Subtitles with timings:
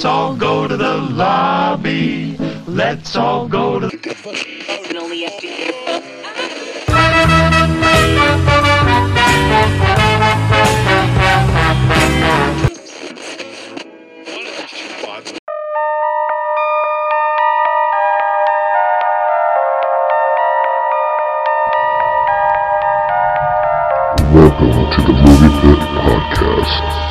[0.00, 2.34] Let's all go to the lobby.
[2.66, 3.98] Let's all go to the
[24.32, 27.09] Welcome to the Movie Pit Podcast,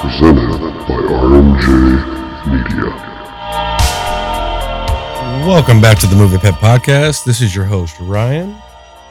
[0.00, 0.48] presented
[0.88, 1.66] by RMJ
[2.46, 2.86] Media.
[5.46, 7.26] Welcome back to the Movie Pit Podcast.
[7.26, 8.56] This is your host, Ryan,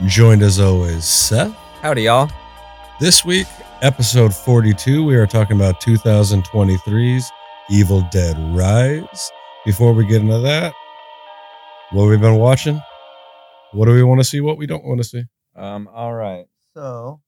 [0.08, 1.54] joined as always, Seth.
[1.84, 2.32] Howdy, y'all.
[3.00, 3.46] This week,
[3.84, 7.32] episode 42, we are talking about 2023's
[7.70, 9.32] Evil Dead Rise.
[9.66, 10.74] Before we get into that,
[11.92, 12.82] what we've been watching,
[13.74, 15.24] what do we want to see, what we don't want to see?
[15.56, 16.46] Um, all right.
[16.74, 17.22] So,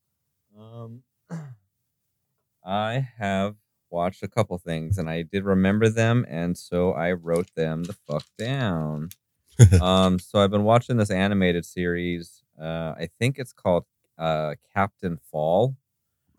[2.72, 3.56] I have
[3.90, 7.94] watched a couple things and I did remember them, and so I wrote them the
[8.08, 9.10] fuck down.
[9.82, 12.44] um, so I've been watching this animated series.
[12.60, 13.86] Uh, I think it's called
[14.18, 15.76] uh, Captain Fall.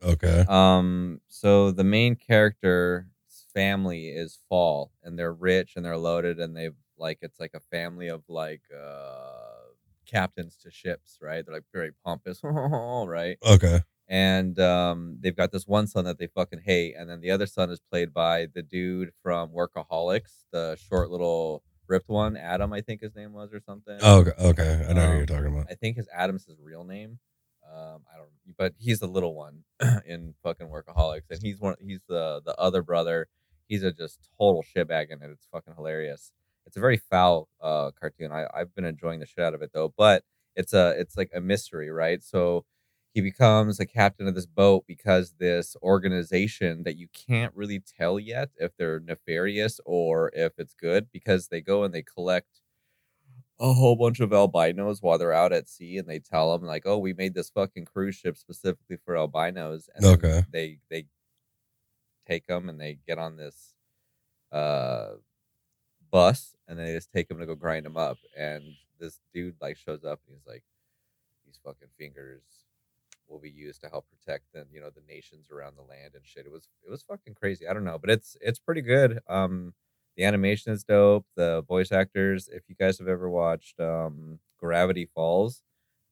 [0.02, 0.46] Okay.
[0.48, 3.04] Um, so the main character's
[3.52, 7.60] family is Fall, and they're rich and they're loaded, and they've like it's like a
[7.60, 9.42] family of like uh
[10.06, 11.44] captains to ships, right?
[11.44, 13.36] They're like very pompous, right?
[13.46, 13.80] Okay.
[14.12, 17.46] And um, they've got this one son that they fucking hate, and then the other
[17.46, 22.82] son is played by the dude from Workaholics, the short little ripped one, Adam, I
[22.82, 23.96] think his name was, or something.
[24.02, 24.32] Oh, okay.
[24.38, 24.86] okay.
[24.86, 25.66] I know who Um, you're talking about.
[25.70, 27.20] I think his Adam's his real name.
[27.66, 28.28] Um, I don't,
[28.58, 29.64] but he's the little one
[30.06, 31.76] in fucking Workaholics, and he's one.
[31.80, 33.28] He's the the other brother.
[33.66, 35.30] He's a just total shitbag in it.
[35.30, 36.32] It's fucking hilarious.
[36.66, 38.30] It's a very foul uh cartoon.
[38.30, 40.22] I I've been enjoying the shit out of it though, but
[40.54, 42.22] it's a it's like a mystery, right?
[42.22, 42.66] So
[43.14, 48.18] he becomes a captain of this boat because this organization that you can't really tell
[48.18, 52.60] yet if they're nefarious or if it's good because they go and they collect
[53.60, 56.82] a whole bunch of albinos while they're out at sea and they tell them like
[56.86, 60.42] oh we made this fucking cruise ship specifically for albinos and Okay.
[60.50, 61.06] they they
[62.26, 63.74] take them and they get on this
[64.52, 65.14] uh
[66.10, 69.76] bus and they just take them to go grind them up and this dude like
[69.76, 70.64] shows up and he's like
[71.46, 72.61] these fucking fingers
[73.32, 76.24] will be used to help protect the you know the nations around the land and
[76.24, 79.18] shit it was it was fucking crazy i don't know but it's it's pretty good
[79.28, 79.72] um
[80.16, 85.08] the animation is dope the voice actors if you guys have ever watched um gravity
[85.14, 85.62] falls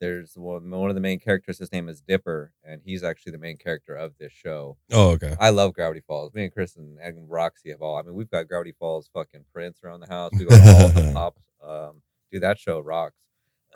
[0.00, 3.38] there's one, one of the main characters his name is dipper and he's actually the
[3.38, 5.36] main character of this show Oh, okay.
[5.38, 6.32] I love Gravity Falls.
[6.32, 6.98] Me and Chris and
[7.28, 7.96] Roxy have all.
[7.98, 10.32] I mean, we've got Gravity Falls fucking prints around the house.
[10.38, 11.42] We go all the pops.
[11.62, 12.02] Um,
[12.32, 13.16] dude, that show rocks.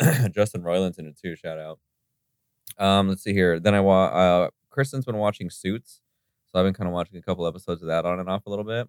[0.32, 1.36] Justin Roiland's in it too.
[1.36, 1.78] Shout out.
[2.78, 3.60] Um, let's see here.
[3.60, 6.00] Then I wa Uh, Kristen's been watching Suits,
[6.46, 8.50] so I've been kind of watching a couple episodes of that on and off a
[8.50, 8.88] little bit.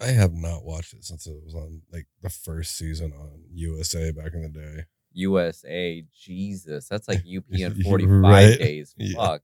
[0.00, 4.12] I have not watched it since it was on like the first season on USA
[4.12, 4.84] back in the day.
[5.12, 8.58] USA, Jesus, that's like UP in forty five right.
[8.58, 8.94] days.
[8.96, 9.16] Yeah.
[9.16, 9.42] Fuck.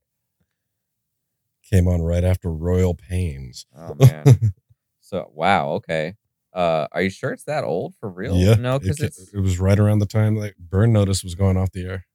[1.69, 3.65] Came on right after Royal Pains.
[3.75, 4.53] Oh man.
[5.01, 5.71] so wow.
[5.73, 6.13] Okay.
[6.53, 8.37] Uh, are you sure it's that old for real?
[8.37, 8.53] Yeah.
[8.53, 11.57] No, because ca- it's it was right around the time like Burn Notice was going
[11.57, 12.05] off the air.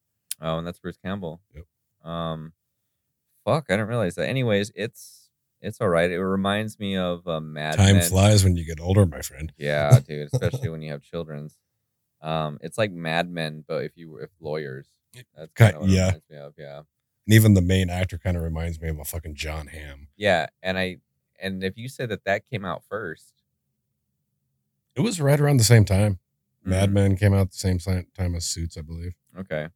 [0.41, 1.41] Oh, and that's Bruce Campbell.
[1.55, 2.11] Yep.
[2.11, 2.53] Um,
[3.45, 4.29] fuck, I didn't realize that.
[4.29, 5.29] Anyways, it's
[5.61, 6.11] it's all right.
[6.11, 8.09] It reminds me of uh, Mad Time Men.
[8.09, 9.53] flies when you get older, my friend.
[9.59, 11.59] Yeah, dude, especially when you have children's.
[12.23, 14.87] Um, it's like Mad Men, but if you were if lawyers.
[15.37, 16.07] That's kind of yeah.
[16.07, 16.55] reminds me of.
[16.57, 20.09] Yeah, And even the main actor kind of reminds me of a fucking Jon Hamm.
[20.17, 20.99] yeah, and I
[21.43, 23.43] and if you said that that came out first,
[24.95, 26.19] It was right around the same time.
[26.63, 29.15] Mad mhm, Men came out the same time as Suits, I believe.
[29.39, 29.69] Okay.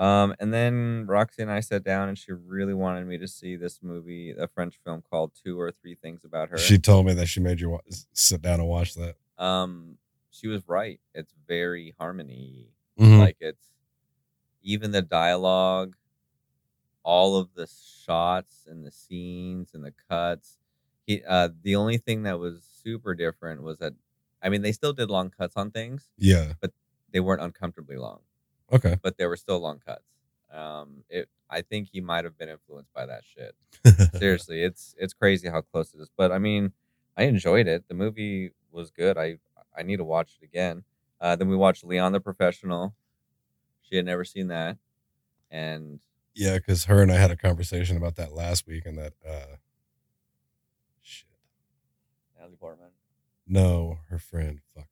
[0.00, 3.54] Um, and then Roxy and I sat down, and she really wanted me to see
[3.56, 6.56] this movie, a French film called Two or Three Things About Her.
[6.58, 7.80] She told me that she made you wa-
[8.14, 9.16] sit down and watch that.
[9.36, 9.98] um
[10.32, 12.68] she was right it's very harmony
[12.98, 13.18] Mhm.
[13.18, 13.66] like it's
[14.62, 15.96] even the dialogue
[17.02, 17.66] all of the
[18.04, 20.58] shots and the scenes and the cuts
[21.06, 23.94] he uh the only thing that was super different was that
[24.42, 26.52] i mean they still did long cuts on things Yeah.
[26.60, 26.72] But
[27.12, 28.20] they weren't uncomfortably long
[28.72, 28.96] Okay.
[29.02, 30.04] but there were still long cuts
[30.52, 31.28] Um, it.
[31.48, 33.54] I think he might have been influenced by that shit.
[34.18, 36.08] Seriously, it's it's crazy how close it is.
[36.16, 36.72] But I mean,
[37.16, 37.84] I enjoyed it.
[37.88, 39.18] The movie was good.
[39.18, 39.38] I
[39.76, 40.84] I need to watch it again.
[41.20, 42.94] Uh, then we watched Leon the Professional.
[43.82, 44.78] She had never seen that,
[45.50, 45.98] and
[46.34, 49.56] yeah, because her and I had a conversation about that last week, and that uh,
[51.02, 51.28] shit.
[52.38, 52.90] Natalie Portman.
[53.46, 54.60] No, her friend.
[54.74, 54.86] Fuck,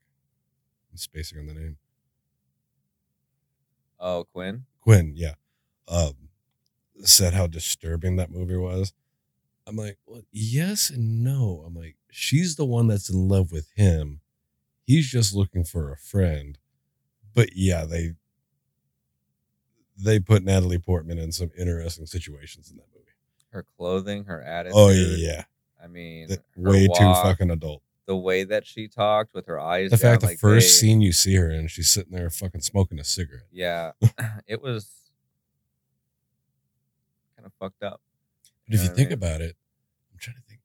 [0.91, 1.77] I'm spacing on the name.
[4.01, 4.65] Oh, Quinn.
[4.81, 5.35] Quinn, yeah,
[5.89, 6.15] um,
[7.03, 8.93] said how disturbing that movie was.
[9.67, 11.63] I'm like, well, yes and no.
[11.67, 14.21] I'm like, she's the one that's in love with him.
[14.87, 16.57] He's just looking for a friend.
[17.35, 18.15] But yeah, they
[19.97, 23.05] they put Natalie Portman in some interesting situations in that movie.
[23.51, 24.75] Her clothing, her attitude.
[24.77, 25.45] Oh yeah,
[25.83, 27.83] I mean, That- way too fucking adult.
[28.09, 29.91] The way that she talked with her eyes.
[29.91, 32.31] The down, fact the like first they- scene you see her in, she's sitting there
[32.31, 33.45] fucking smoking a cigarette.
[33.53, 33.93] Yeah,
[34.49, 34.91] it was
[37.37, 38.01] kind of fucked up.
[38.67, 39.19] But if know you what I think mean?
[39.19, 39.57] about it,
[40.13, 40.61] I'm trying to think.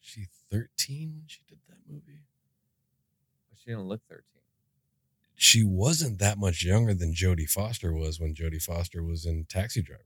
[0.00, 2.20] She 13 when she did that movie.
[3.50, 4.24] But she didn't look thirteen.
[5.36, 9.80] She wasn't that much younger than Jodie Foster was when Jodie Foster was in Taxi
[9.80, 10.02] Driver.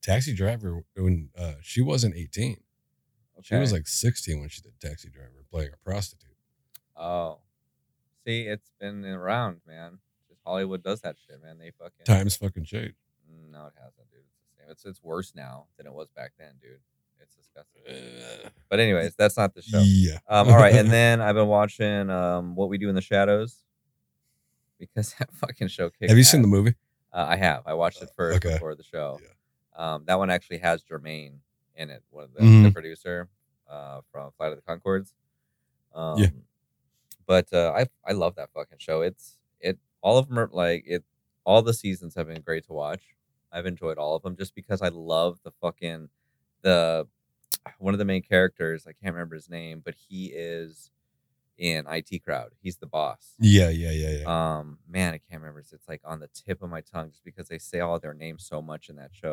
[0.00, 2.58] Taxi Driver when uh, she wasn't 18.
[3.42, 6.30] She was like 16 when she did Taxi Driver, playing a prostitute.
[6.96, 7.38] Oh,
[8.26, 9.98] see, it's been around, man.
[10.28, 11.58] Just Hollywood does that shit, man.
[11.58, 12.94] They fucking Times fucking changed.
[13.50, 14.20] No, it hasn't, dude.
[14.20, 14.70] It's the same.
[14.70, 16.78] It's it's worse now than it was back then, dude.
[17.20, 17.82] It's disgusting.
[17.88, 19.80] Uh, But anyways, that's not the show.
[19.84, 20.18] yeah.
[20.28, 23.62] Um, all right, and then I've been watching um, What We Do in the Shadows
[24.78, 26.08] because that fucking show kicked.
[26.10, 26.74] Have you seen the movie?
[27.12, 27.62] Uh, I have.
[27.66, 28.54] I watched it first Okay.
[28.54, 29.20] before the show.
[29.76, 31.38] Um, that one actually has Jermaine
[31.76, 32.62] in it, one of the, Mhm.
[32.64, 33.28] the producer
[33.68, 35.12] uh, from Flight of the Conchords.
[35.94, 36.28] Um, Yeah.
[37.26, 39.00] But uh, I I love that fucking show.
[39.00, 41.04] It's it all of them are like it.
[41.44, 43.00] All the seasons have been great to watch.
[43.50, 46.10] I've enjoyed all of them just because I love the fucking
[46.60, 47.08] the
[47.78, 48.86] one of the main characters.
[48.86, 50.90] I can't remember his name, but he is
[51.56, 52.50] in IT Crowd.
[52.60, 53.34] He's the boss.
[53.38, 54.58] Yeah, yeah, yeah, yeah.
[54.58, 55.60] Um, man, I can't remember.
[55.60, 58.44] It's like on the tip of my tongue just because they say all their names
[58.44, 59.32] so much in that show.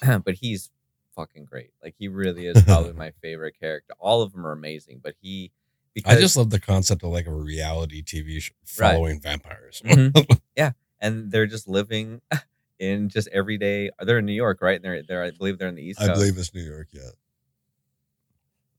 [0.24, 0.70] but he's
[1.14, 1.70] fucking great.
[1.82, 3.94] Like he really is probably my favorite character.
[3.98, 5.50] All of them are amazing, but he
[5.94, 8.92] because I just love the concept of like a reality TV show Right.
[8.94, 9.82] following vampires.
[9.86, 10.74] Mhm.
[11.00, 12.20] and they're just living
[12.78, 13.90] in just everyday.
[14.00, 14.76] They're in New York, right?
[14.76, 16.18] And they're they're I believe they're in the East I Coast.
[16.20, 16.88] believe it's New York.
[16.92, 17.10] Yeah.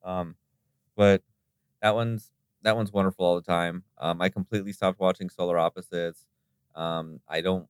[0.03, 0.35] Um,
[0.95, 1.21] but
[1.81, 2.29] that one's
[2.63, 3.83] that one's wonderful all the time.
[3.97, 6.25] Um, I completely stopped watching Solar Opposites.
[6.75, 7.67] Um, I don't.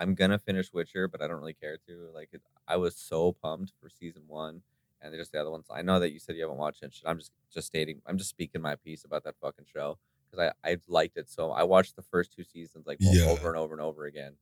[0.00, 2.10] I'm gonna finish Witcher, but I don't really care to.
[2.14, 4.62] Like, it, I was so pumped for season one,
[5.00, 5.66] and just the other ones.
[5.70, 6.94] I know that you said you haven't watched it.
[6.94, 8.00] Shit, I'm just just stating.
[8.06, 9.98] I'm just speaking my piece about that fucking show
[10.30, 11.52] because I I liked it so.
[11.52, 13.26] I watched the first two seasons like Yeah.
[13.26, 14.34] over and over and over again,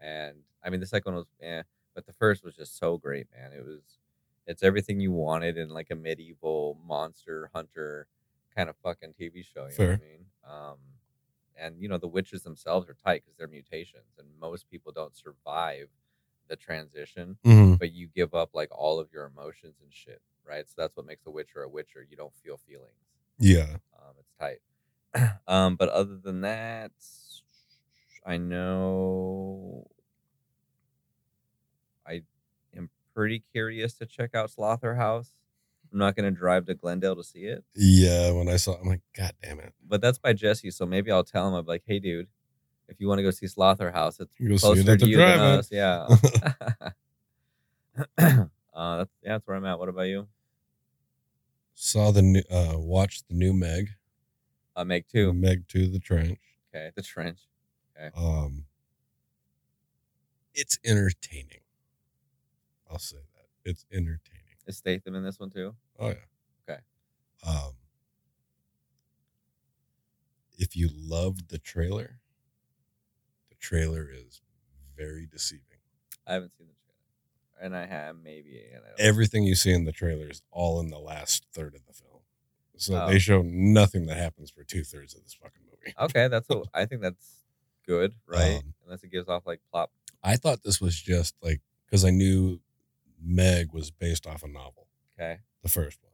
[0.00, 1.62] and I mean the second one was eh,
[1.94, 3.52] but the first was just so great, man.
[3.52, 3.98] It was
[4.46, 8.06] it's everything you wanted in like a medieval monster hunter
[8.56, 9.66] kind of fucking TV show.
[9.66, 10.26] You know what I mean?
[10.48, 10.76] Um,
[11.56, 15.16] and you know the witches themselves are tight because they're mutations, and most people don't
[15.16, 15.88] survive
[16.48, 17.38] the transition.
[17.44, 17.78] Mhm.
[17.78, 20.68] But you give up like all of your emotions and shit, right?
[20.68, 22.02] So that's what makes a witcher a witcher.
[22.08, 22.96] You don't feel feelings.
[23.38, 23.76] Yeah.
[23.98, 24.60] Um, it's tight.
[25.48, 26.92] um, but other than that,
[28.24, 29.86] I know
[32.06, 32.22] I
[32.76, 35.30] am pretty curious to check out Slaughterhouse.
[35.92, 38.30] I'm not going to drive to Glendale to see it, Yeah.
[38.32, 39.74] When I saw, I'm like, God damn it!
[39.86, 40.70] but that's by Jesse.
[40.70, 41.54] So maybe I'll tell him.
[41.54, 42.28] I'm like, hey, dude,
[42.88, 45.38] if you want to go see Slaughterhouse, it's You closer it to the you than
[45.38, 45.68] us.
[45.70, 46.06] Yeah.
[48.18, 48.46] uh,
[48.96, 49.78] that's, yeah, that's where I'm at.
[49.78, 50.26] What about you?
[51.74, 53.90] Saw the new, uh, watched the new Meg,
[54.76, 55.32] Uh, Meg two.
[55.34, 56.38] Meg two, the Trench.
[56.74, 57.40] Okay, the trench.
[57.96, 58.10] Okay.
[58.16, 58.64] Um,
[60.54, 61.60] it's entertaining.
[62.90, 64.56] I'll say that it's entertaining.
[64.66, 65.74] Is Statham in this one too?
[65.98, 66.14] Oh yeah.
[66.68, 66.80] Okay.
[67.46, 67.72] Um,
[70.58, 72.18] if you loved the trailer,
[73.48, 74.40] the trailer is
[74.96, 75.62] very deceiving.
[76.26, 78.60] I haven't seen the trailer, and I have maybe.
[78.74, 81.84] And I Everything you see in the trailer is all in the last third of
[81.86, 82.20] the film.
[82.76, 83.06] So Oh.
[83.08, 85.94] they show nothing that happens for two thirds of this fucking movie.
[86.00, 87.02] Okay, that's what I think.
[87.02, 87.42] That's
[87.86, 88.56] good, right?
[88.58, 89.90] Um, Unless it gives off like plot.
[90.22, 92.60] I thought this was just like because I knew
[93.20, 94.86] Meg was based off a novel,
[95.18, 96.12] Okay, the first one.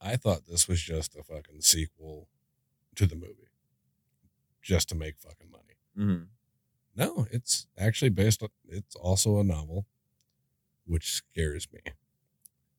[0.00, 2.28] I thought this was just a fucking sequel
[2.96, 3.48] to the movie,
[4.62, 5.76] just to make fucking money.
[5.96, 6.24] hmm
[6.96, 8.48] No, it's actually based on.
[8.68, 9.86] It's also a novel,
[10.86, 11.80] which scares me.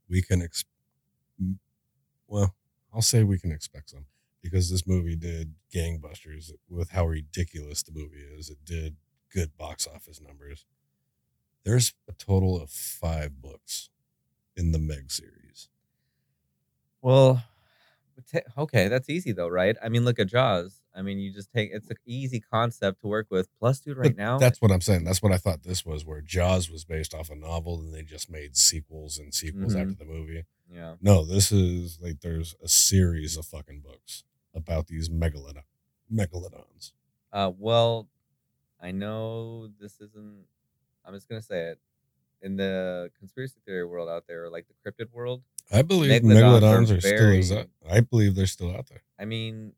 [0.09, 0.63] We can ex.
[2.27, 2.55] Well,
[2.93, 4.05] I'll say we can expect some
[4.41, 8.49] because this movie did gangbusters with how ridiculous the movie is.
[8.49, 8.95] It did
[9.33, 10.65] good box office numbers.
[11.63, 13.89] There's a total of five books
[14.55, 15.69] in the Meg series.
[17.01, 17.43] Well,
[18.57, 19.75] okay, that's easy though, right?
[19.83, 20.81] I mean, look at Jaws.
[20.95, 23.47] I mean, you just take it's an easy concept to work with.
[23.59, 25.03] Plus, dude, right But now, that's what I'm saying.
[25.05, 28.03] That's what I thought this was, where Jaws was based off a novel, and they
[28.03, 29.81] just made sequels and sequels Mhm.
[29.81, 30.45] after the movie.
[30.71, 35.63] yeah, No, this is like there's a series of fucking books about these megalodon
[36.11, 36.91] megalodons.
[37.31, 38.09] Uh, well,
[38.79, 40.45] I know this isn't.
[41.05, 41.79] I'm just gonna say it.
[42.41, 46.91] In the conspiracy theory world out there, like the cryptid world, I believe Megalodons megalodons,
[46.91, 49.03] are are, still exi- I believe they're still out there.
[49.19, 49.73] I mean,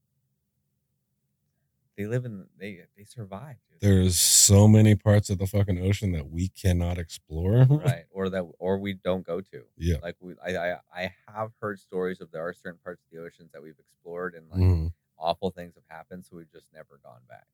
[1.97, 3.81] they live in they they survive, dude.
[3.81, 7.65] There's so many parts of the fucking ocean that we cannot explore.
[7.69, 9.63] right, or that or we don't go to.
[9.77, 9.97] Yeah.
[10.01, 13.23] Like we, I, I, I have heard stories of there are certain parts of the
[13.23, 14.91] oceans that we've explored and like Mhm.
[15.19, 17.45] awful things have happened, so we've just never gone back.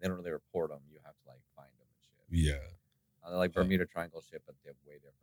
[0.00, 0.80] They don't really report them.
[0.90, 2.52] You have to like find them and shit.
[2.52, 2.68] Yeah.
[3.26, 3.52] Uh, like.
[3.52, 5.16] Bermuda Triangle shit, but they're way different.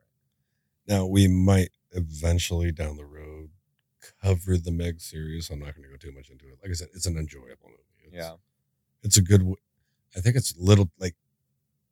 [0.87, 3.49] Now we might eventually down the road
[4.23, 5.49] cover the Meg series.
[5.49, 6.57] I'm not going to go too much into it.
[6.63, 7.83] Like I said, it's an enjoyable movie.
[8.05, 8.33] It's, Yeah.
[9.03, 9.53] it's a good.
[10.15, 11.15] I think it's little like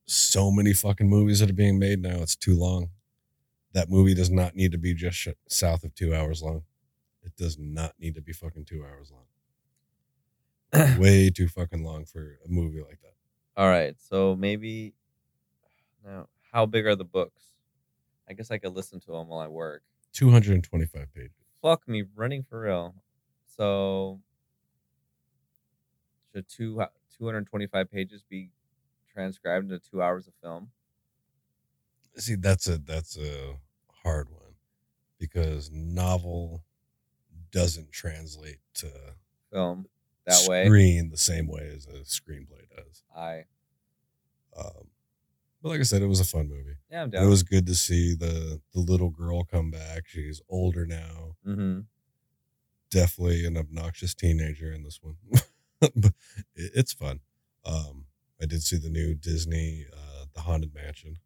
[0.05, 2.21] so many fucking movies that are being made now.
[2.21, 2.89] It's too long.
[3.73, 6.63] That movie does not need to be just sh- south of two hours long.
[7.23, 10.97] It does not need to be fucking two hours long.
[10.99, 13.13] Way too fucking long for a movie like that.
[13.55, 14.93] All right, so maybe
[16.07, 17.43] now, how big are the books?
[18.29, 19.83] I guess I could listen to them while I work.
[20.13, 21.31] 225 pages.
[21.61, 22.95] Fuck me, running for real.
[23.45, 24.21] So
[26.33, 26.81] should two
[27.17, 28.51] two hundred twenty five pages be
[29.11, 30.69] transcribed into two hours of film?
[32.17, 33.55] See, that's a that's a
[34.03, 34.55] hard one
[35.19, 36.63] because novel
[37.51, 38.91] doesn't translate to
[39.51, 39.87] Film
[40.25, 40.65] that way.
[40.65, 43.03] screen the same way as a screenplay does.
[43.15, 43.45] I
[44.57, 44.89] Um,
[45.61, 46.77] but like I said, it was a fun movie.
[46.91, 47.23] yeah, I'm down.
[47.23, 50.03] It was good to see the the little girl come back.
[50.07, 51.35] She's older now.
[51.45, 51.79] mm-hmm.
[52.89, 55.15] Definitely an obnoxious teenager in this one.
[55.81, 56.13] but
[56.55, 57.19] it, it's fun.
[57.65, 58.05] Um,
[58.41, 61.17] I did see the new Disney, uh, The Haunted Mansion.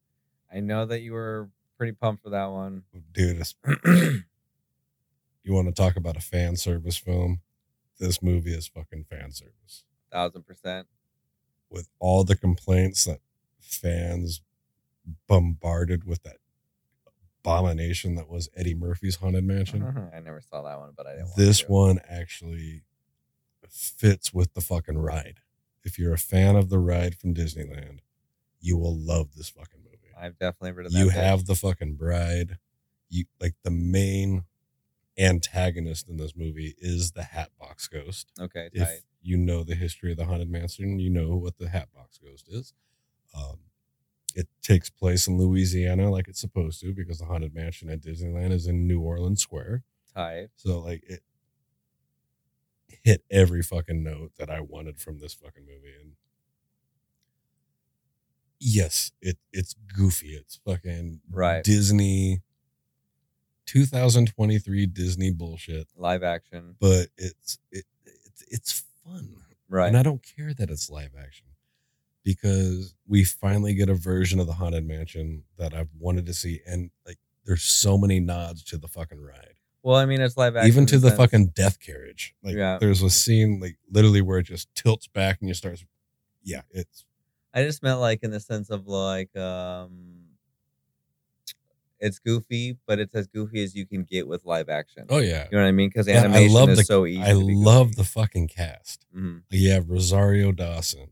[0.51, 2.83] I know that you were pretty pumped for that one.
[3.11, 3.43] Dude,
[3.85, 7.41] you want to talk about a fan service film?
[7.99, 9.83] This movie is fucking fan service.
[10.11, 10.87] Thousand percent.
[11.69, 13.19] With all the complaints that
[13.61, 14.41] fans
[15.27, 16.37] bombarded with that
[17.43, 19.81] abomination that was Eddie Murphy's Haunted Mansion.
[19.81, 20.15] Mm-hmm.
[20.15, 21.25] I never saw that one, but I didn't.
[21.25, 22.83] want this one actually
[23.69, 25.39] fits with the fucking ride.
[25.83, 27.99] If you're a fan of the ride from Disneyland,
[28.59, 30.13] you will love this fucking movie.
[30.19, 30.99] I've definitely ridden that.
[30.99, 32.57] You have the fucking bride.
[33.09, 34.43] You like the main
[35.17, 38.31] antagonist in this movie is the Hatbox Ghost.
[38.39, 38.69] okay.
[38.71, 42.47] If you know the history of the haunted mansion, you know what the Hatbox Ghost
[42.49, 42.73] is.
[43.33, 43.57] Um,
[44.35, 48.51] it takes place in Louisiana like it's supposed to because the haunted mansion at Disneyland
[48.51, 49.83] is in New Orleans Square.
[50.15, 50.49] Tight.
[50.55, 51.21] So like it
[53.03, 55.93] hit every fucking note that I wanted from this fucking movie.
[56.01, 56.11] And
[58.59, 60.29] yes, it it's goofy.
[60.35, 61.63] It's fucking Right.
[61.63, 62.41] Disney
[63.65, 65.87] 2023 Disney bullshit.
[65.95, 66.75] Live action.
[66.79, 69.35] But it's it, it's it's fun.
[69.69, 69.87] Right.
[69.87, 71.47] And I don't care that it's live action
[72.23, 76.61] because we finally get a version of the Haunted Mansion that I've wanted to see.
[76.67, 80.55] And like, there's so many nods to the fucking ride, well, I mean, it's live
[80.55, 80.67] action.
[80.67, 82.35] even to the sense- fucking death carriage.
[82.43, 82.77] Like, Yeah.
[82.79, 85.83] there's a scene like literally where it just tilts back and you start.
[86.43, 87.03] Yeah, it's
[87.53, 90.19] I just meant like in the sense of like, um,
[91.99, 95.05] it's goofy, but it's as goofy as you can get with live action.
[95.09, 95.47] oh yeah.
[95.51, 95.89] You know what I mean?
[95.89, 97.21] Because Yeah, animation I love is the so easy.
[97.21, 97.95] I love goofy.
[97.97, 99.05] the fucking cast.
[99.15, 99.41] Mhm.
[99.49, 101.09] You have Rosario Dawson.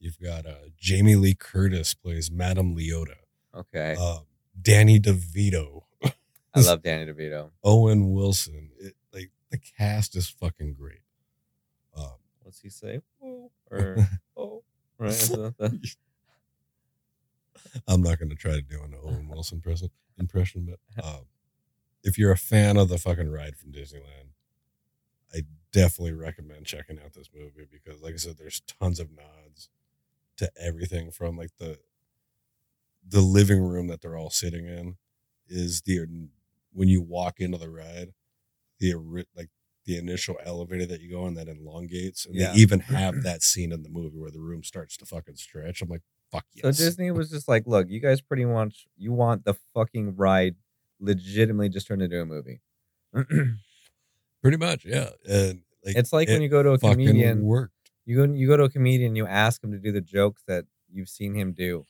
[0.00, 3.16] You've got uh, Jamie Lee Curtis plays Madame Leota.
[3.54, 3.96] Okay.
[3.98, 4.20] Uh,
[4.60, 5.82] Danny DeVito.
[6.04, 6.12] I
[6.60, 7.50] love Danny DeVito.
[7.64, 8.70] Owen Wilson.
[8.78, 11.00] It, like the cast is fucking great.
[11.96, 12.12] Um,
[12.42, 13.00] What's he say?
[13.22, 13.96] Oh, or
[14.36, 14.62] oh,
[14.98, 15.30] right?
[17.86, 21.26] I'm not going to try to do an Owen Wilson present impression, but um,
[22.04, 24.30] if you're a fan of the fucking ride from Disneyland,
[25.34, 29.68] I definitely recommend checking out this movie because, like I said, there's tons of nods
[30.38, 31.78] to everything from like the
[33.06, 34.96] the living room that they're all sitting in
[35.48, 36.00] is the
[36.72, 38.12] when you walk into the ride,
[38.80, 38.94] the
[39.36, 39.48] like
[39.86, 42.52] the initial elevator that you go in that elongates, and Yeah.
[42.52, 45.80] they even have that scene in the movie where the room starts to fucking stretch.
[45.80, 46.62] I'm like, fuck yes.
[46.76, 50.56] So Disney was just like, look, you guys pretty much you want the fucking ride
[51.00, 52.60] legitimately just turned into a movie.
[54.42, 55.10] Pretty much, yeah.
[55.28, 57.72] And like, it's like when you go to a comedian, worked.
[58.08, 60.64] You go you go to a comedian, you ask him to do the jokes that
[60.90, 61.84] you've seen him do.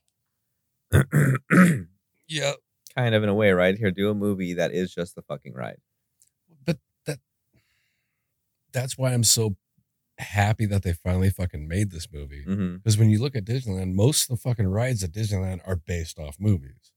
[2.31, 2.53] Yeah,
[2.95, 3.75] kind of in a way, right?
[3.75, 5.79] Here, do a movie that is just the fucking ride.
[6.67, 7.21] but that
[8.73, 9.57] that's why I'm so
[10.19, 12.45] happy that they finally fucking made this movie.
[12.47, 16.19] Because when you look at Disneyland, most of the fucking rides at Disneyland are based
[16.19, 16.93] off movies.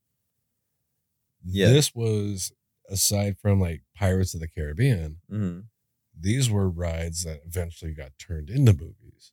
[1.46, 1.70] Yeah.
[1.70, 2.52] This was
[2.90, 5.60] aside from like Pirates of the Caribbean, hmm
[6.22, 9.32] these were rides that eventually got turned into movies.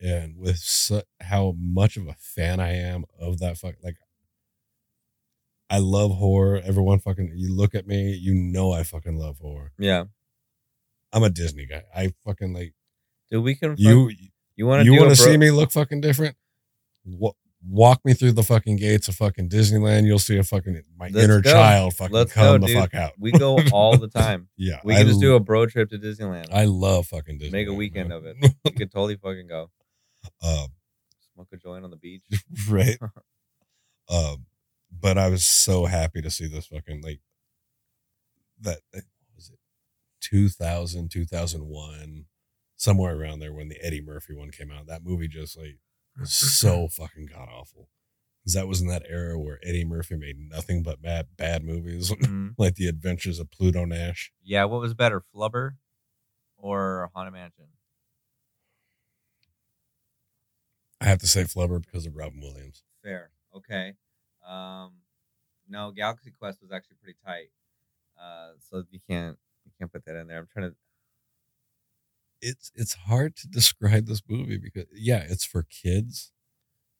[0.00, 3.96] And with su- how much of a fan I am of that fuck like
[5.68, 6.60] I love horror.
[6.64, 9.72] Everyone fucking you look at me, you know I fucking love horror.
[9.78, 10.04] Yeah,
[11.12, 11.82] I'm a Disney guy.
[11.94, 12.74] I fucking like
[13.30, 13.74] dude, we can.
[13.78, 14.10] you
[14.54, 16.36] you want to you want to bro- see me look fucking different?
[17.04, 17.32] Wa-
[17.68, 20.06] walk me through the fucking gates of fucking Disneyland.
[20.06, 21.50] You'll see a fucking my Let's inner go.
[21.52, 22.76] child fucking Let's come go, the dude.
[22.82, 23.12] fuck out.
[23.18, 24.48] We go all the time.
[24.56, 26.52] yeah, We I can just do a bro trip to Disneyland.
[26.52, 27.52] I love fucking Disney.
[27.58, 28.36] Make a weekend of it.
[28.64, 29.70] You could totally fucking go.
[30.42, 30.68] um,
[31.34, 32.24] Smoke a joint on the beach.
[32.70, 32.98] right.
[34.08, 34.46] um,
[34.90, 37.20] but I was so happy to see this fucking like
[38.60, 38.78] that.
[38.92, 39.04] what
[39.34, 39.58] was it
[40.20, 42.24] 2000, 2001,
[42.76, 44.86] somewhere around there when the Eddie Murphy one came out?
[44.86, 45.78] That movie just like
[46.24, 47.88] so fucking god awful.
[48.44, 52.10] 'Cause that was in that era where Eddie Murphy made nothing but bad bad movies,
[52.30, 52.54] Mhm.
[52.56, 54.32] like The Adventures of Pluto Nash.
[54.42, 55.78] Yeah, what was better, Flubber
[56.56, 57.66] or Haunted Mansion?
[61.00, 62.82] I have to say Flubber because of Robin Williams.
[63.02, 63.30] Fair.
[63.54, 63.94] Okay.
[64.46, 64.92] Um,
[65.68, 67.50] no, Galaxy Quest was actually pretty tight.
[68.20, 70.38] Uh, so you can't you can't put that in there.
[70.38, 70.76] I'm trying to.
[72.46, 76.32] It's it's hard to describe this movie because yeah, it's for kids,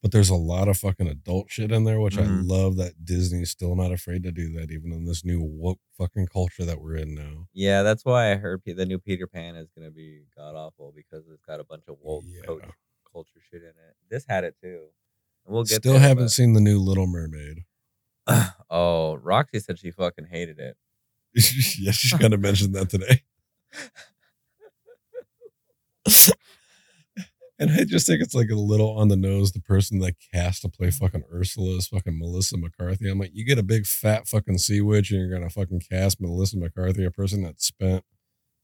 [0.02, 2.48] but there's a lot of fucking adult shit in there, which I Mhm.
[2.48, 6.26] love that Disney's still not afraid to do that, even in this new woke fucking
[6.26, 7.48] culture that we're in now.
[7.52, 11.24] Yeah, that's why I heard the new Peter Pan is gonna be god awful because
[11.32, 12.42] it's got a bunch of woke Yeah.
[12.42, 12.64] coach
[13.10, 13.96] culture shit in it.
[14.10, 14.88] This had it too.
[15.46, 17.64] And we'll get Still there, haven't but- seen the new Little Mermaid.
[18.70, 20.76] oh, Roxy said she fucking hated it.
[21.78, 23.22] yeah, she's gonna mention that today.
[27.58, 29.52] and I just think it's like a little on the nose.
[29.52, 33.08] The person that cast to play fucking Ursula is fucking Melissa McCarthy.
[33.08, 36.20] I'm like, you get a big fat fucking sea witch, and you're gonna fucking cast
[36.20, 38.04] Melissa McCarthy, a person that spent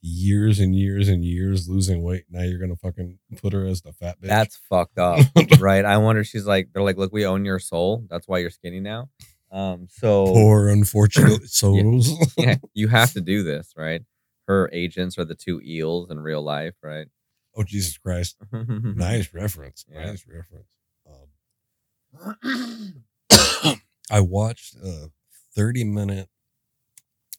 [0.02, 2.24] years and years and years losing weight.
[2.28, 4.28] Now you're gonna fucking put her as the fat bitch.
[4.28, 5.20] That's fucked up,
[5.58, 5.84] right?
[5.84, 6.24] I wonder.
[6.24, 8.04] She's like, they're like, look, we own your soul.
[8.10, 9.08] That's why you're skinny now.
[9.50, 12.10] Um, so poor unfortunate souls.
[12.36, 14.02] yeah, you have to do this, right?
[14.48, 17.06] Her agents are the two eels in real life, right?
[17.56, 18.36] Oh Jesus Christ!
[18.52, 19.84] Nice reference.
[19.90, 20.06] Yeah.
[20.06, 20.68] Nice reference.
[21.08, 23.02] Um,
[24.10, 25.10] I watched a
[25.54, 26.28] 30 minute,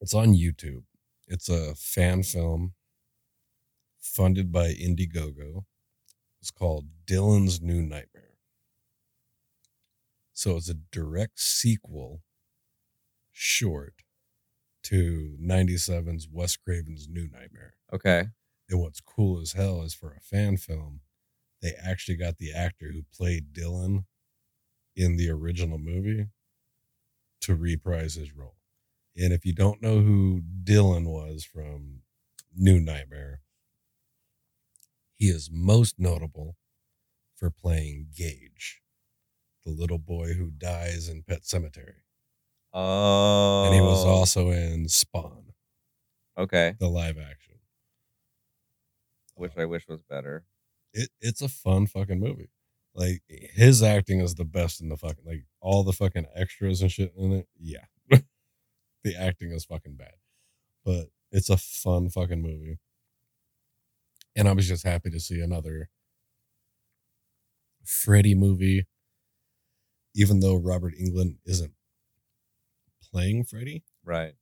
[0.02, 0.84] it's on YouTube.
[1.28, 2.74] It's a fan film
[4.00, 5.66] funded by Indiegogo.
[6.42, 8.38] It's called Dylan's New Nightmare.
[10.34, 12.22] So it's a direct sequel
[13.32, 14.04] short
[14.84, 17.76] to 97's Wes Craven's New Nightmare.
[17.94, 18.26] Okay.
[18.74, 21.02] And what's cool as hell is for a fan film,
[21.62, 24.06] they actually got the actor who played Dylan
[24.96, 26.26] in the original movie
[27.42, 28.56] to reprise his role.
[29.16, 32.00] And if you don't know who Dylan was from
[32.56, 33.42] New Nightmare,
[35.14, 36.56] he is most notable
[37.36, 38.82] for playing Gage,
[39.64, 42.02] the little boy who dies in Pet Sematary.
[42.74, 43.66] Oh.
[43.66, 44.10] And he was oh.
[44.10, 45.54] also in Spawn,
[46.40, 47.53] okay, the live action.
[49.44, 50.46] Which I wish was better.
[50.94, 52.50] it, it's a fun fucking movie.
[52.96, 56.90] Like his acting is the best in the fucking like all the fucking extras and
[56.90, 57.48] shit in it.
[57.60, 57.84] Yeah,
[59.04, 60.14] the acting is fucking bad,
[60.86, 62.80] but it's a fun fucking movie.
[64.34, 65.90] And I was just happy to see another
[67.84, 68.86] Freddy movie,
[70.16, 71.74] even though Robert Englund isn't
[73.12, 73.84] playing Freddy.
[74.06, 74.36] Right.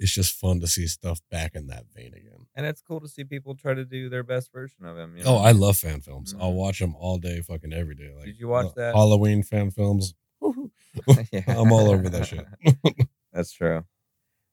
[0.00, 2.46] It's just fun to see stuff back in that vein again.
[2.56, 5.16] And it's cool to see people try to do their best version of him.
[5.16, 5.36] You Oh.
[5.36, 6.34] I love fan films.
[6.38, 6.56] I'll Mhm.
[6.56, 8.12] watch them all day, fucking every day.
[8.14, 8.94] Like, Did you watch the that?
[8.94, 10.14] Halloween fan films?
[11.48, 12.46] I'm all over that shit.
[13.32, 13.84] That's true.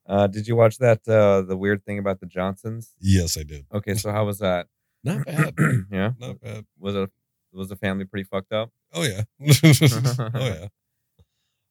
[0.06, 1.06] Uh, did you watch that?
[1.06, 2.94] Uh, the weird thing about the Johnsons.
[3.00, 3.66] yes, I did.
[3.72, 4.66] Okay, so how was that?
[5.04, 5.54] Not bad.
[5.90, 6.66] yeah, Not bad.
[6.78, 7.10] was it
[7.52, 8.70] was the family pretty fucked up?
[8.92, 9.22] Oh yeah.
[9.40, 10.68] oh yeah.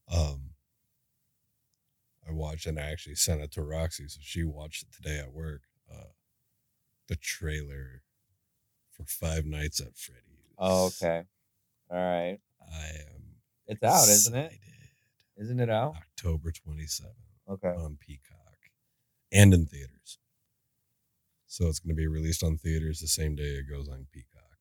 [0.10, 0.51] Um,
[2.32, 5.34] I watched and I actually sent it to Roxy, so she watched it today at
[5.34, 5.62] work.
[5.92, 6.12] Uh,
[7.08, 8.04] the trailer
[8.92, 10.26] for Five Nights at Freddy's.
[10.58, 11.24] Oh, okay.
[11.90, 12.38] All right.
[12.72, 13.22] I am.
[13.68, 14.54] It's out, isn't it?
[15.38, 15.96] Isn't it out?
[15.98, 17.16] October twenty seventh.
[17.50, 17.70] Okay.
[17.70, 18.38] on Peacock
[19.32, 20.20] and in theaters.
[21.48, 24.58] So it's going to be released on theaters the same day it goes on Peacock.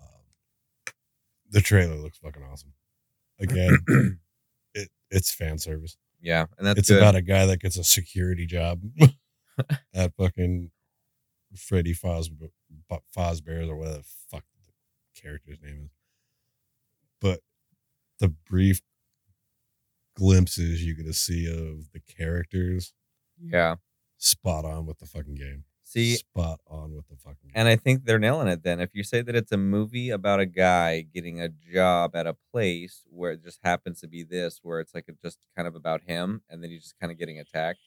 [0.00, 0.94] Um,
[1.50, 2.72] the trailer looks fucking awesome.
[3.38, 3.78] Again,
[4.74, 5.96] it it's fan service.
[6.20, 6.98] Yeah, and that's it's good.
[6.98, 8.82] about a guy that gets a security job
[9.94, 10.70] at fucking
[11.56, 12.50] Freddy Fazbear,
[13.16, 15.90] Fazbear's or whatever the fuck the character's name is.
[17.20, 17.40] But
[18.18, 18.80] the brief
[20.16, 22.92] glimpses you get to see of the characters,
[23.40, 23.76] yeah.
[24.18, 25.64] spot on with the fucking game.
[25.92, 28.62] See, spot on with the fucking and I think they're nailing it.
[28.62, 32.26] Then, if you say that it's a movie about a guy getting a job at
[32.28, 35.66] a place where it just happens to be this, where it's like a, just kind
[35.66, 37.80] of about him, and then he's just kind of getting attacked.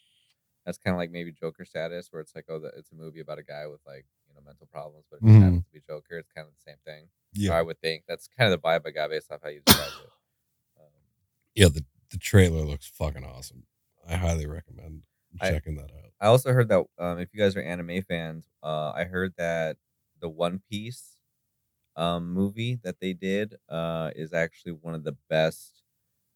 [0.66, 3.22] That's kind of like maybe Joker status, where it's like, oh, the, it's a movie
[3.22, 5.42] about a guy with like you know mental problems, but it Mhm.
[5.42, 6.18] happens to be Joker.
[6.18, 7.08] It's kind of the same thing.
[7.34, 9.62] yeah, I would think that's kind of the vibe I got based off how you
[9.66, 10.10] described it.
[10.80, 10.92] Um,
[11.56, 11.70] yeah.
[11.70, 13.64] The the trailer looks fucking awesome.
[14.08, 15.04] I highly recommend
[15.42, 16.12] I- checking that out.
[16.20, 19.78] I also heard that um, if you guys are anime fans, uh, I heard that
[20.20, 21.18] the One Piece
[21.96, 25.84] um, movie that they did uh, is actually one of the best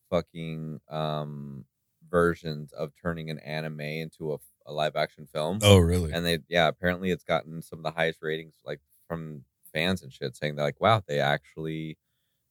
[0.10, 1.66] fucking um,
[2.10, 5.60] versions of turning an anime into a, a live action film.
[5.62, 6.12] Oh, really?
[6.14, 10.14] And they, yeah, apparently it's gotten some of the highest ratings, like from fans and
[10.14, 11.98] shit, saying they're like, wow, they actually.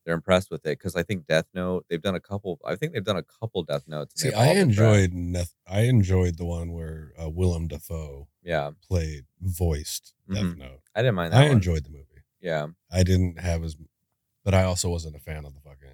[0.07, 1.85] They're impressed with it because I think Death Note.
[1.91, 2.61] They've done a couple.
[2.65, 4.19] I think they've done a couple Death Notes.
[4.23, 4.99] See, I all been trash.
[5.03, 10.59] enjoyed Neth- I enjoyed the one where uh, Willem Dafoe Yeah, played voiced Death Mhm.
[10.59, 10.81] Note.
[10.95, 11.41] I didn't mind that.
[11.43, 11.57] I one.
[11.57, 12.05] enjoyed the movie.
[12.41, 13.77] Yeah, I didn't have as,
[14.45, 15.89] but I also wasn't a fan of the fucking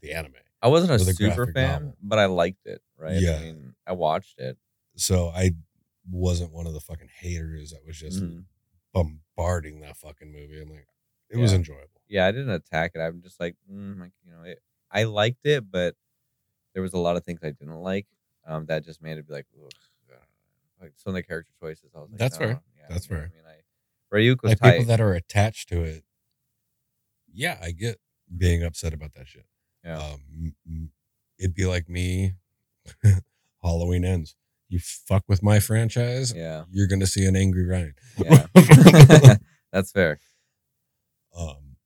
[0.00, 0.34] the anime.
[0.62, 1.96] I wasn't a super fan, novel.
[2.02, 2.82] but I liked it.
[2.96, 3.20] Right?
[3.20, 3.36] Yeah.
[3.36, 4.56] I mean, I watched it.
[4.96, 5.50] So I
[6.08, 8.44] wasn't one of the fucking haters that was just Mhm.
[8.92, 10.60] bombarding that fucking movie.
[10.60, 10.86] I'm like,
[11.34, 11.88] it was enjoyable.
[12.08, 13.00] Yeah, I didn't attack it.
[13.00, 15.94] I'm just like, mm, like you know, it, I liked it, but
[16.72, 18.06] there was a lot of things I didn't like.
[18.46, 20.14] Um, that just made it be like, uh,
[20.80, 21.90] like some of the character choices.
[21.94, 22.60] I was like, That's fair.
[22.78, 23.18] Yeah, That's fair.
[23.18, 24.70] I mean, I Ryuk was Like tight.
[24.78, 26.04] people that are attached to it.
[27.32, 27.98] Yeah, I get
[28.36, 29.46] being upset about that shit.
[29.84, 29.98] yeah.
[29.98, 30.50] Um,
[31.38, 32.34] it'd be like me.
[33.62, 34.36] Halloween ends.
[34.68, 36.32] You fuck with my franchise.
[36.36, 36.64] yeah.
[36.70, 37.94] You're gonna see an angry Ryan.
[38.18, 38.46] Yeah.
[39.72, 40.20] That's fair.
[41.36, 41.76] Um,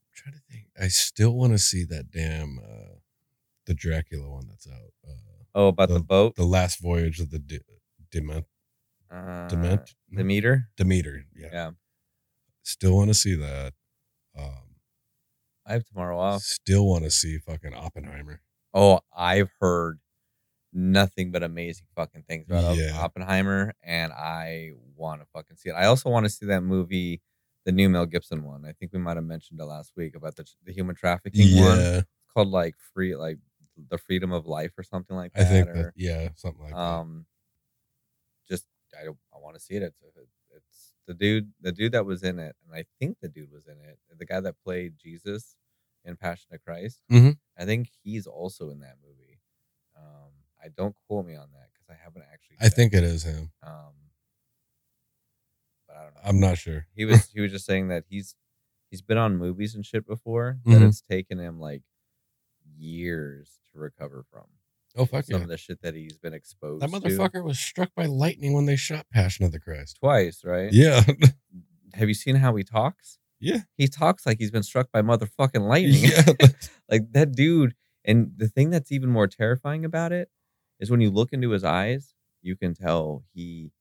[0.00, 0.66] I'm trying to think.
[0.80, 2.96] I still want to see that damn uh,
[3.66, 4.92] the Dracula one that's out.
[5.06, 5.12] Uh,
[5.54, 6.34] Oh, about the, The- boat.
[6.36, 7.60] the last voyage of the De-
[8.10, 8.46] Dement
[9.10, 10.68] Uh, Dement the meter.
[10.78, 11.24] Demeter.
[11.36, 11.48] Yeah.
[11.52, 11.70] Yeah.
[12.62, 13.74] Still want to see that.
[14.38, 14.76] Um,
[15.66, 16.40] I have tomorrow off.
[16.42, 18.40] still want to see fucking Oppenheimer.
[18.72, 20.00] Oh, I've heard
[20.72, 22.98] nothing but amazing fucking things about Yeah.
[22.98, 25.74] Oppenheimer, and I want to fucking see it.
[25.74, 27.20] I also want to see that movie,
[27.64, 28.64] the new Mel Gibson one.
[28.64, 31.78] I think we might have mentioned it last week about the the human trafficking one.
[31.78, 33.38] It's called like free, like
[33.88, 35.40] the freedom of life or something like that.
[35.40, 35.50] I that.
[35.50, 35.92] think or, that.
[35.96, 36.78] Yeah, something like that.
[36.78, 37.26] um,
[38.48, 38.66] just
[39.00, 39.82] I don't, I want to see it.
[39.82, 39.96] It's
[40.56, 43.66] it's the dude, the dude that was in it, and I think the dude was
[43.66, 43.98] in it.
[44.18, 45.56] The guy that played Jesus
[46.04, 47.00] in Passion of Christ.
[47.10, 47.38] Mhm.
[47.58, 49.40] I think he's also in that movie.
[49.96, 52.56] Um, I don't quote me on that because I haven't actually.
[52.60, 53.50] I think it is him.
[53.62, 53.94] Um,
[55.92, 56.20] but I don't know.
[56.24, 56.86] I'm not sure.
[56.94, 58.34] he was he was just saying that he's
[58.90, 60.88] he's been on movies and shit before that Mhm.
[60.88, 61.82] it's taken him like
[62.76, 64.44] years to recover from
[64.94, 65.42] Oh fuck some yeah!
[65.44, 68.66] of the shit that he's been exposed That to motherfucker was struck by lightning when
[68.66, 69.96] they shot Passion of the Christ.
[70.00, 70.70] twice, right?
[70.72, 71.02] Yeah,
[71.94, 73.18] Have you seen how he talks?
[73.40, 76.04] yeah, He talks like he's been struck by motherfucking lightning.
[76.10, 76.46] yeah.
[76.90, 77.74] like that dude.
[78.04, 80.28] And the thing that's even more terrifying about it
[80.78, 83.72] is when you look into his eyes, you can tell he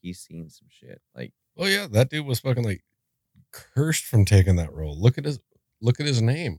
[0.00, 1.00] he's seen some shit.
[1.16, 2.82] Like Oh yeah, that dude was fucking like
[3.52, 4.98] cursed from taking that role.
[4.98, 5.38] Look at his
[5.82, 6.58] look at his name.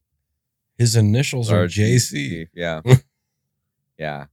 [0.77, 2.47] His initials are JC.
[2.53, 2.81] Yeah.
[3.97, 4.25] yeah.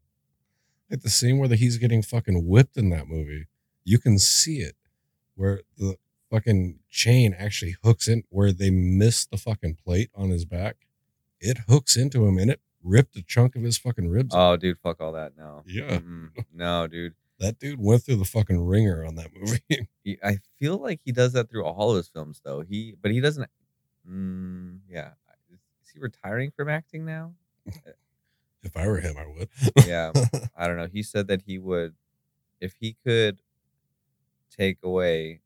[0.90, 3.46] At the scene where the, he's getting fucking whipped in that movie.
[3.84, 4.76] You can see it
[5.34, 5.96] where the
[6.30, 10.76] fucking chain actually hooks in where they missed the fucking plate on his back.
[11.40, 14.34] It hooks into him and it ripped a chunk of his fucking ribs.
[14.34, 15.32] Oh, dude, fuck all that.
[15.36, 15.62] No.
[15.66, 15.98] Yeah.
[15.98, 16.30] Mm-mm.
[16.52, 17.14] No, dude.
[17.40, 19.60] That dude went through the fucking ringer on that movie.
[20.04, 22.60] He, I feel like he does that through all of his films, though.
[22.62, 23.48] He, but he doesn't.
[24.08, 25.10] Mm, yeah.
[25.52, 27.34] Is, he retiring from acting now?
[28.62, 29.48] if I were him, I would.
[29.86, 30.12] Yeah.
[30.56, 30.86] I don't know.
[30.90, 31.94] He said that he would,
[32.60, 33.42] if he could
[34.50, 35.40] take away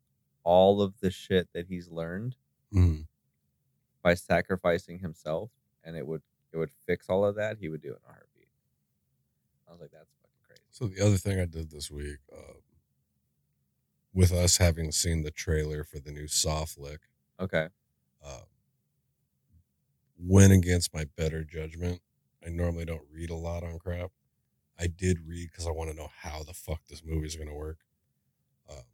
[0.44, 2.36] all of the shit that he's learned
[2.72, 3.06] Mhm.
[4.02, 5.50] by sacrificing himself,
[5.84, 8.12] and it would it would fix all of that, he would do it in a
[8.12, 8.48] heartbeat.
[9.68, 10.10] I was like, that's.
[10.72, 12.62] So the other thing I did this week, um,
[14.14, 17.00] with us having seen the trailer for the new Saw flick,
[17.38, 17.68] Okay.
[18.24, 18.40] uh,
[20.18, 22.00] went against my better judgment.
[22.44, 24.12] I normally don't read a lot on crap.
[24.78, 27.48] I did read because I want to know how the fuck this movie is going
[27.48, 27.78] to work.
[28.70, 28.84] Um,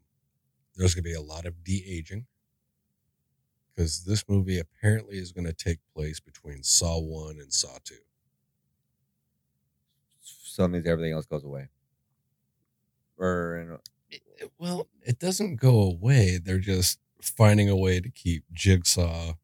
[0.77, 2.27] there's going to be a lot of de aging
[3.75, 7.99] because this movie apparently is going to take place between Saw One and Saw Two.
[10.59, 11.69] So means everything else goes away.
[13.17, 13.79] Or in,
[14.11, 16.39] It- it- well, it doesn't go away.
[16.43, 19.35] They're just finding a way to keep Jigsaw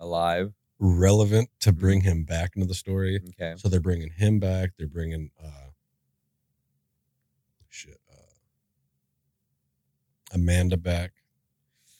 [0.00, 0.54] alive.
[0.78, 3.20] relevant to bring him back into the story.
[3.28, 3.54] Okay.
[3.58, 4.70] So they're bringing him back.
[4.78, 5.68] They're bringing uh,
[7.68, 8.32] shit, uh,
[10.32, 11.12] Amanda back,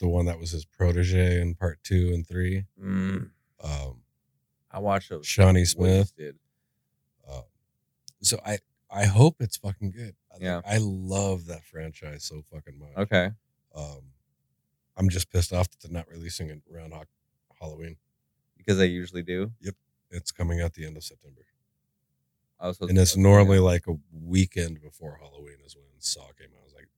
[0.00, 2.64] the one that was his protege in part two and three.
[2.82, 4.02] Mm, Um,
[4.70, 5.26] I watched those.
[5.26, 6.12] Shawnee Smith.
[6.16, 6.38] wasted.
[8.26, 8.58] So I
[8.90, 10.14] I hope it's fucking good.
[10.32, 10.60] I, Yeah.
[10.66, 12.96] I love that franchise so fucking much.
[12.96, 13.30] Okay.
[13.74, 14.00] Um,
[14.96, 17.04] I'm just pissed off that they're not releasing it around Ho-
[17.60, 17.96] Halloween.
[18.56, 19.52] Because they usually do.
[19.60, 19.74] Yep,
[20.10, 21.42] it's coming out the end of September,
[22.58, 26.48] I was and it's okay, normally like a weekend before Halloween is when Saw came
[26.56, 26.60] out.
[26.62, 26.88] I was like,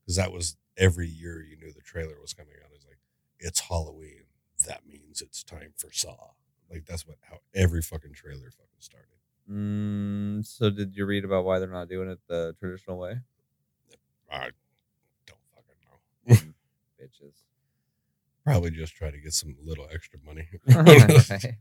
[0.00, 2.70] because that was every year you knew the trailer was coming out.
[2.74, 2.98] It's like
[3.38, 4.24] it's Halloween.
[4.66, 6.16] That means it's time for Saw.
[6.70, 9.08] Like that's what how every fucking trailer fucking started.
[9.50, 13.16] Mm, so did you read about why they're not doing it the traditional way?
[14.30, 14.50] I
[15.26, 16.52] don't fucking know.
[17.02, 17.34] Bitches.
[18.44, 20.48] Probably just try to get some little extra money.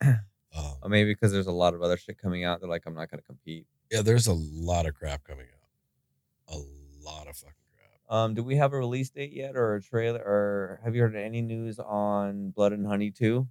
[0.02, 2.60] um, Or maybe because there's a lot of other shit coming out.
[2.60, 3.66] They're like, I'm not gonna compete.
[3.90, 6.54] yeah, there's a lot of crap coming out.
[6.54, 6.58] A
[7.04, 7.90] lot of fucking crap.
[8.16, 11.16] Um, do we have a release date yet, or a trailer, or have you heard
[11.16, 13.48] any news on Blood and Honey two?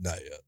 [0.00, 0.40] Not yet.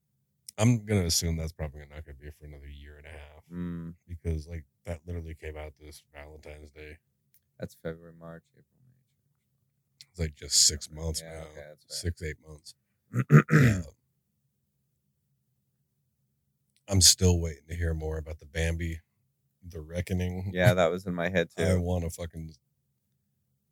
[0.60, 3.94] I'm gonna assume that's probably not gonna be for another year and a half Mm,
[4.06, 6.98] because like that literally came out this Valentine's Day.
[7.58, 10.06] that's February, March, April, May.
[10.10, 11.40] It's like just six months Yeah, now.
[11.46, 12.10] okay, that's fair.
[12.10, 12.74] six, eight months.
[13.80, 13.84] Um,
[16.88, 19.00] I'm still waiting to hear more about the Bambi,
[19.66, 20.50] the Reckoning.
[20.52, 21.62] yeah, that was in my head too.
[21.64, 21.80] I too.
[21.80, 22.52] want to fucking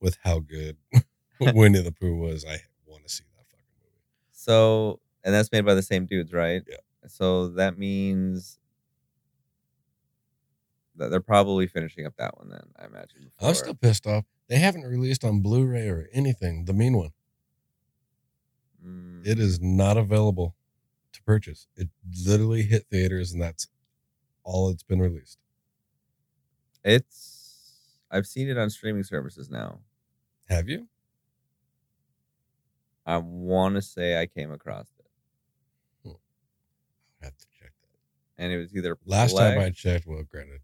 [0.01, 0.77] with how good
[1.41, 2.45] Winnie the Pooh was.
[2.45, 3.97] I want to see that fucking movie.
[4.33, 6.63] So, and that's made by the same dudes, right?
[6.69, 6.77] Yeah.
[7.07, 8.59] So that means
[10.97, 12.63] that they're probably finishing up that one then.
[12.79, 13.31] I imagine.
[13.41, 14.25] I'm still pissed off.
[14.49, 16.65] They haven't released on Blu-ray or anything.
[16.65, 17.11] The mean one.
[18.85, 20.57] Mm, It is not available
[21.13, 21.67] to purchase.
[21.77, 21.89] It
[22.27, 23.69] literally hit theaters, and that's
[24.43, 25.39] all it's been released.
[26.85, 27.99] It's.
[28.11, 29.81] I've seen it on streaming services now.
[30.49, 30.89] Have you?
[33.05, 35.07] I want to say I came across it,
[37.23, 37.89] I have to check that.
[38.39, 40.61] And it was either Last time I checked, well, granted,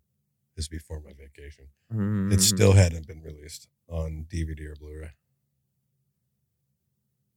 [0.56, 1.66] this is before my vacation.
[1.92, 5.10] Mhm, It still hadn't been released on DVD or Blu-ray,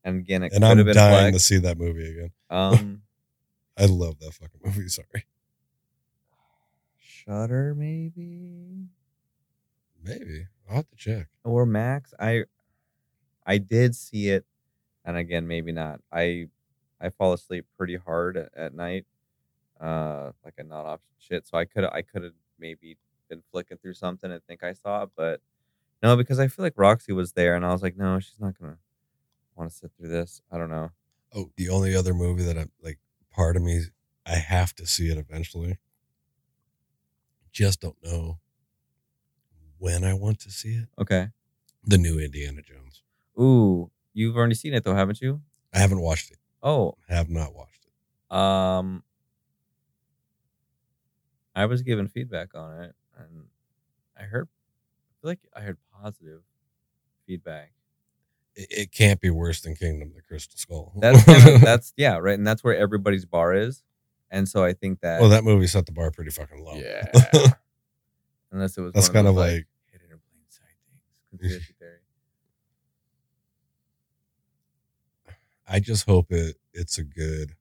[0.04, 2.32] and again, it and could I'm have been dying to see that movie again.
[2.50, 3.02] Um,
[3.78, 4.88] I love that fucking movie.
[4.90, 5.26] Sorry,
[6.98, 8.88] Shutter maybe
[10.04, 11.28] maybe I'll have to check.
[11.44, 12.14] or Max.
[12.20, 12.44] I
[13.46, 14.46] I did see it,
[15.06, 16.02] and again, maybe not.
[16.12, 16.48] I
[17.02, 19.06] I fall asleep pretty hard at, at night,
[19.82, 21.48] uh, like a not option shit.
[21.48, 22.98] So I could I could have maybe
[23.30, 25.42] been flicking through something and think I saw it, but
[26.02, 28.58] no, because I feel like Roxy was there, and I was like, no, she's not
[28.60, 28.78] gonna
[29.56, 30.42] want to sit through this.
[30.52, 30.92] I don't know.
[31.34, 33.00] Oh, the only other movie that I'm like,
[33.32, 33.82] part of me,
[34.26, 35.78] I have to see it eventually.
[37.52, 38.40] Just don't know
[39.80, 40.88] when I want to see it.
[41.00, 41.30] Okay.
[41.84, 43.02] The new Indiana Jones.
[43.40, 45.42] Ooh, you've already seen it though, haven't you?
[45.74, 46.38] I haven't watched it.
[46.64, 48.36] Oh, Have not watched it.
[48.36, 49.04] Um,
[51.58, 53.46] I was given feedback on it, and
[54.16, 56.42] I heard, I feel like I heard positive
[57.26, 57.72] feedback.
[58.56, 60.94] It, it can't be worse than Kingdom of the Crystal Skull.
[60.98, 63.82] That's kinda, that's yeah, right, and that's where everybody's bar is,
[64.30, 66.76] and so I think that well, that movie set the bar pretty fucking low.
[66.76, 67.06] yeah,
[68.52, 71.98] unless it was That's kind of like hidden in plain sight things, conspiracy theory.
[75.68, 77.56] I just hope it it's a good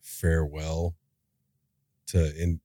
[0.00, 0.94] farewell
[2.06, 2.60] to in like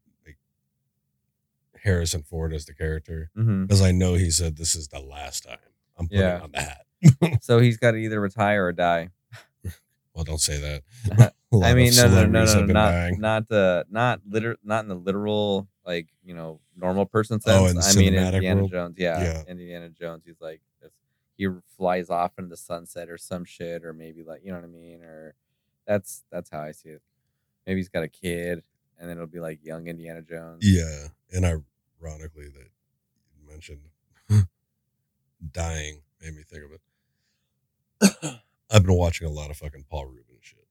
[1.84, 5.44] Harrison Ford as the character hmm because I know he said this is the last
[5.44, 5.58] time
[5.98, 6.39] I'm putting Yeah.
[6.42, 6.86] on the hat.
[7.42, 9.10] So he's got to either retire or die.
[10.13, 11.34] Well, don't say that.
[11.63, 13.20] I mean, no, no, no, celebrities no, not dying.
[13.22, 17.72] not uh, not liter, not in the literal like you know normal person Oh, sense.
[17.72, 18.72] in the I mean, cinematic Indiana world?
[18.72, 19.44] Jones, yeah, Yeah.
[19.48, 20.24] Indiana Jones.
[20.26, 20.62] He's like
[21.38, 24.65] he flies off into the sunset or some shit, or maybe like you know what
[24.65, 25.36] I mean, or
[25.88, 27.02] that's that's how I see it.
[27.65, 28.63] Maybe he's got a kid,
[28.99, 30.59] and then it'll be like young Indiana Jones.
[30.62, 32.69] Yeah, and ironically that
[33.35, 33.79] you mentioned
[35.51, 38.39] dying made me think of it.
[38.71, 40.67] I've been watching a lot of fucking Paul Rubin shit,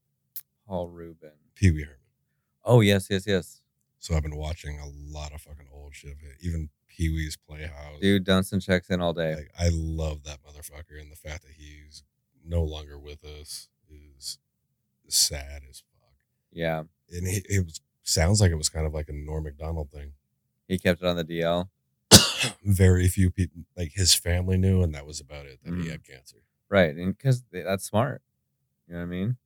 [0.67, 1.31] Paul Rubin.
[1.55, 1.97] Pee Wee Herman.
[2.65, 3.61] Oh yes, yes, yes.
[3.99, 8.01] So I've been watching a lot of fucking old shit, even Pee Wee's Playhouse.
[8.01, 9.35] Dude, Dunston checks in all day.
[9.35, 12.05] like I love that motherfucker and the fact that he's
[12.45, 14.39] no longer with us is
[15.09, 16.15] sad as fuck.
[16.53, 19.91] Yeah, And he, it was sounds like it was kind of like a Norm Macdonald
[19.91, 20.13] thing.
[20.67, 21.69] he kept it on the DL.
[22.63, 25.61] Very few people, like his family knew, and that was about it.
[25.65, 25.91] That he Mhm.
[25.91, 26.39] had cancer.
[26.69, 28.23] Right, and because that's smart.
[28.87, 29.37] You know what I mean?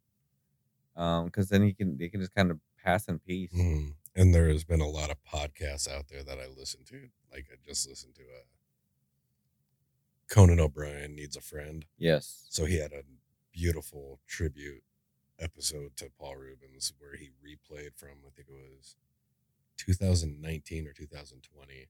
[0.96, 3.52] Um, because then he can he can just kind of pass in peace.
[3.52, 3.94] Mhm.
[4.14, 7.08] And there has been a lot of podcasts out there that I listen to.
[7.30, 8.42] Like I just listened to a
[10.28, 11.86] Conan O'Brien needs a friend.
[11.96, 12.46] Yes.
[12.50, 13.04] So he had a
[13.52, 14.82] beautiful tribute
[15.38, 18.96] episode to Paul Reubens where he replayed from I think it was
[19.78, 21.86] 2019 or 2020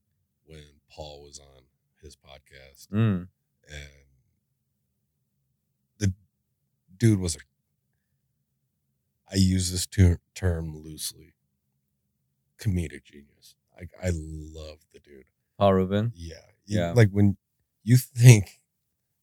[0.46, 1.62] when Paul was on
[2.00, 3.28] his podcast Mm.
[3.68, 4.06] and
[5.98, 6.12] the
[6.96, 7.38] dude was a
[9.30, 11.32] I use this ter- term loosely
[12.58, 13.54] comedic genius.
[13.78, 15.24] I I love the dude.
[15.58, 16.12] Paul Rubin.
[16.14, 16.36] Yeah.
[16.66, 16.92] Yeah.
[16.92, 17.36] Like when
[17.82, 18.60] you think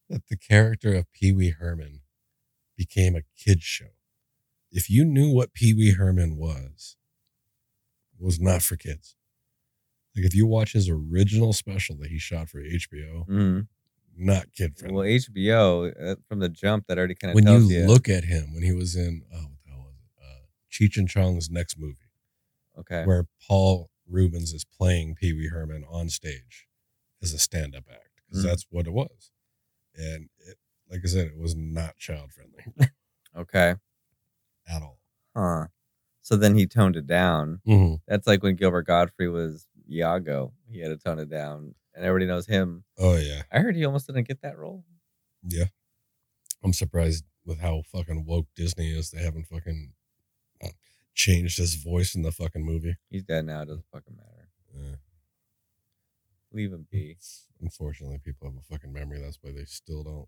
[0.10, 2.02] that the character of Pee Wee Herman
[2.76, 3.92] became a kid show.
[4.72, 6.96] If you knew what Pee Wee Herman was,
[8.20, 9.16] it was not for kids.
[10.16, 13.68] Like if you watch his original special that he shot for HBO, Mm.
[14.18, 14.96] not kid friendly.
[14.96, 17.88] Well, HBO uh, from the jump that already kind of when tells you you.
[17.88, 20.22] look at him when he was in oh what the hell was it?
[20.22, 22.12] Uh, Cheech and Chong's next movie,
[22.78, 23.06] okay.
[23.06, 26.68] where Paul Reubens is playing Pee Wee Herman on stage
[27.22, 28.48] as a stand-up act because Mhm.
[28.50, 29.32] that's what it was,
[29.96, 30.58] and it,
[30.90, 32.66] like I said, it was not child friendly
[33.38, 33.76] Okay.
[34.70, 35.00] At all.
[35.36, 35.68] Huh.
[36.22, 37.62] So then he toned it down.
[37.68, 37.96] Mm-hmm.
[38.08, 40.54] That's like when Gilbert Gottfried was Iago.
[40.70, 42.84] He had to tone it down, and everybody knows him.
[42.98, 44.86] Oh yeah, I heard he almost didn't get that role.
[45.48, 45.66] yeah.
[46.64, 49.12] I'm surprised with how fucking woke Disney is.
[49.12, 49.94] They haven't fucking
[51.16, 52.98] changed his voice in the fucking movie.
[53.10, 53.62] He's dead now.
[53.62, 54.50] It doesn't fucking matter.
[54.74, 54.96] Yeah.
[56.52, 57.16] Leave him be.
[57.62, 59.22] Unfortunately, people have a fucking memory.
[59.22, 60.28] That's why they still don't.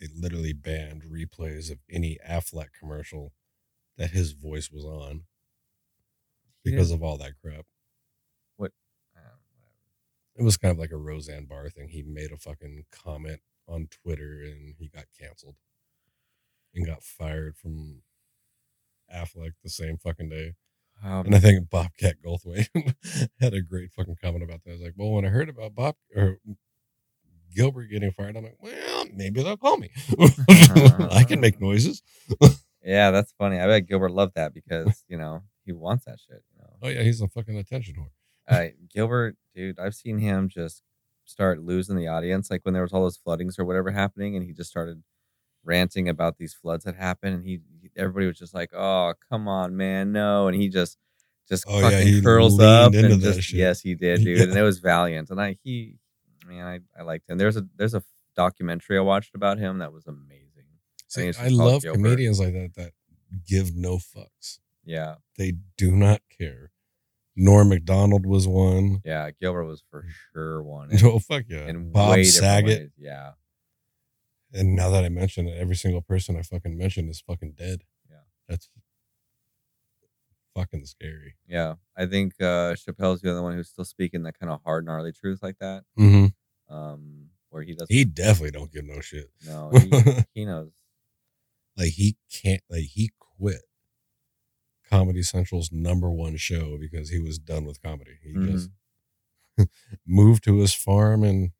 [0.00, 3.32] They literally banned replays of any Aflac commercial
[3.96, 5.24] that his voice was on
[6.64, 7.66] because didn't- of all that crap.
[8.56, 8.74] whatever.
[10.36, 11.88] It was kind of like a Roseanne Barr thing.
[11.90, 15.54] He made a fucking comment on Twitter and he got canceled
[16.74, 18.02] and got fired from
[19.14, 20.54] Aflac the same fucking day.
[21.04, 22.66] Um, And I think Bobcat Goldthwait
[23.40, 24.70] had a great fucking comment about that.
[24.70, 26.38] I was like, well, when I heard about Bob or
[27.54, 28.72] Gilbert getting fired, I'm like, well,
[29.12, 29.90] maybe they'll call me.
[31.10, 32.02] I can make noises.
[32.84, 33.58] yeah, that's funny.
[33.60, 36.42] I bet Gilbert loved that because you know he wants that shit.
[36.54, 38.10] You know, Oh yeah, he's a fucking attention whore.
[38.48, 40.82] uh, Gilbert, dude, I've seen him just
[41.24, 42.50] start losing the audience.
[42.50, 45.02] Like when there was all those floodings or whatever happening, and he just started
[45.64, 47.60] ranting about these floods that happened, and he,
[47.96, 50.98] everybody was just like, "Oh, come on, man, no!" And he just
[51.48, 53.58] just Oh, fucking he curls up and just shit.
[53.58, 55.30] yes, he did, dude, and it was valiant.
[55.30, 55.96] And I he,
[56.46, 57.38] man, I I liked him.
[57.38, 58.02] There's a there's a
[58.36, 60.40] documentary I watched about him that was amazing.
[61.08, 61.96] See, it's I love Gilbert.
[62.02, 62.92] comedians like that that
[63.46, 64.58] give no fucks.
[64.84, 66.70] Yeah, They do not care.
[67.36, 69.00] Norm Macdonald was one.
[69.04, 70.90] yeah, Gilbert was for sure one.
[71.04, 71.66] Oh fuck yeah.
[71.66, 72.66] in Bob Saget.
[72.80, 72.90] ways.
[72.98, 73.32] Yeah,
[74.52, 77.82] And now that I mention it, every single person I fucking mentioned is fucking dead.
[78.10, 78.18] Yeah.
[78.48, 78.68] That's
[80.54, 81.34] fucking scary.
[81.48, 81.74] yeah.
[81.96, 85.12] I think uh Chappelle's the other one who's still speaking that kind of hard, gnarly
[85.12, 85.84] truth like that.
[85.98, 86.74] Mm-hmm.
[86.74, 87.94] Um, where he doesn't.
[87.94, 89.30] He definitely don't give no shit.
[89.46, 90.70] no, he, he knows.
[91.76, 93.62] Like he can't like he quit
[94.90, 98.18] Comedy Central's number one show because he was done with comedy.
[98.22, 98.52] He Mhm.
[98.52, 98.70] just
[100.06, 101.50] moved to his farm and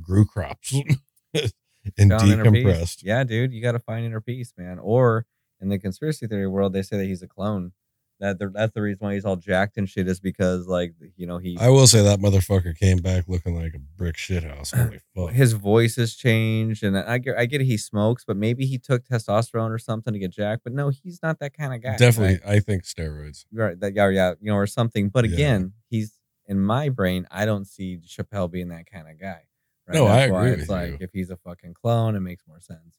[0.00, 0.72] grew crops
[1.34, 3.02] and Found decompressed.
[3.02, 4.78] Yeah, dude, you got to find inner peace, man.
[4.78, 5.26] Or
[5.60, 7.72] in the conspiracy theory world, they say that he's a clone.
[8.20, 11.26] That the, that's the reason why he's all jacked and shit is because like you
[11.26, 14.72] know he I will say that motherfucker came back looking like a brick shithouse.
[14.76, 15.30] Holy fuck.
[15.34, 18.78] his voice has changed and I get I get it, he smokes, but maybe he
[18.78, 20.62] took testosterone or something to get jacked.
[20.64, 21.96] But no, he's not that kind of guy.
[21.96, 22.56] Definitely, right?
[22.56, 23.46] I think steroids.
[23.52, 25.34] right that yeah yeah you know or something but Yeah.
[25.34, 29.40] again he's in my brain i don't see chappelle being that kind of guy
[29.88, 29.94] right?
[29.94, 30.98] No, I That's why agree it's like you.
[31.00, 32.98] if he's a fucking clone it makes more sense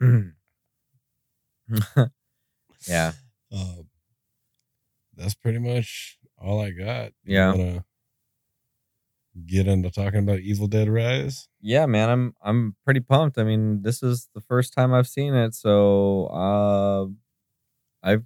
[2.88, 3.12] yeah
[3.52, 3.79] Uh,
[5.20, 7.12] that's pretty much all I got.
[7.24, 7.50] Yeah.
[7.52, 7.84] wanna
[9.46, 11.48] get into talking about Evil Dead Rise.
[11.60, 15.34] yeah man i'm i'm pretty pumped i mean this is the first time i've seen
[15.34, 17.06] it so uh
[18.02, 18.24] i've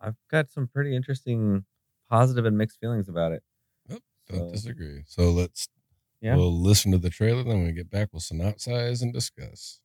[0.00, 1.64] i've got some pretty interesting
[2.08, 3.42] positive and mixed feelings about it
[3.88, 5.02] Don't So- disagree.
[5.06, 5.66] So let's
[6.20, 6.36] Yeah.
[6.36, 7.42] we'll listen to the trailer.
[7.42, 9.80] Then when we get back, we'll synopsize and discuss.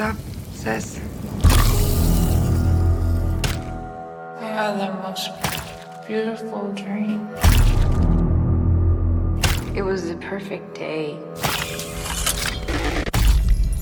[0.00, 0.16] Up,
[0.52, 1.00] sis?
[4.38, 5.28] I had the most
[6.06, 7.28] beautiful dream.
[9.74, 11.18] It was the perfect day.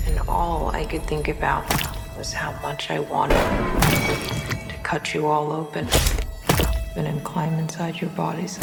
[0.06, 1.68] And all I could think about
[2.16, 3.36] was how much I wanted
[4.70, 5.86] to cut you all open
[6.96, 8.58] and then climb inside your bodies.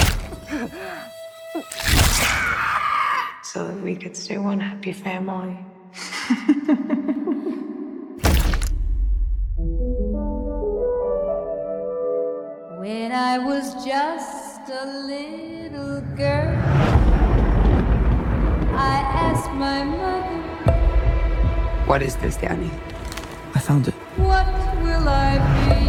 [3.43, 5.55] so that we could stay one happy family.
[13.93, 16.57] just a little girl,
[18.73, 20.41] I asked my mother,
[21.85, 22.71] What is this, Danny?
[23.53, 23.93] I found it.
[24.17, 24.47] What
[24.81, 25.37] will I
[25.69, 25.82] be?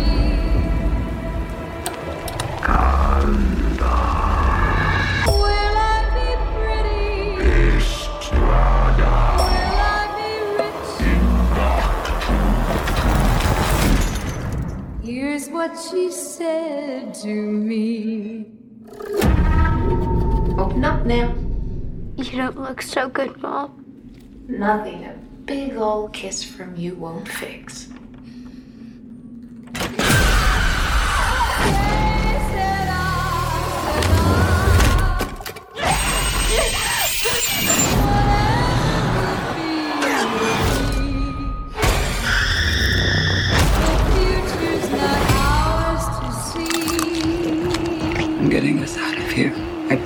[15.05, 18.47] Here's what she said to me.
[20.57, 21.35] Open up now.
[22.17, 23.85] You don't look so good, Mom.
[24.49, 25.13] Nothing a
[25.45, 27.89] big old kiss from you won't fix.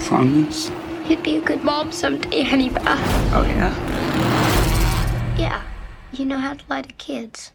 [0.08, 0.70] I promise.
[1.06, 2.86] You'd be a good mom someday, honey Beth.
[2.86, 2.96] Uh,
[3.34, 5.36] oh, yeah?
[5.36, 5.62] Yeah,
[6.12, 7.52] you know how to lie to kids.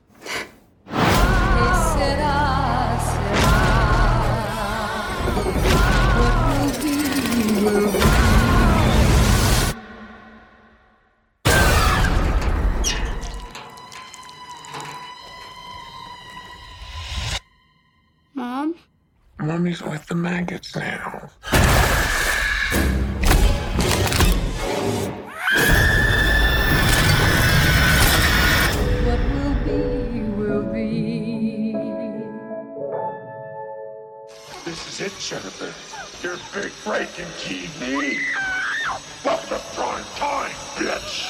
[18.35, 18.75] Mom?
[19.39, 21.31] Mommy's with the maggots now.
[35.23, 35.73] Jennifer.
[36.21, 38.19] Your big breaking TV.
[39.23, 41.29] Welcome to prime time, bitch.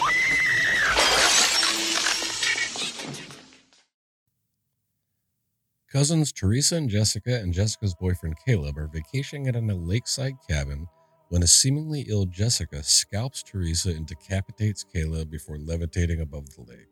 [5.91, 10.87] Cousins Teresa and Jessica and Jessica's boyfriend Caleb are vacationing at a lakeside cabin
[11.29, 16.89] when a seemingly ill Jessica scalps Teresa and decapitates Caleb before levitating above the lake.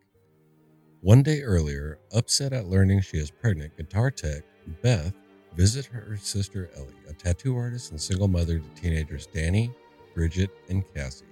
[1.02, 4.44] One day earlier, upset at learning she is pregnant, guitar tech
[4.84, 5.16] Beth
[5.54, 9.72] visits her sister Ellie, a tattoo artist and single mother to teenagers Danny,
[10.16, 11.26] Bridget, and Cassie,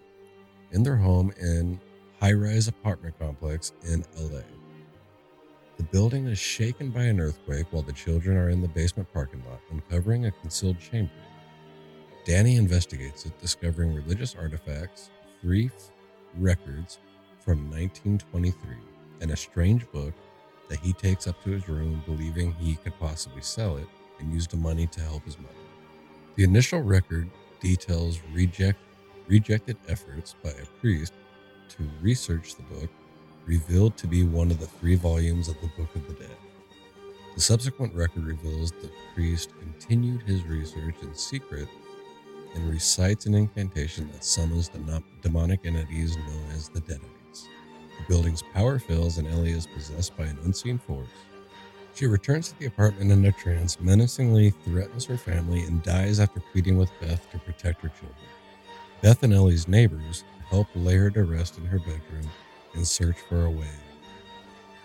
[0.72, 1.80] in their home in
[2.20, 4.42] high-rise apartment complex in LA.
[5.78, 9.42] The building is shaken by an earthquake while the children are in the basement parking
[9.50, 11.12] lot, uncovering a concealed chamber.
[12.26, 15.10] Danny investigates it, discovering religious artifacts,
[15.42, 15.72] three
[16.38, 17.00] records
[17.40, 18.76] from 1923,
[19.22, 20.14] and a strange book
[20.68, 23.88] that he takes up to his room, believing he could possibly sell it
[24.20, 25.54] and use the money to help his mother.
[26.36, 28.80] The initial record details reject,
[29.28, 31.14] rejected efforts by a priest
[31.70, 32.90] to research the book
[33.46, 36.38] revealed to be one of the three volumes of the Book of the Dead.
[37.36, 41.68] The subsequent record reveals the priest continued his research in secret
[42.54, 47.48] and recites an incantation that summons the demonic entities known as the Deadites.
[47.98, 51.08] The building's power fails and Ellie is possessed by an unseen force.
[51.96, 56.40] She returns to the apartment in a trance, menacingly threatens her family, and dies after
[56.40, 58.16] pleading with Beth to protect her children.
[59.02, 62.30] Beth and Ellie's neighbors help lay her to rest in her bedroom
[62.74, 63.68] and search for a way.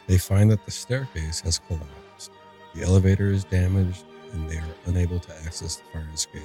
[0.06, 2.30] They find that the staircase has collapsed,
[2.74, 6.42] the elevator is damaged, and they are unable to access the fire escape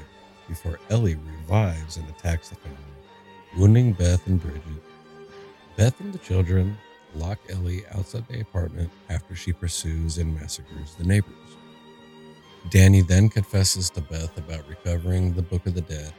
[0.48, 2.78] before Ellie revives and attacks the family,
[3.58, 4.84] wounding Beth and Bridget.
[5.76, 6.78] Beth and the children
[7.16, 11.34] lock Ellie outside the apartment after she pursues and massacres the neighbors.
[12.70, 16.14] Danny then confesses to Beth about recovering the Book of the Dead,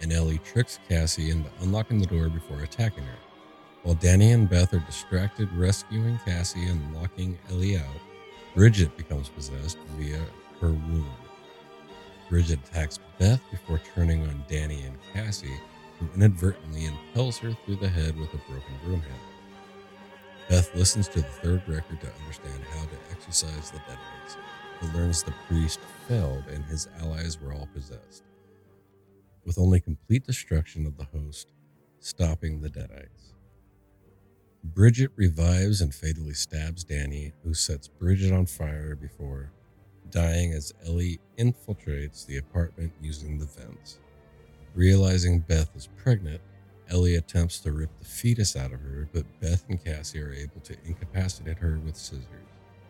[0.00, 3.18] and Ellie tricks Cassie into unlocking the door before attacking her.
[3.84, 8.00] While Danny and Beth are distracted rescuing Cassie and locking Ellie out,
[8.54, 10.20] Bridget becomes possessed via
[10.60, 11.06] her wound.
[12.28, 15.60] Bridget attacks Beth before turning on Danny and Cassie,
[15.98, 19.33] who inadvertently impels her through the head with a broken broom handle.
[20.48, 24.36] Beth listens to the third record to understand how to exorcise the Deadites,
[24.80, 28.24] but learns the priest failed and his allies were all possessed,
[29.44, 31.52] with only complete destruction of the host
[32.00, 33.32] stopping the Deadites.
[34.62, 39.50] Bridget revives and fatally stabs Danny, who sets Bridget on fire before
[40.10, 43.98] dying as Ellie infiltrates the apartment using the vents.
[44.74, 46.40] Realizing Beth is pregnant,
[46.90, 50.60] Ellie attempts to rip the fetus out of her, but Beth and Cassie are able
[50.64, 52.26] to incapacitate her with scissors.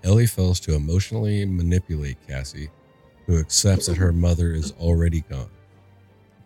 [0.03, 2.71] Ellie fails to emotionally manipulate Cassie,
[3.27, 5.51] who accepts that her mother is already gone.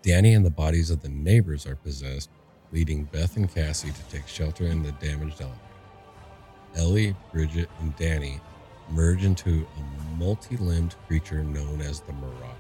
[0.03, 2.31] Danny and the bodies of the neighbors are possessed,
[2.73, 5.61] leading Beth and Cassie to take shelter in the damaged elevator.
[6.77, 8.41] Ellie, Bridget, and Danny
[8.91, 12.55] merge into a multi limbed creature known as the Marauder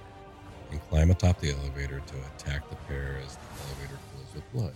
[0.70, 3.98] and climb atop the elevator to attack the pair as the elevator
[4.52, 4.74] blood.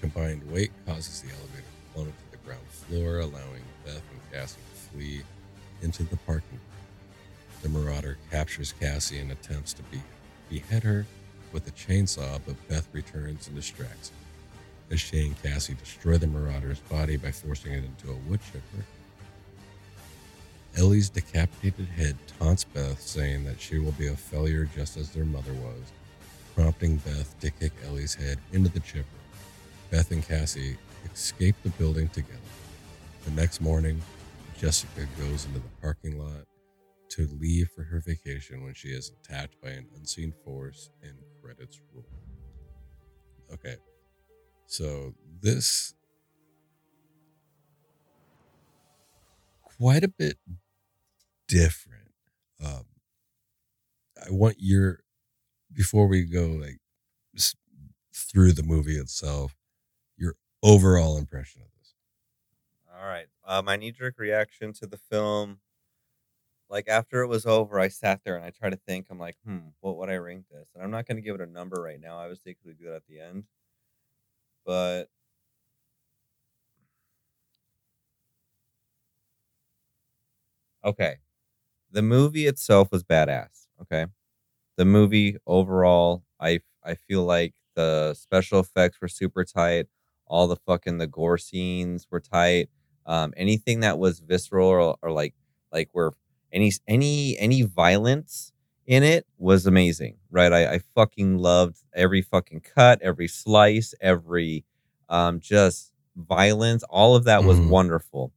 [0.00, 4.60] Combined weight causes the elevator to plummet to the ground floor, allowing Beth and Cassie
[4.72, 5.22] to flee
[5.82, 7.62] into the parking lot.
[7.62, 10.02] The Marauder captures Cassie and attempts to be-
[10.48, 11.06] behead her
[11.52, 14.94] with a chainsaw, but Beth returns and distracts her.
[14.94, 18.84] As Shay and Cassie destroy the Marauder's body by forcing it into a wood chipper,
[20.76, 25.24] Ellie's decapitated head taunts Beth, saying that she will be a failure just as their
[25.24, 25.82] mother was,
[26.58, 29.06] prompting Beth to kick Ellie's head into the chipper.
[29.92, 30.76] Beth and Cassie
[31.14, 32.34] escape the building together.
[33.24, 34.02] The next morning,
[34.58, 36.46] Jessica goes into the parking lot
[37.10, 41.80] to leave for her vacation when she is attacked by an unseen force and credits
[41.94, 42.04] roll.
[43.52, 43.76] Okay,
[44.66, 45.94] so this
[49.62, 50.38] quite a bit
[51.46, 52.10] different.
[52.60, 52.84] Um,
[54.26, 55.04] I want your
[55.72, 56.78] before we go like
[58.14, 59.56] through the movie itself,
[60.16, 61.94] your overall impression of this.
[62.92, 63.28] All right.
[63.44, 65.60] Uh, my knee jerk reaction to the film,
[66.68, 69.06] like after it was over, I sat there and I tried to think.
[69.10, 70.68] I'm like, hmm, what would I rank this?
[70.74, 72.18] And I'm not going to give it a number right now.
[72.18, 73.44] Obviously, because we do that at the end.
[74.64, 75.08] But
[80.84, 81.16] okay,
[81.90, 83.68] the movie itself was badass.
[83.82, 84.06] Okay,
[84.78, 89.88] the movie overall, I I feel like the special effects were super tight.
[90.26, 92.70] All the fucking the gore scenes were tight.
[93.06, 95.34] Um, anything that was visceral or, or like
[95.72, 96.12] like where
[96.52, 98.52] any any any violence
[98.86, 100.52] in it was amazing, right?
[100.52, 104.64] I, I fucking loved every fucking cut, every slice, every
[105.10, 106.84] um, just violence.
[106.84, 107.68] All of that was Mhm.
[107.68, 108.32] wonderful.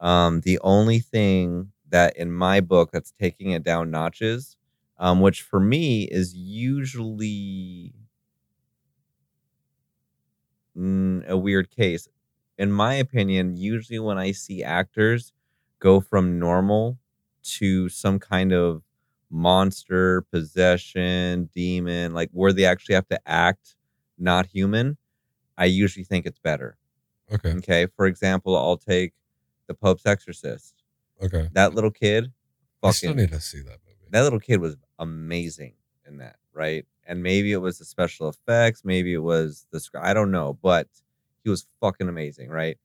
[0.00, 4.56] Um, the only thing that in my book that's taking it down notches,
[4.98, 7.92] um, which for me is usually
[10.76, 12.08] mm, a weird case.
[12.58, 15.32] In my opinion, usually when I see actors
[15.80, 16.98] go from normal
[17.42, 18.82] to some kind of
[19.30, 23.74] monster, possession, demon, like where they actually have to act
[24.16, 24.96] not human,
[25.58, 26.76] I usually think it's better.
[27.32, 27.52] Okay.
[27.54, 27.86] Okay.
[27.96, 29.12] For example, I'll take
[29.66, 30.74] the Pope's Exorcist.
[31.22, 31.48] Okay.
[31.52, 32.32] That little kid,
[32.82, 33.78] I still fucking need to see that.
[34.14, 35.74] That little kid was amazing
[36.06, 36.86] in that, right?
[37.06, 40.58] And maybe it was the special effects, maybe it was the sc- I don't know,
[40.62, 40.88] but
[41.44, 42.78] he was fucking amazing, right?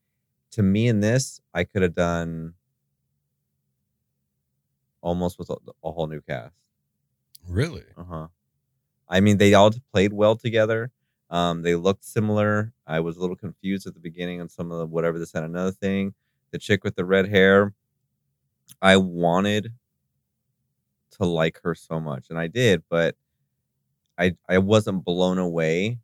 [0.53, 2.55] To me, in this, I could have done
[5.01, 6.53] almost with a, a whole new cast.
[7.47, 7.83] Really?
[7.97, 8.27] Uh huh.
[9.09, 10.91] I mean, they all played well together.
[11.29, 12.73] Um, they looked similar.
[12.87, 15.45] I was a little confused at the beginning on some of the whatever this and
[15.45, 16.15] another thing.
[16.51, 17.73] The chick with the red hair,
[18.81, 19.73] I wanted
[21.11, 23.15] to like her so much, and I did, but
[24.17, 25.99] I I wasn't blown away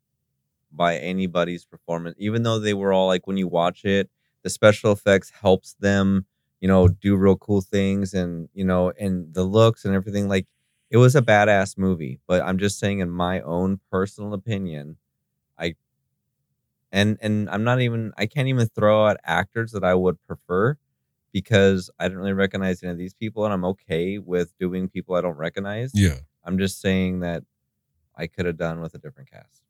[0.71, 4.09] by anybody's performance, even though they were all like when you watch it,
[4.43, 6.25] the special effects helps them,
[6.61, 10.29] you know, do real cool things, and you know, and the looks and everything.
[10.29, 10.47] Like
[10.91, 14.97] it was a badass movie, but I'm just saying, in my own personal opinion,
[15.59, 15.75] I
[16.91, 20.77] and and I'm not even I can't even throw out actors that I would prefer
[21.35, 25.15] because I didn't really recognize any of these people, and I'm okay with doing people
[25.15, 25.91] I don't recognize.
[25.93, 26.19] Yeah.
[26.45, 27.43] I'm just saying that
[28.15, 29.61] I could have done with a different cast.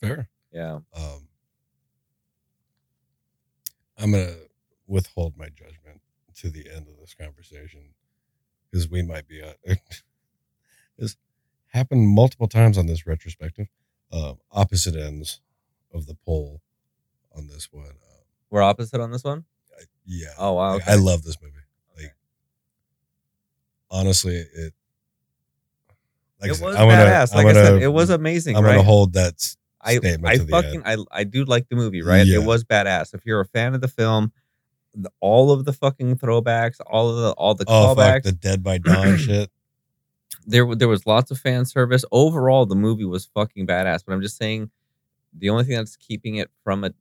[0.00, 0.28] Fair.
[0.52, 0.78] Yeah.
[0.96, 1.26] Um,
[3.98, 4.36] I'm gonna
[4.86, 6.00] withhold my judgment
[6.36, 7.94] to the end of this conversation
[8.70, 9.42] because we might be.
[9.42, 9.54] Uh,
[10.96, 11.16] this
[11.72, 13.66] happened multiple times on this retrospective.
[14.12, 15.40] Um, opposite ends
[15.92, 16.62] of the poll
[17.36, 17.86] on this one.
[17.88, 19.44] Uh, We're opposite on this one.
[20.08, 20.28] Yeah.
[20.38, 20.72] Oh wow.
[20.72, 20.92] Like, Okay.
[20.92, 21.54] I love this movie.
[21.96, 22.04] Okay.
[22.06, 22.14] Like,
[23.90, 24.74] honestly, it.
[26.40, 27.30] Like it was I'm gonna- badass.
[27.32, 28.56] I'm Like I said, it was amazing.
[28.56, 28.72] I'm right?
[28.72, 31.06] gonna hold that statement I to the fucking end.
[31.12, 32.26] I I do like the movie, right?
[32.26, 32.36] Yeah.
[32.40, 33.12] It was badass.
[33.14, 34.32] If you're a fan of the film,
[34.94, 38.32] the, all of the fucking throwbacks, all of the all the Oh callbacks, fuck, the
[38.32, 39.50] Dead by Dawn shit.
[40.46, 42.04] there there was lots of fan service.
[42.12, 44.04] Overall, the movie was fucking badass.
[44.06, 44.70] But I'm just saying,
[45.36, 46.94] the only thing that's keeping it from it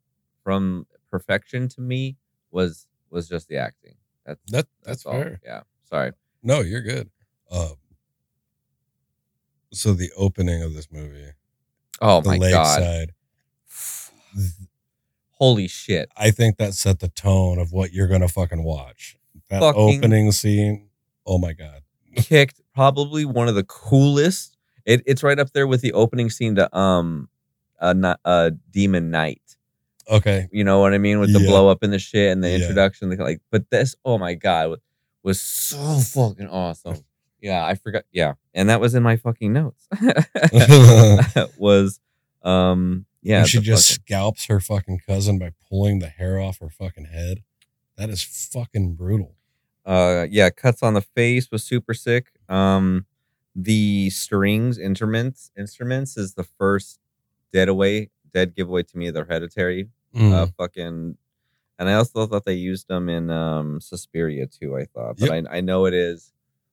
[0.44, 2.16] from perfection to me
[2.50, 2.88] was
[3.18, 3.96] was just the acting.
[4.26, 5.14] That's That that's that's all.
[5.14, 5.40] fair.
[5.44, 5.62] Yeah.
[5.90, 6.12] Sorry.
[6.44, 7.10] No, you're good.
[7.52, 7.74] Um,
[9.74, 11.32] so the opening of this movie,
[12.02, 12.82] Oh the my god.
[12.82, 13.14] lakeside,
[14.36, 14.52] th-
[15.32, 16.10] Holy shit.
[16.18, 19.18] I think that set the tone of what you're gonna fucking watch.
[19.50, 20.90] That Fucking- opening scene.
[21.26, 21.82] Oh my god.
[22.16, 24.58] Kicked probably one of the coolest.
[24.86, 27.30] It, it's right up there with the opening scene to um
[27.80, 29.42] a uh, uh, Demon Knight.
[30.10, 30.48] Okay.
[30.52, 31.48] You know what I mean with the Yeah.
[31.48, 32.56] blow up in the shit and the Yeah.
[32.58, 33.10] introduction.
[33.18, 34.80] Like, but this, oh my god,
[35.24, 37.04] was, so fucking awesome.
[37.42, 38.04] Yeah, I forgot.
[38.12, 39.88] Yeah, and that was in my fucking notes.
[41.58, 42.00] was
[42.44, 43.40] um yeah.
[43.40, 47.06] and she just fucking- scalps her fucking cousin by pulling the hair off her fucking
[47.06, 47.44] head.
[47.98, 49.36] That is fucking brutal.
[49.86, 52.28] uh yeah cuts on the face was super sick.
[52.50, 53.06] Um,
[53.56, 57.00] the strings instruments instruments is the first
[57.52, 59.08] dead away dead giveaway to me.
[59.08, 60.34] Of the hereditary Mm.
[60.34, 61.18] uh fucking
[61.80, 65.44] and i also thought they used them in um suspiria too i thought but I,
[65.58, 66.32] I know it is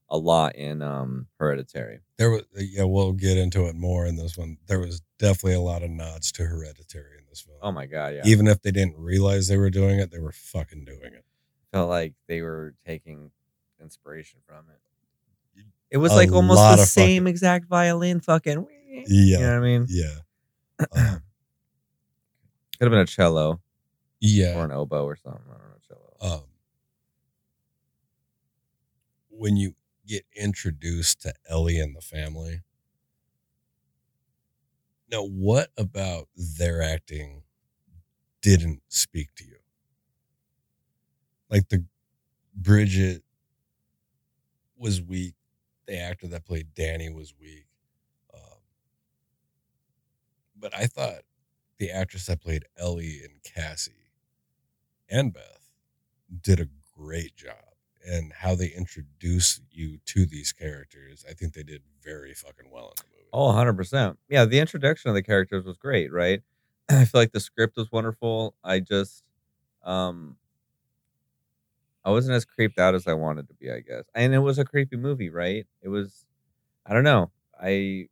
[0.09, 4.39] a lot in um hereditary there was yeah, we'll get into it more in this
[4.39, 4.59] one.
[4.69, 7.59] There was definitely a lot of nods to hereditary in this film.
[7.61, 10.31] oh my god yeah Even if they didn't realize they were doing it, they were
[10.33, 11.25] fucking doing it.
[11.73, 13.31] felt like they were taking
[13.81, 18.67] inspiration from it it was A like almost the of fucking- same exact violin fucking
[18.87, 19.05] Yeah.
[19.09, 20.15] you know what i mean Yeah.
[20.97, 21.23] Um,
[22.79, 23.61] could have been a cello
[24.21, 24.55] yeah.
[24.57, 25.77] or an oboe or something i don't know
[26.21, 26.45] cello um,
[29.29, 29.75] when you
[30.07, 32.61] get introduced to Ellie and the family.
[35.11, 37.43] Now, what about their acting
[38.43, 39.57] didn't speak to you?
[41.51, 41.85] Like the
[42.55, 43.23] Bridget
[44.77, 45.35] was weak.
[45.87, 47.67] The actor that played Danny was weak.
[48.33, 48.59] Um,
[50.59, 51.23] but I thought
[51.79, 53.93] the actress that played Ellie and Cassie
[55.09, 55.69] and Beth
[56.43, 57.57] did a great job.
[58.07, 62.89] And how they introduce you to these characters, I think they did very fucking well
[62.89, 63.29] in the movie.
[63.33, 64.19] Oh, 100%.
[64.29, 66.43] Yeah, the introduction of the characters was great, right?
[66.91, 68.55] I feel like the script was wonderful.
[68.65, 69.25] I just
[69.85, 70.37] um
[72.05, 74.05] I wasn't as creeped out as I wanted to be, I guess.
[74.15, 75.67] And it was a creepy movie, right?
[75.83, 76.27] It was
[76.87, 77.31] I don't know.
[77.61, 78.09] I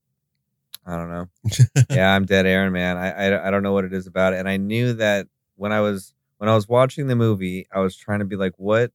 [0.85, 1.27] I don't know.
[1.91, 2.97] yeah, I'm dead Aaron, man.
[2.97, 4.41] I, I I don't know what it is about it.
[4.41, 7.97] And I knew that when I was when I was watching the movie, I was
[7.97, 8.91] trying to be like, what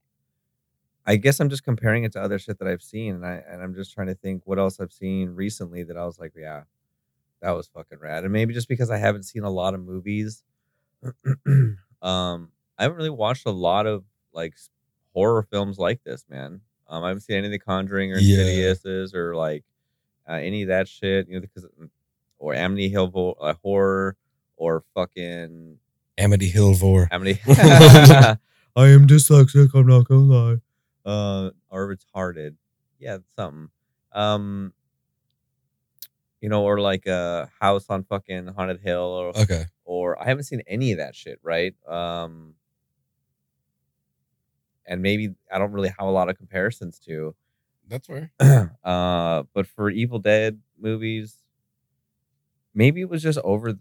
[1.06, 3.62] I guess I'm just comparing it to other shit that I've seen, and I and
[3.62, 6.64] I'm just trying to think what else I've seen recently that I was like, yeah,
[7.40, 8.24] that was fucking rad.
[8.24, 10.42] And maybe just because I haven't seen a lot of movies,
[12.02, 14.54] um, I haven't really watched a lot of like
[15.14, 16.60] horror films like this, man.
[16.86, 18.38] Um, I haven't seen any of the Conjuring or Yeah.
[18.44, 19.64] Insidiouses or like
[20.28, 21.66] uh, any of that shit, you know, because
[22.38, 24.16] or Amity Hill vo- uh, horror
[24.56, 25.78] or fucking
[26.16, 27.08] Amity Hillvor.
[27.10, 27.40] Amity.
[27.46, 28.38] I
[28.76, 29.70] am dyslexic.
[29.74, 30.56] I'm not gonna lie.
[31.04, 32.54] Uh, or retarded.
[32.98, 33.68] Yeah, something.
[34.12, 34.72] Um,
[36.40, 39.64] you know, or like a house on fucking haunted hill, or Okay.
[39.84, 41.74] or I haven't seen any of that shit, right?
[41.88, 42.54] Um,
[44.86, 47.34] and maybe I don't really have a lot of comparisons to.
[47.88, 48.32] That's fair.
[48.84, 51.36] uh, but for Evil Dead movies,
[52.74, 53.74] maybe it was just over,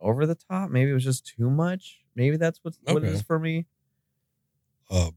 [0.00, 0.70] over the top.
[0.70, 2.00] Maybe it was just too much.
[2.14, 3.14] Maybe that's what's what it Okay.
[3.14, 3.66] is for me.
[4.90, 5.10] Uh,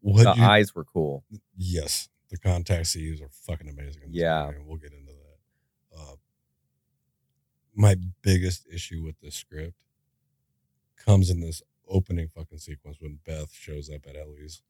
[0.00, 1.24] what the you, eyes were cool.
[1.56, 4.02] Yes, the contacts they use are fucking amazing.
[4.04, 4.46] in this Yeah.
[4.46, 5.98] movie, and we'll get into that.
[5.98, 6.16] Uh,
[7.74, 9.74] my biggest issue with this script
[10.96, 14.62] comes in this opening fucking sequence when Beth shows up at Ellie's.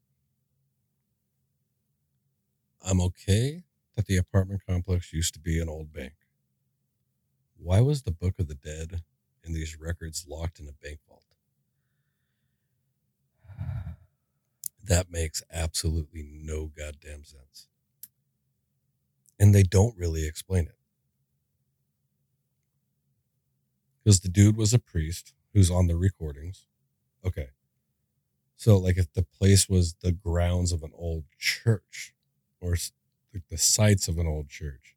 [2.85, 3.63] I'm okay
[3.95, 6.13] that the apartment complex used to be an old bank.
[7.57, 9.01] Why was the Book of the Dead
[9.43, 11.23] and these records locked in a bank vault?
[14.83, 17.67] That makes absolutely no goddamn sense.
[19.39, 20.77] And they don't really explain it.
[24.03, 26.67] Because the dude was a priest who's on the recordings.
[27.25, 27.47] Okay.
[28.55, 32.13] So, like, if the place was the grounds of an old church
[32.65, 32.77] or
[33.49, 34.95] the sites of an old church,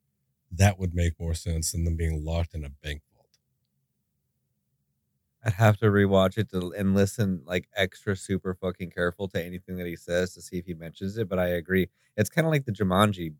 [0.51, 3.39] that would make more sense than them being locked in a bank vault.
[5.45, 9.77] I'd have to rewatch it to and listen like extra super fucking careful to anything
[9.77, 11.29] that he says to see if he mentions it.
[11.29, 13.35] But I agree, it's kind of like the Jumanji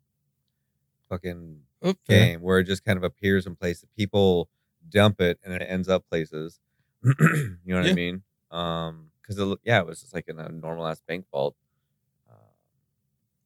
[1.09, 2.29] fucking Okay.
[2.29, 3.85] game where it just kind of appears in places.
[3.95, 4.49] People
[4.87, 6.59] dump it and it ends up places.
[7.03, 8.23] you know what I mean?
[8.51, 11.55] Um, because yeah, it was just like in a normal ass bank vault.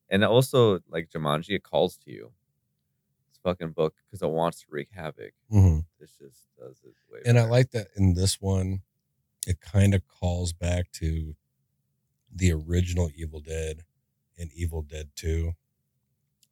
[0.09, 2.31] And also like Jumanji, it calls to you.
[3.29, 5.33] This fucking book because it wants to wreak havoc.
[5.51, 5.85] Mhm.
[5.99, 7.21] This just does it way.
[7.25, 8.83] And I like that in this one,
[9.47, 11.35] it kind of calls back to
[12.31, 13.85] the original Evil Dead
[14.37, 15.53] and Evil Dead 2.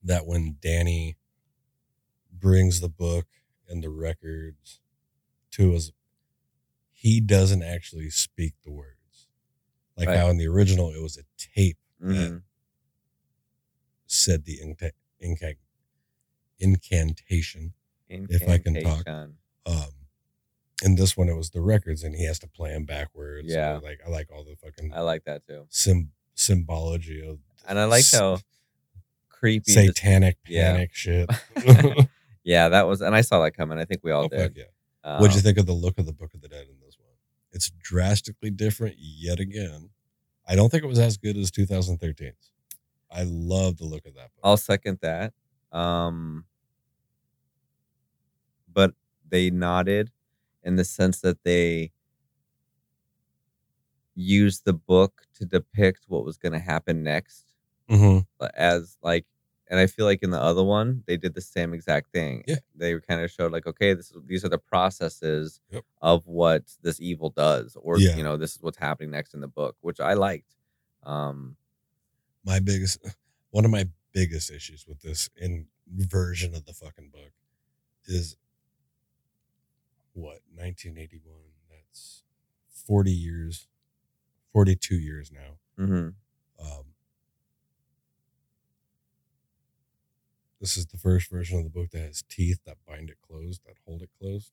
[0.04, 1.18] That when Danny
[2.32, 3.28] brings the book
[3.68, 4.80] and the records
[5.52, 5.91] to us,
[6.91, 9.28] he doesn't actually speak the words.
[9.95, 10.18] Like Right.
[10.18, 12.43] how in the original it was a tape that Mhm.
[14.12, 15.55] Said the inca- inca-
[16.59, 17.74] incantation.
[18.09, 19.07] If I can talk.
[19.07, 19.36] Um,
[20.84, 23.47] in this one, it was the records, and he has to play them backwards.
[23.49, 23.80] Yeah.
[23.84, 25.66] like I like all the fucking I like that too.
[25.70, 28.39] sym- symbology of And I like how
[29.30, 29.72] creepy.
[29.72, 30.74] satanic Yeah.
[30.74, 31.30] panic shit.
[32.43, 33.78] yeah, that was, and I saw that coming.
[33.78, 34.57] I think we all Oh, did.
[34.57, 35.18] yeah.
[35.20, 36.97] What'd you Um, think of the look of the Book of the Dead in this
[36.99, 37.14] one?
[37.53, 39.91] It's drastically different yet again.
[40.47, 42.51] I don't think it was as good as 2013's.
[43.12, 44.41] I love the look of that book.
[44.43, 45.34] I'll second that.
[45.72, 46.45] Um,
[48.72, 48.93] but
[49.28, 50.12] they nodded
[50.64, 51.91] in the sense that they
[54.16, 57.53] used the book to depict what was going to happen next
[57.89, 58.26] Mhm.
[58.55, 59.26] as like
[59.70, 62.57] and i feel like in the other one they did the same exact thing Yeah.
[62.76, 65.84] they kind of showed like okay this is, these are the processes Yep.
[66.01, 68.16] of what this evil does or Yeah.
[68.18, 70.55] you know this is what's happening next in the book which i liked
[71.03, 71.55] um
[72.46, 73.00] my biggest
[73.52, 75.68] one of my biggest issues with this in
[75.98, 77.32] version of the fucking book
[78.06, 78.36] is
[80.14, 81.36] what 1981
[81.70, 82.24] that's
[82.88, 83.68] 40 years
[84.54, 85.58] 42 years now.
[85.84, 86.16] Mhm.
[86.60, 86.86] um
[90.60, 93.62] this is the first version of the book that has teeth that bind it closed
[93.66, 94.52] that hold it closed.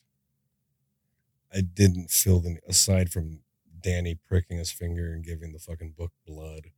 [1.52, 3.40] I didn't feel the aside from
[3.80, 6.70] danny pricking his finger and giving the fucking book blood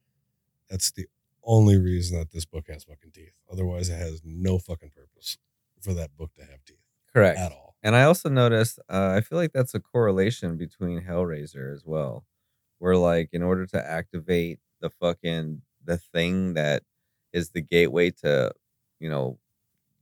[0.71, 1.07] that's the
[1.45, 5.39] only reason that this book has fucking teeth otherwise it has no fucking purpose
[5.81, 6.79] for that book to have teeth
[7.13, 11.03] correct at all And I also noticed, uh, I feel like that's a correlation between
[11.03, 12.27] Hellraiser as well,
[12.79, 16.83] where like in order to activate the fucking the thing that
[17.33, 18.53] is the gateway to,
[19.01, 19.39] you know,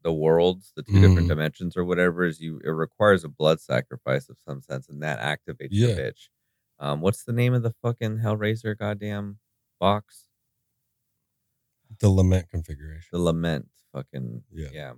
[0.04, 1.28] the worlds, the 2 different Mhm.
[1.28, 5.20] dimensions or whatever, is you it requires a blood sacrifice of some sense, and that
[5.20, 5.88] activates Yeah.
[5.94, 6.28] the bitch.
[6.80, 9.40] Um, what's the name of the fucking Hellraiser goddamn
[9.80, 10.27] box?
[12.00, 13.08] The lament configuration.
[13.12, 14.68] The lament fucking Yeah.
[14.72, 14.92] yeah.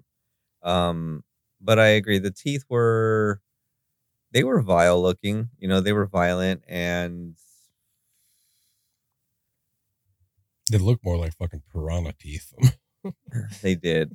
[0.63, 1.25] Um
[1.61, 3.41] but i agree the teeth were
[4.33, 7.37] they were vile looking you know they were violent and
[10.71, 12.53] they look more like fucking piranha teeth.
[13.63, 14.15] They did.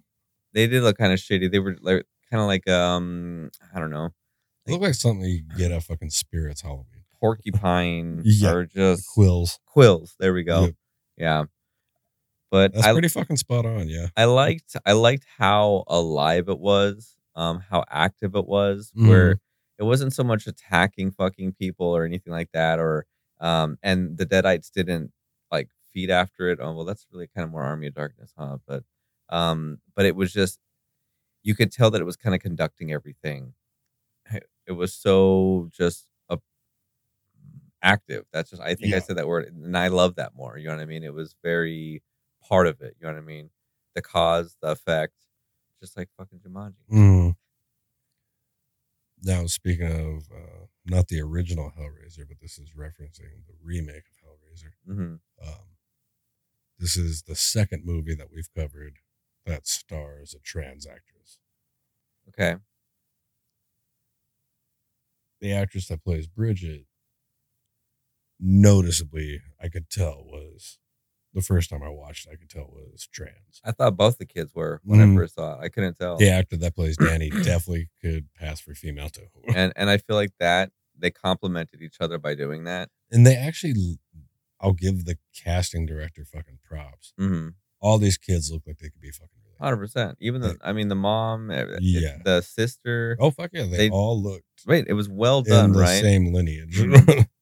[0.53, 1.51] They did look kind of shitty.
[1.51, 4.09] They were like kind of like um i don't know
[4.65, 7.03] They look like something you get at fucking spirits halloween.
[7.19, 9.59] Porcupine Yeah, or just quills.
[9.65, 10.15] quills.
[10.19, 10.61] There we go.
[10.65, 10.73] Yep.
[11.17, 11.43] yeah
[12.51, 16.59] but that's I, pretty fucking spot on yeah I liked I liked how alive it
[16.59, 19.37] was, um, how active it was, where
[19.77, 23.05] it wasn't so much attacking fucking people or anything like that, or
[23.41, 25.11] um, and the Deadites didn't
[25.51, 26.59] like feed after it.
[26.61, 28.57] Oh well, that's really kind of more Army of Darkness, huh?
[28.67, 28.83] But
[29.29, 30.59] um, but it was just
[31.43, 33.53] you could tell that it was kind of conducting everything.
[34.31, 36.39] It- was so just a
[37.81, 38.25] active.
[38.33, 40.57] That's just I think I said that word, and I love that more.
[40.57, 41.03] You know what I mean?
[41.03, 42.01] It was very
[42.47, 42.95] part of it.
[42.99, 43.49] You know what I mean?
[43.95, 45.13] The cause, the effect,
[45.81, 46.73] just like fucking Jumanji.
[46.91, 47.35] Mm.
[49.23, 54.29] Now, speaking of uh, not the original Hellraiser, but this is referencing the remake of
[54.29, 54.71] Hellraiser.
[54.85, 55.65] hmm Um,
[56.77, 58.97] this is the second movie that we've covered
[59.45, 61.39] that stars a trans actress.
[62.27, 62.57] Okay.
[65.39, 66.85] The actress that plays Bridget,
[68.39, 70.79] noticeably, I could tell was
[71.35, 73.61] the first time I watched I could tell it was trans.
[73.63, 75.15] I thought both the kids were when I Mhm.
[75.15, 75.63] first saw it.
[75.63, 76.17] I couldn't tell.
[76.17, 79.27] The actor that plays Danny definitely could pass for female too.
[79.55, 82.89] And and I feel like that they complemented each other by doing that.
[83.11, 83.99] And they actually,
[84.61, 87.13] I'll give the casting director fucking props.
[87.19, 87.49] Mm-hmm.
[87.81, 89.29] All these kids look like they could be fucking.
[89.59, 90.17] Hundred percent.
[90.19, 92.17] Even the, I mean, the mom, eh, Yeah.
[92.25, 93.15] the sister.
[93.21, 96.01] Oh fuck yeah, they, They- all looked Wait, it was well in done, the right?
[96.01, 96.77] same lineage.
[96.77, 97.27] Mhm.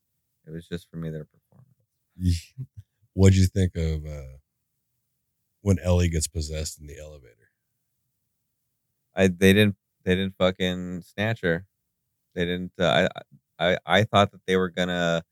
[0.46, 2.54] It was just for me their performance.
[3.14, 4.38] What'd you think of uh,
[5.62, 7.52] when Ellie gets possessed in the elevator?
[9.16, 11.66] I they didn't they didn't fucking snatch her.
[12.36, 12.72] They didn't.
[12.80, 13.10] Uh,
[13.60, 15.24] I I I thought that they were gonna.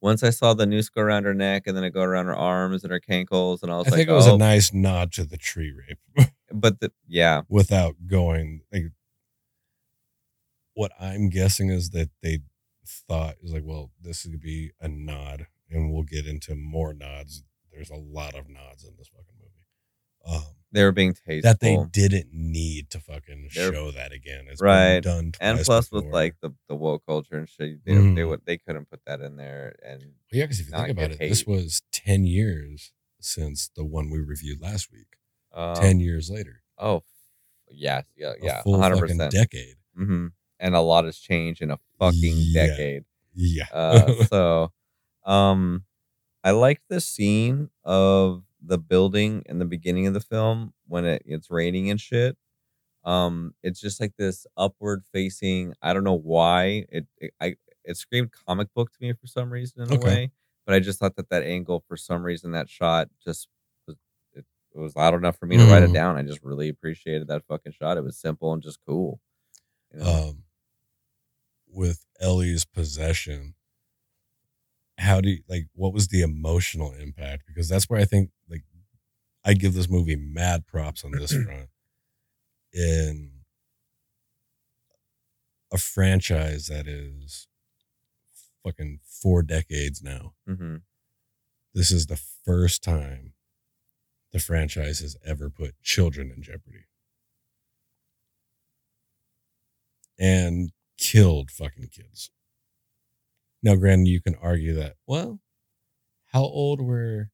[0.00, 2.34] Once I saw the noose go around her neck and then it go around her
[2.36, 4.72] arms and her cankles, and I was I like, think it was oh, a nice
[4.72, 8.62] nod to the tree rape but the, yeah, without going.
[8.72, 8.92] Like,
[10.74, 12.40] what I'm guessing is that they
[12.86, 17.42] thought is like, well, this could be a nod, and we'll get into more nods.
[17.72, 19.48] There's a lot of nods in this fucking movie.
[20.24, 21.42] Um, they were being tasteful.
[21.42, 24.46] that they didn't need to fucking They're- show that again.
[24.48, 27.92] It's right been done and plus with like the the woke culture and shit, they,
[27.94, 28.28] they Mm.
[28.28, 29.74] would they couldn't put that in there.
[29.84, 34.10] And yeah, because if you think about it, this was ten years since the one
[34.10, 35.16] we reviewed last week.
[35.52, 37.02] um, ten years later, Oh,
[37.70, 39.32] yeah, yeah, a yeah, full hundred fucking percent.
[39.32, 39.76] decade.
[39.96, 42.66] hmm And a lot has changed in a fucking Yeah.
[42.66, 43.04] decade.
[43.34, 44.72] Yeah, Uh, so,
[45.24, 45.84] um,
[46.44, 51.22] I liked the scene of the building in the beginning of the film when it,
[51.26, 52.36] it's raining and shit.
[53.04, 55.74] Um, it's just like this upward facing.
[55.82, 57.06] I don't know why it.
[57.18, 59.96] it I it screamed comic book to me for some reason in Okay.
[59.98, 60.30] a way,
[60.66, 63.48] but I just thought that that angle for some reason that shot just
[63.88, 63.96] was
[64.34, 64.44] it,
[64.74, 65.92] it was loud enough for me to write it Mm.
[65.92, 66.16] down.
[66.16, 67.96] I just really appreciated that fucking shot.
[67.96, 69.20] It was simple and just cool.
[69.92, 70.06] You know?
[70.06, 70.44] um,
[71.66, 73.54] with Ellie's possession,
[75.02, 75.66] how do you like?
[75.74, 77.42] What was the emotional impact?
[77.46, 78.62] Because that's where I think like
[79.44, 81.68] I give this movie mad props on this front.
[82.72, 83.30] In
[85.72, 87.48] a franchise that is
[88.64, 90.34] fucking four decades now.
[90.46, 90.76] hmm
[91.74, 93.32] This is the first time
[94.32, 96.86] the franchise has ever put children in jeopardy.
[100.18, 102.30] And killed fucking kids.
[103.62, 105.38] Now, granted, you can argue that, well,
[106.32, 107.30] how old were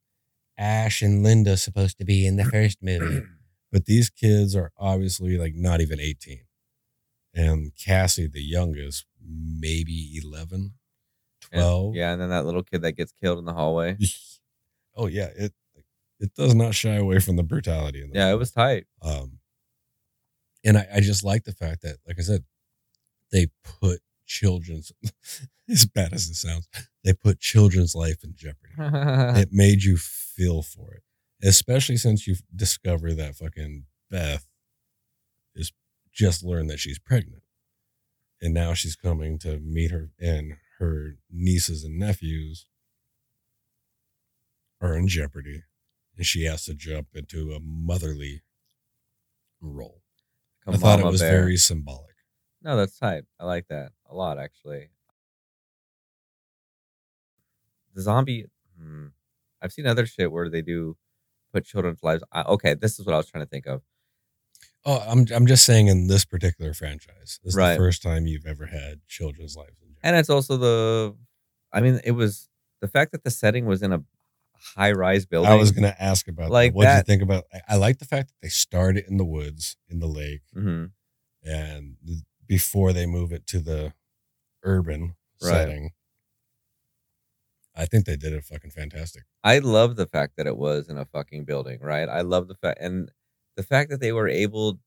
[0.58, 3.22] Ash and Linda supposed to be in the first movie?
[3.70, 6.40] But these kids are obviously like not even 18.
[7.34, 10.72] And Cassie, the youngest, maybe 11,
[11.52, 11.94] And- 12.
[11.94, 13.98] yeah, and then that little kid that gets killed in the hallway.
[14.96, 15.52] oh yeah, it
[16.18, 18.86] it does not shy away from the brutality in the Yeah, it was tight.
[19.02, 19.38] Um,
[20.64, 22.44] and I, I just like the fact that, like I said,
[23.30, 23.48] they
[23.82, 24.92] put children's
[25.68, 26.68] as bad as it sounds,
[27.04, 28.74] they put children's life in jeopardy.
[29.40, 31.02] it made you feel for it,
[31.46, 34.46] especially since you discover that fucking Beth
[35.54, 35.72] is
[36.12, 37.42] just learned that she's pregnant,
[38.40, 42.66] and now she's coming to meet her and her nieces and nephews
[44.80, 45.64] are in jeopardy,
[46.16, 48.42] and she has to jump into a motherly
[49.60, 50.02] role.
[50.66, 51.40] I thought it was bear.
[51.40, 52.14] very symbolic.
[52.62, 53.24] No, that's tight.
[53.40, 54.88] I like that a lot, actually.
[57.98, 58.46] Zombie.
[58.80, 59.06] Hmm,
[59.62, 60.96] I've seen other shit where they do
[61.52, 62.22] put children's lives.
[62.32, 63.82] I, okay, this is what I was trying to think of.
[64.84, 67.72] Oh, I'm I'm just saying in this particular franchise, this is Right.
[67.72, 69.94] the first time you've ever had children's lives in.
[70.02, 71.16] And it's also the.
[71.72, 72.48] I mean, it was
[72.80, 74.02] the fact that the setting was in a
[74.76, 75.50] high rise building.
[75.50, 77.44] I was gonna ask about Like like what do you think about?
[77.52, 80.86] I, I like the fact that they started in the woods in the lake, hmm
[81.44, 81.96] and
[82.46, 83.92] before they move it to the
[84.62, 85.50] urban Right.
[85.50, 85.90] setting,
[87.78, 89.22] I think they did it fucking fantastic.
[89.44, 92.08] I love the fact that it was in a fucking building, right?
[92.08, 93.10] I love the fact and
[93.56, 94.80] the fact that they were able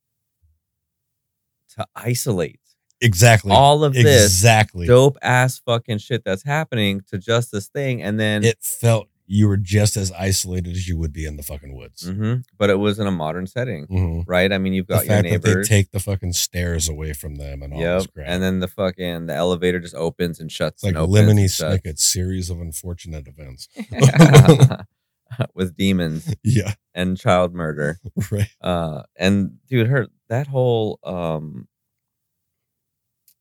[1.77, 2.59] to isolate
[2.99, 3.51] Exactly.
[3.51, 4.85] all of this exactly.
[4.85, 9.47] dope ass fucking shit that's happening to just this thing, and then It felt you
[9.47, 12.03] were just as isolated as you would be in the fucking woods.
[12.03, 12.43] Mhm.
[12.57, 14.23] but it was in a modern setting, Mhm.
[14.27, 14.51] right?
[14.51, 17.36] I mean, you've The got your fact that they take the fucking stairs away from
[17.36, 17.97] them and all Yep.
[17.99, 18.27] this crap.
[18.27, 21.29] And then the fucking the elevator just opens and shuts it's like and opens and
[21.39, 21.61] lemony shuts.
[21.88, 23.69] snicket series of unfortunate events.
[25.55, 27.99] with demons yeah, and child murder.
[28.32, 28.49] right.
[28.59, 31.69] Uh and dude, her that whole um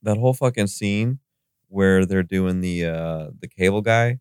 [0.03, 1.19] that whole fucking scene
[1.69, 4.19] where they're doing the uh the cable guy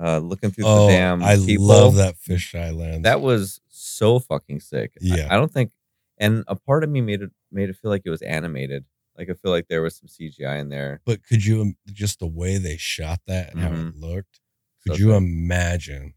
[0.00, 1.66] uh looking through Oh, the damn I people.
[1.66, 3.02] love that fisheye lens.
[3.04, 4.92] That was so fucking sick.
[4.96, 5.28] I- Yeah.
[5.30, 5.72] I, don't think
[6.18, 8.84] and a part of me made it made it feel like it was animated.
[9.16, 11.00] Like I feel like there was some CGI in there.
[11.04, 14.40] But could you just the way they shot that and how it looked?
[14.84, 15.16] Could So you sick.
[15.18, 16.14] imagine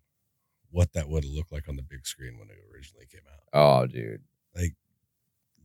[0.69, 3.39] what that would look like on the big screen when it originally came out?
[3.53, 4.21] Oh dude.
[4.55, 4.73] Like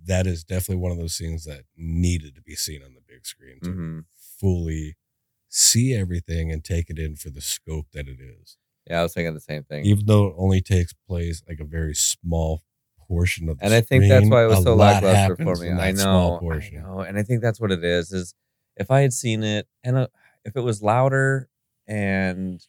[0.06, 3.26] that is definitely one of those scenes that needed to be seen on the big
[3.26, 4.04] screen to Mhm.
[4.38, 4.96] fully
[5.48, 8.56] see everything and take it in for the scope that it is.
[8.88, 9.84] Yeah, I was thinking the same thing.
[9.84, 12.62] Even though it only takes place like a very small
[13.08, 15.70] portion of the and I think that's why it was so lackluster for me.
[15.70, 18.12] I know, I know, and I think that's what it is.
[18.12, 18.34] Is
[18.76, 20.06] if I had seen it and uh,
[20.44, 21.48] if it was louder
[21.86, 22.64] and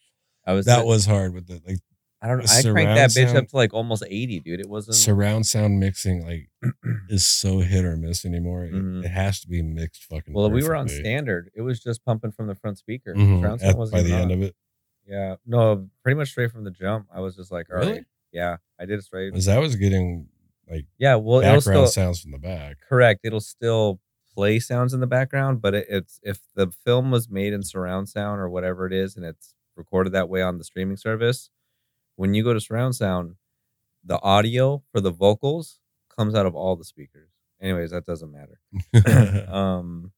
[0.46, 1.80] I was That was hard with the like
[2.22, 2.46] I don't know.
[2.50, 4.60] I cranked that bitch sound- up to like almost eighty, dude.
[4.60, 4.96] It wasn't.
[4.96, 6.50] surround sound mixing like
[7.10, 8.66] is so hit or miss anymore.
[8.66, 9.06] It- Mhm.
[9.06, 10.34] It, has to be mixed fucking.
[10.34, 11.52] well, we were on standard.
[11.56, 13.14] It was just pumping from the front speaker.
[13.14, 13.42] Mhm.
[13.42, 14.56] Surround At- wasn't by the even end of it.
[15.08, 17.08] Yeah, no, pretty much straight from the jump.
[17.14, 18.06] I was just like, all right, Really?
[18.34, 19.30] yeah, I did it straight.
[19.32, 20.28] Because I was getting
[20.70, 22.78] like Yeah, well, it'll background still sounds from the back.
[22.90, 23.22] correct.
[23.24, 24.02] It'll still
[24.34, 28.10] play sounds in the background, but it, it's if the film was made in surround
[28.10, 31.50] sound or whatever it is, and it's recorded that way on the streaming service,
[32.18, 33.36] when you go to surround sound,
[34.04, 35.80] the audio for the vocals
[36.16, 37.30] comes out of all the speakers.
[37.62, 38.60] Anyways, that doesn't matter.
[39.52, 40.12] um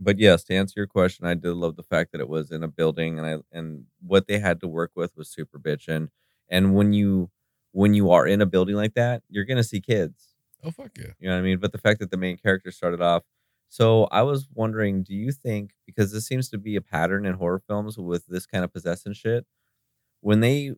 [0.00, 2.64] but yes, to answer your question, I did love the fact that it was in
[2.64, 6.08] a building and I and what they had to work with was super bitchin'.
[6.48, 7.30] And when you
[7.72, 10.34] when you are in a building like that, you're gonna see kids.
[10.64, 11.12] oh fuck yeah.
[11.20, 11.58] You know what I mean?
[11.58, 13.22] But the fact that the main character started off.
[13.68, 17.34] So I was wondering, do you think because this seems to be a pattern in
[17.34, 19.46] horror films with this kind of possession shit,
[20.22, 20.72] when they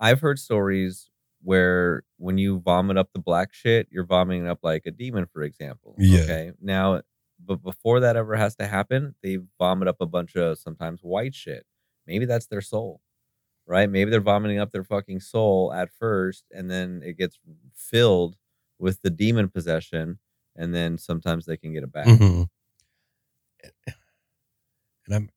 [0.00, 1.10] I've heard stories
[1.42, 5.42] where when you vomit up the black shit, you're vomiting up like a demon, for
[5.42, 5.96] example.
[5.98, 6.20] Yeah.
[6.22, 6.52] Okay.
[6.60, 7.02] Now
[7.44, 11.34] but before that ever has to happen, they vomit up a bunch of sometimes white
[11.34, 11.64] shit.
[12.06, 13.00] Maybe that's their soul.
[13.66, 13.88] Right?
[13.90, 17.38] Maybe they're vomiting up their fucking soul at first and then it gets
[17.74, 18.36] filled
[18.78, 20.18] with the demon possession
[20.56, 22.06] and then sometimes they can get it back.
[22.06, 22.48] Mhm.
[25.06, 25.30] And I'm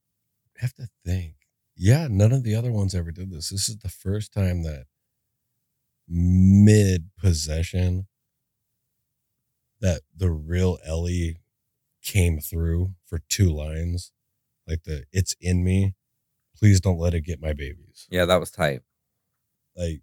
[0.57, 1.36] I have to think.
[1.76, 3.49] Yeah, none of the other ones ever did this.
[3.49, 4.86] This is the first time that
[6.07, 8.07] mid possession
[9.82, 11.38] that the real Ellie
[12.03, 14.11] came through for two lines.
[14.67, 15.95] Like the it's in me.
[16.57, 18.07] Please don't let it get my babies.
[18.09, 18.82] Yeah, that was tight.
[19.76, 20.01] Like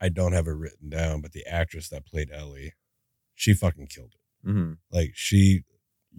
[0.00, 2.74] I don't have it written down, but the actress that played Ellie,
[3.34, 4.48] she fucking killed it.
[4.50, 5.64] hmm Like she,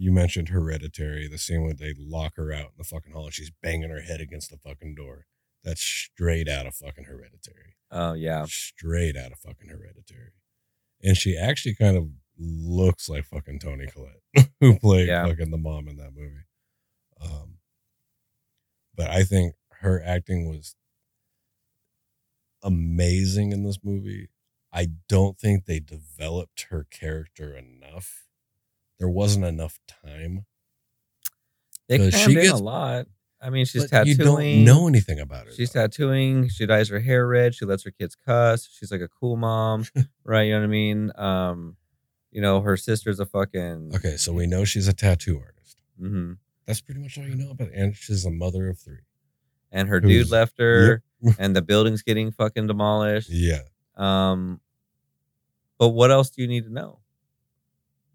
[0.02, 3.34] you mentioned Hereditary, the scene where they lock her out in the fucking hall and
[3.34, 5.26] she's banging her head against the fucking door.
[5.62, 7.74] That's straight out of fucking Hereditary.
[7.90, 8.46] Oh yeah.
[8.48, 10.32] Straight out of fucking Hereditary.
[11.02, 15.26] And she actually kind of looks like fucking Toni Collette, who played Yeah.
[15.26, 16.46] fucking the mom in that movie.
[17.20, 17.58] Um,
[18.94, 20.74] but I think her acting was
[22.62, 24.28] amazing in this movie.
[24.72, 28.28] I don't think they developed her character enough.
[29.00, 30.46] There wasn't enough time.
[31.88, 33.06] They crammed she in gets- a lot.
[33.42, 34.18] I mean, she's tattooing.
[34.18, 35.52] you don't know anything about her.
[35.52, 35.80] She's though.
[35.80, 36.48] tattooing.
[36.50, 37.54] She dyes her hair red.
[37.54, 38.68] She lets her kids cuss.
[38.70, 39.86] She's like a cool mom,
[40.24, 40.42] right?
[40.42, 41.10] You know what I mean?
[41.16, 41.76] Um,
[42.30, 45.78] you know, her sister's a fucking okay, so we know she's a tattoo artist.
[45.98, 46.32] hmm
[46.66, 47.74] That's pretty much all you know about it.
[47.74, 48.98] And she's a mother of three.
[49.72, 51.02] And her Who's- dude left her,
[51.38, 53.30] and the building's getting fucking demolished.
[53.30, 53.62] Yeah.
[53.96, 54.60] Um,
[55.78, 56.99] but what else do you need to know?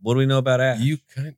[0.06, 0.82] What do we know about Ash?
[0.82, 1.36] You kind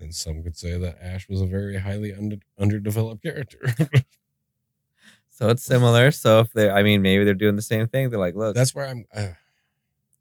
[0.00, 3.60] and some could say that Ash was a very highly under, underdeveloped character.
[5.28, 6.10] so it's similar.
[6.10, 8.10] So if they, I mean, maybe they're doing the same thing.
[8.10, 8.56] They're like, look.
[8.56, 9.04] That's where I'm.
[9.14, 9.28] Uh,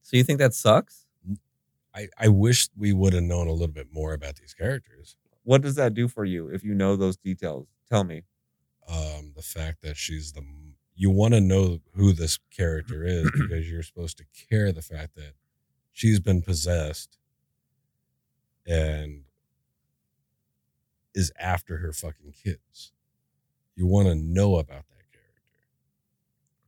[0.03, 1.07] so you think that sucks?
[1.95, 5.15] I I wish we would have known a little bit more about these characters.
[5.41, 7.65] What does that do for you if you know those details?
[7.89, 8.21] Tell me.
[8.87, 10.43] Um, the fact that she's the
[10.93, 15.15] you want to know who this character is because you're supposed to care the fact
[15.15, 15.33] that
[15.95, 17.17] she's been possessed
[18.67, 19.23] and
[21.15, 22.91] is after her fucking kids.
[23.77, 25.21] You want to know about that character.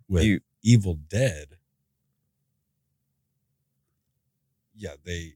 [0.08, 1.58] With You- Evil Dead,
[4.76, 5.34] yeah, they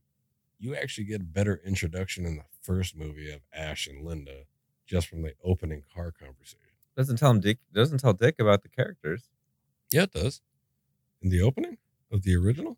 [0.60, 4.44] you actually get a better introduction in the first movie of Ash and Linda
[4.86, 6.58] just from the opening car conversation.
[6.96, 7.58] Doesn't tell him Dick.
[7.74, 9.30] Doesn't tell Dick about the characters.
[9.92, 10.42] Yeah, it does.
[11.22, 11.78] In the opening
[12.12, 12.78] of the original?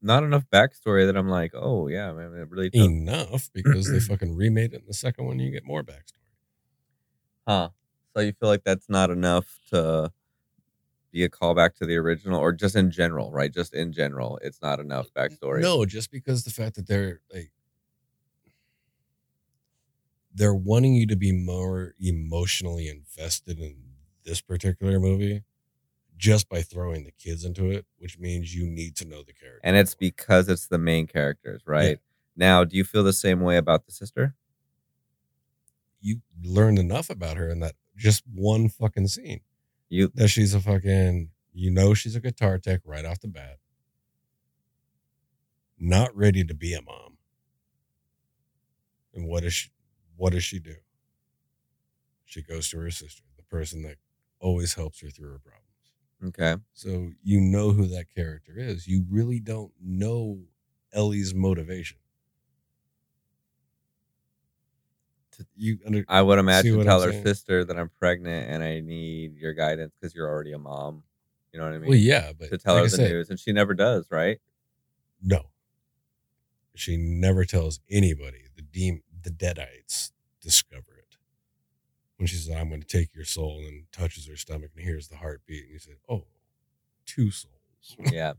[0.00, 2.86] Not enough backstory that I'm like, oh yeah, man, it really does.
[2.86, 5.38] Enough because they fucking remade it in the second one.
[5.40, 6.12] You get more backstory.
[7.46, 7.70] Huh.
[8.14, 10.12] So you feel like that's not enough to
[11.10, 13.52] be a callback to the original, or just in general, right?
[13.52, 15.62] Just in general, it's not enough backstory.
[15.62, 17.50] No, just because the fact that they're like
[20.34, 23.76] they're wanting you to be more emotionally invested in
[24.24, 25.42] this particular movie
[26.18, 29.60] just by throwing the kids into it, which means you need to know the character.
[29.64, 31.98] And it's because it's the main characters, right?
[32.36, 34.34] Now, do you feel the same way about the sister?
[36.00, 39.40] you learned enough about her in that just one fucking scene.
[39.88, 43.58] You that she's a fucking you know she's a guitar tech right off the bat.
[45.78, 47.16] Not ready to be a mom.
[49.14, 49.70] And what does she
[50.16, 50.76] what does she do?
[52.24, 53.96] She goes to her sister, the person that
[54.38, 55.67] always helps her through her problems.
[56.26, 56.56] Okay?
[56.72, 58.86] So you know who that character is.
[58.86, 60.40] You really don't know
[60.92, 61.98] Ellie's motivation.
[65.32, 68.80] To- You under I would imagine tell I'm her sister that I'm pregnant and I
[68.80, 71.02] need your guidance because you're already a mom.
[71.52, 71.88] You know what I mean?
[71.88, 74.06] well, yeah, but to tell like her I the said, news, and she never does,
[74.10, 74.38] right?
[75.22, 75.46] No.
[76.74, 78.44] She never tells anybody.
[78.54, 80.97] The deem the deadites discover.
[82.18, 85.16] When she says, I'm gonna take your soul and touches her stomach and hears the
[85.16, 86.24] heartbeat, and you say, Oh,
[87.06, 87.54] two souls.
[88.12, 88.34] Yeah.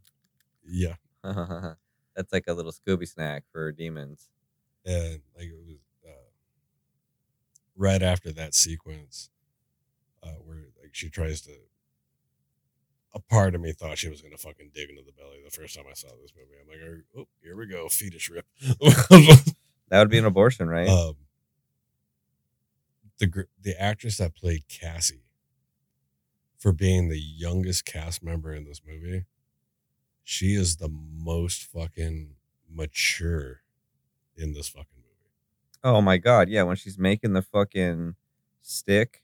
[0.65, 0.95] yeah.
[2.15, 4.27] That's like a little Scooby snack for demons.
[4.85, 6.11] And like it was uh
[7.75, 9.29] right after that sequence,
[10.23, 11.51] uh, where like she tries to.
[13.15, 15.75] A part of me thought she was gonna fucking dig into the belly the first
[15.75, 16.53] time I saw this movie.
[16.61, 18.45] I'm like, oh, here we go, fetus rip.
[19.89, 20.87] That would be an abortion, right?
[20.87, 21.15] um,
[23.19, 25.23] the the actress that played Cassie,
[26.57, 29.25] for being the youngest cast member in this movie,
[30.23, 32.35] she is the most fucking
[32.69, 33.61] mature
[34.35, 35.31] in this fucking movie.
[35.83, 38.15] oh my god, yeah, when she's making the fucking
[38.61, 39.23] stick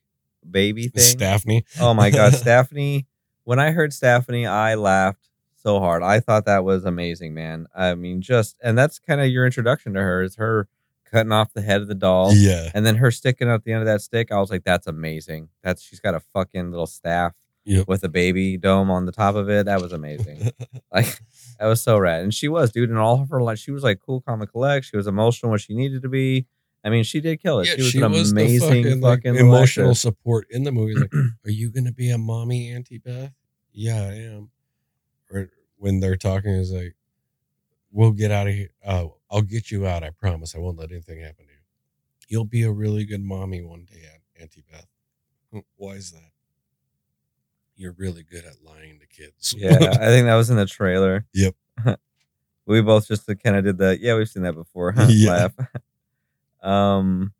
[0.49, 1.17] baby thing.
[1.17, 1.63] Staffney.
[1.79, 3.07] Oh my god, Stephanie.
[3.43, 6.03] When I heard Stephanie, I laughed so hard.
[6.03, 7.67] I thought that was amazing, man.
[7.75, 10.67] I mean, just and that's kind of your introduction to her is her
[11.16, 12.34] cutting off the head of the doll.
[12.34, 12.70] Yeah.
[12.74, 15.47] And then her sticking out the end of that stick, I was like, that's amazing.
[15.63, 17.34] That's she's got a fucking little staff
[17.68, 17.88] Yep.
[17.88, 19.66] with a baby dome on the top of it.
[19.66, 20.51] That was amazing.
[20.93, 21.20] like
[21.59, 22.22] that was so rad.
[22.22, 24.86] And she was, dude, in all of her life, she was like cool, comic collect.
[24.86, 26.45] She was emotional when she needed to be.
[26.84, 27.68] I mean, she did kill it.
[27.68, 28.05] Yeah, she was an the
[28.43, 30.93] amazing fucking, like, little emotional support in the movie.
[30.93, 31.11] Like,
[31.45, 33.32] are you gonna be a mommy, Auntie Beth?
[33.72, 34.51] Yeah, I am.
[35.32, 36.95] Or when they're talking, is like,
[37.91, 38.70] we'll get out of here.
[38.86, 40.03] Uh, I'll get you out.
[40.03, 40.55] I promise.
[40.55, 41.59] I won't let anything happen to you.
[42.27, 44.01] You'll be a really good mommy one day,
[44.41, 44.88] Auntie Beth.
[45.51, 46.31] "Hmm, Why is that?
[47.75, 49.53] You're really good at lying to kids.
[49.57, 51.25] Yeah, I think that was in the trailer.
[51.33, 51.55] Yep.
[52.65, 53.99] we both just kind of did that.
[53.99, 54.93] Yeah, we've seen that before.
[54.93, 55.07] Huh?
[55.09, 55.49] Yeah.
[55.49, 55.53] Laugh.
[56.63, 57.33] um,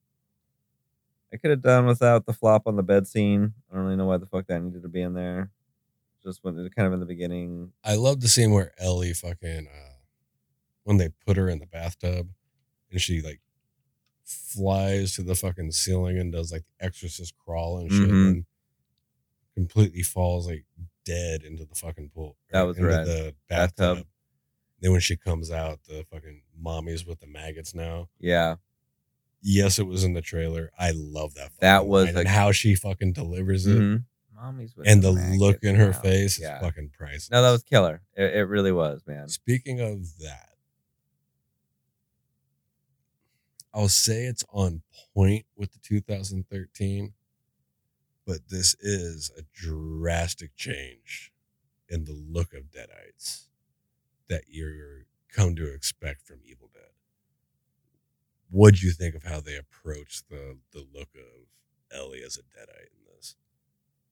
[1.34, 3.54] I could have done without the flop on the bed scene.
[3.72, 5.50] I don't really know why the fuck that needed to be in there.
[6.24, 7.72] Just when it kind of in the beginning.
[7.84, 9.95] I love the scene where Ellie fucking uh
[10.86, 12.30] when they put her in the bathtub
[12.92, 13.42] and she like
[14.24, 18.28] flies to the fucking ceiling and does like exorcist crawl and shit Mhm.
[18.32, 18.46] and
[19.54, 20.66] completely falls like
[21.06, 22.38] dead into the fucking pool.
[22.52, 23.06] That was rad.
[23.06, 23.98] the Bathtub.
[23.98, 24.08] bathtub.
[24.82, 28.10] Then when she comes out, the fucking mommy's with the maggots now.
[28.20, 28.56] Yeah,
[29.48, 30.72] Yes, it was in the trailer.
[30.80, 31.52] I love that.
[31.60, 34.06] That was and how she fucking delivers it, Mhm.
[34.34, 36.02] Mommy's with and the look in her now.
[36.02, 36.56] face Yeah.
[36.58, 37.30] is fucking priceless.
[37.30, 38.02] No, that was killer.
[38.18, 39.30] It, it really was, man.
[39.30, 40.55] Speaking of that,
[43.76, 47.14] I'll say it's on point with the 2013,
[48.26, 51.34] but this is a drastic change
[51.90, 53.48] in the look of Deadites
[54.30, 56.84] that you're come to expect from Evil Dead.
[58.50, 62.92] What'd you think of how they approached the the look of Ellie as a Deadite
[62.94, 63.36] in this?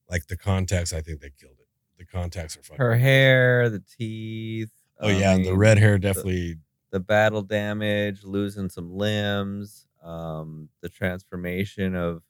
[0.09, 1.68] Like the contacts, I think they killed it.
[1.97, 4.72] The contacts are fucking Her hair, the teeth.
[4.99, 6.57] Oh yeah, the red hair definitely
[6.93, 12.21] the battle damage, losing some limbs, um, the transformation of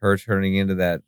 [0.00, 1.02] her turning into that.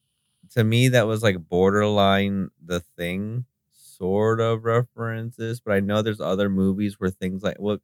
[0.51, 5.61] To me, that was like borderline the thing, sort of references.
[5.61, 7.79] But I know there's other movies where things like well,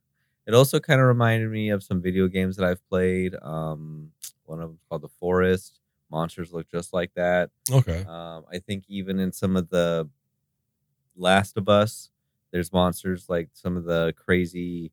[0.48, 3.36] it also kind of reminded me of some video games that I've played.
[3.40, 4.10] Um,
[4.46, 5.78] one of them called The Forest.
[6.10, 7.50] Monsters look just like that.
[7.72, 8.04] okay.
[8.08, 10.08] Um, I think even in some of the
[11.14, 12.10] Last of Us,
[12.52, 14.92] there's monsters like some of the crazy.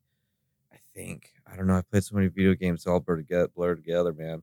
[0.72, 1.76] I think I don't know.
[1.76, 4.42] I played so many video games, all blur together, blur together, man.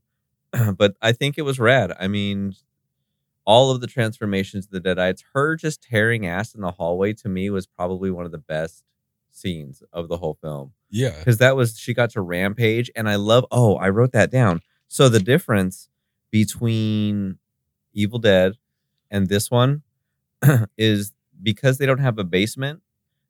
[0.78, 1.94] but I think it was rad.
[2.00, 2.54] I mean,
[3.46, 7.30] all of the transformations of the Deadites, her just tearing ass in the hallway to
[7.30, 8.84] me was probably one of the best
[9.32, 11.14] scenes of the whole film Yeah.
[11.20, 14.62] because that was she got to rampage and i love oh i wrote that down
[14.88, 15.90] so the difference
[16.32, 17.38] between
[17.94, 18.54] evil dead
[19.12, 19.84] and this one
[20.78, 21.12] is
[21.44, 22.82] because they don't have a basement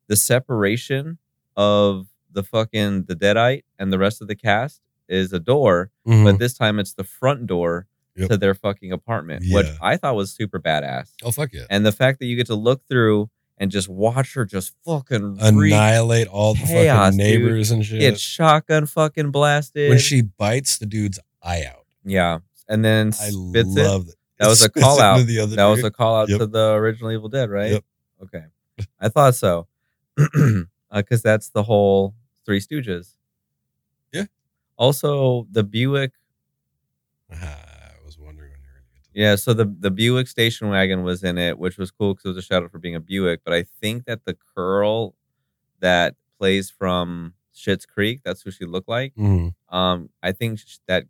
[0.08, 1.18] the separation
[1.56, 6.24] of the fucking the deadite and the rest of the cast is a door Mhm.
[6.24, 7.86] but this time it's the front door
[8.16, 8.30] Yep.
[8.30, 11.62] to their fucking apartment which i thought was super badass oh fuck yeah.
[11.70, 15.36] and the fact that you get to look through and just watch her just fucking
[15.40, 17.40] Annihilate all the chaos, fucking dude.
[17.42, 18.00] neighbors and shit.
[18.00, 19.88] get shotgun fucking blasted.
[19.90, 21.84] when she bites the dude's eye out.
[22.04, 23.82] yeah, and then I spits it.
[23.82, 24.06] love
[24.38, 24.46] that.
[24.46, 25.26] Was a call out.
[25.26, 26.38] That was a call out Yep.
[26.38, 27.72] to the original Evil Dead, right?
[27.72, 27.84] Yep.
[28.24, 28.44] Okay,
[29.00, 29.66] I thought so,
[30.94, 32.14] because that's the whole
[32.44, 33.14] Three Stooges.
[34.12, 34.24] Yeah.
[34.76, 36.12] Also, the Buick.
[37.32, 37.36] Ah,
[38.00, 40.28] I was wondering when you were going to get to Yeah, so the the Buick
[40.28, 42.78] station wagon was in it, which was cool because it was a shout out for
[42.78, 43.40] being a Buick.
[43.44, 45.14] But I think that the curl
[45.80, 49.14] that plays from Schitt's Creek, that's who she looked like.
[49.16, 49.54] Mhm.
[49.68, 51.04] Um, I think that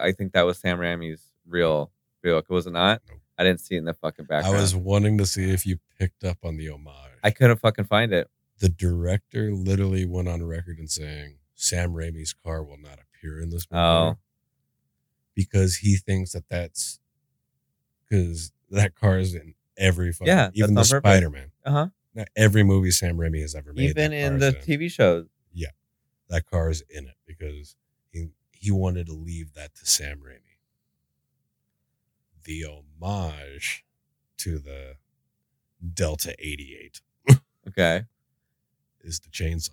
[0.00, 1.90] I think that was Sam Raimi's real
[2.22, 2.48] Buick.
[2.50, 3.02] Was it not?
[3.08, 3.20] Nope.
[3.38, 4.56] I didn't see it in the fucking background.
[4.56, 7.15] I was wanting to see if you picked up on the homage.
[7.26, 8.28] I couldn't fucking find it.
[8.58, 13.50] the director literally went on record and saying Sam Raimi's car will not appear in
[13.50, 14.18] this movie Oh.
[15.34, 16.98] because he thinks that that's
[18.08, 21.10] because that car is in every fucking Yeah, even the that's on purpose.
[21.10, 21.50] Spider Man.
[21.64, 21.86] Uh huh.
[22.14, 23.90] Not every movie Sam Raimi has ever made.
[23.90, 25.26] Even in the TV shows.
[25.52, 25.68] Yeah.
[26.30, 27.76] That car is in it because
[28.10, 30.40] he he wanted to leave that to Sam Raimi.
[32.44, 33.84] The homage
[34.38, 34.96] to the
[35.92, 37.00] Delta 88
[37.68, 38.04] Okay.
[39.02, 39.70] is the chainsaw.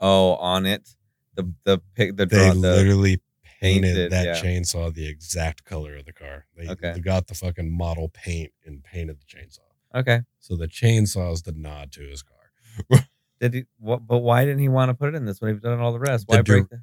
[0.00, 0.88] Oh, on it,
[1.34, 3.20] the the pic the They draw the literally
[3.60, 4.34] painted, painted, that yeah.
[4.42, 6.46] chainsaw the exact color of the car.
[6.56, 6.92] They, Okay.
[6.94, 9.60] they got the fucking model paint and painted the chainsaw.
[9.94, 10.20] okay.
[10.38, 13.00] So the chainsaw is the nod to his car.
[13.40, 13.64] Did he?
[13.78, 14.06] What?
[14.06, 15.98] But why didn't he want to put it in this when he's done all the
[16.00, 16.26] rest?
[16.28, 16.68] The Why break?
[16.68, 16.82] The,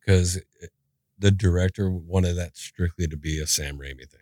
[0.00, 0.66] because uh,
[1.18, 4.20] the director wanted that strictly to be a Sam Raimi thing,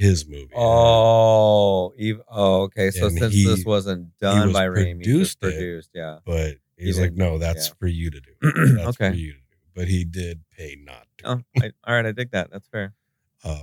[0.00, 0.52] his movie.
[0.56, 2.90] oh, Eve, oh, okay.
[2.90, 5.52] So And since he- this wasn't done was by Raimi, produced it.
[5.52, 6.18] produced, yeah.
[6.24, 7.74] but he's He like, no, that's yeah.
[7.78, 8.32] for you to do.
[8.76, 9.10] That's Okay.
[9.10, 9.44] for you to do.
[9.74, 11.28] But he did pay not to.
[11.28, 12.06] Oh, I, all right.
[12.06, 12.50] I dig that.
[12.50, 12.94] That's fair.
[13.44, 13.62] Um,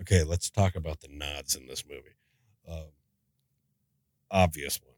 [0.00, 2.16] okay, let's talk about the nods in this movie.
[2.68, 2.86] Um,
[4.30, 4.94] obvious one,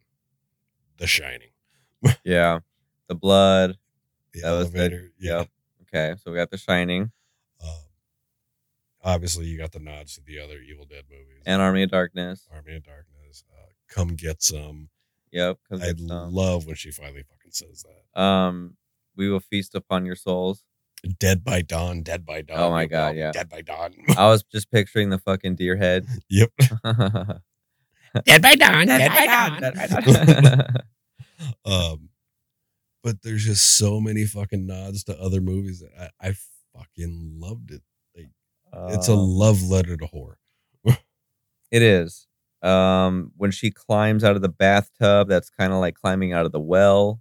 [0.99, 1.51] The Shining.
[2.25, 2.61] Yeah,
[3.09, 3.77] the blood.
[4.33, 5.11] The That was elevator.
[5.19, 5.39] yeah.
[5.41, 5.49] Yep.
[5.83, 7.11] Okay, so we got The Shining
[9.03, 11.43] obviously, you got the nods to the other Evil Dead movies.
[11.47, 12.47] and Army of Darkness.
[12.53, 13.45] Army of Darkness.
[13.51, 14.89] Uh, Come get some.
[15.33, 15.59] Yep.
[15.73, 18.21] I love when she finally fucking says that.
[18.21, 18.77] um,
[19.17, 20.65] we will feast upon your souls.
[21.19, 22.59] Dead by dawn, dead by dawn.
[22.59, 23.33] Oh my God, will yeah.
[23.33, 23.95] Dead by dawn.
[24.19, 26.07] I was just picturing the fucking deer head.
[26.29, 26.51] yep.
[28.25, 28.87] Dead by dawn.
[28.87, 29.61] Dead by dawn.
[29.61, 30.75] Dead by dawn.
[31.65, 32.09] Um,
[33.03, 35.81] but there's just so many fucking nods to other movies.
[35.81, 36.35] that I, I
[36.77, 37.83] fucking loved it.
[38.73, 40.39] It's a Um, love letter to horror.
[41.71, 42.27] It is.
[42.63, 46.53] Um, when she climbs out of the bathtub, that's kind of like climbing out of
[46.53, 47.21] the well,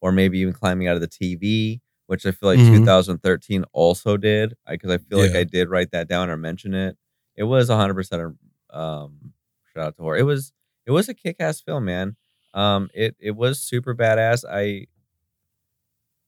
[0.00, 2.84] or maybe even climbing out of the TV, which I feel like Mhm.
[2.84, 4.54] 2013 also did.
[4.68, 6.96] Because I, feel like I did write that down or mention it.
[7.36, 8.36] It was 100 percent
[8.70, 9.32] um
[9.74, 10.16] shout out to horror.
[10.18, 10.52] It was
[10.86, 12.16] it was a kick ass film, man.
[12.54, 14.44] Um, it it was super badass.
[14.50, 14.86] I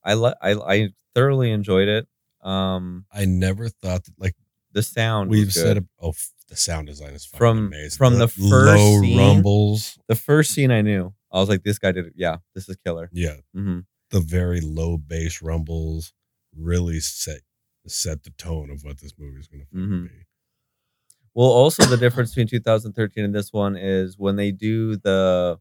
[0.03, 2.07] I I I thoroughly enjoyed it.
[2.41, 4.35] Um, I never thought that like
[4.75, 5.87] the sound we've said.
[5.99, 7.97] Oh, f- the sound design is fucking From- amazing.
[7.97, 8.41] from the first
[8.77, 9.97] low scene- rumbles.
[10.07, 12.13] the first scene I knew, I was like, this guy did it.
[12.15, 13.09] Yeah, this is killer.
[13.11, 13.79] Yeah, hmm
[14.11, 16.13] the very low bass rumbles
[16.55, 17.41] really set
[17.87, 20.03] set the tone of what this movie is going to Mhm.
[20.09, 20.25] be.
[21.33, 25.57] Well, also the difference between 2013 and this one is when they do the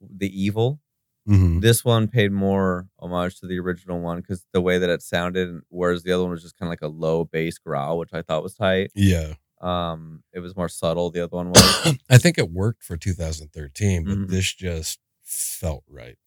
[0.00, 0.80] the evil.
[1.26, 1.60] Mhm.
[1.60, 5.60] This one paid more homage to the original one because the way that it sounded,
[5.68, 8.22] whereas the other one was just kind of like a low bass growl, which I
[8.22, 8.90] thought was tight.
[8.94, 11.10] Yeah, Um, it was more subtle.
[11.10, 11.56] The other one was.
[12.10, 14.28] I think it worked for 2013, but Mhm.
[14.28, 16.18] this just felt right.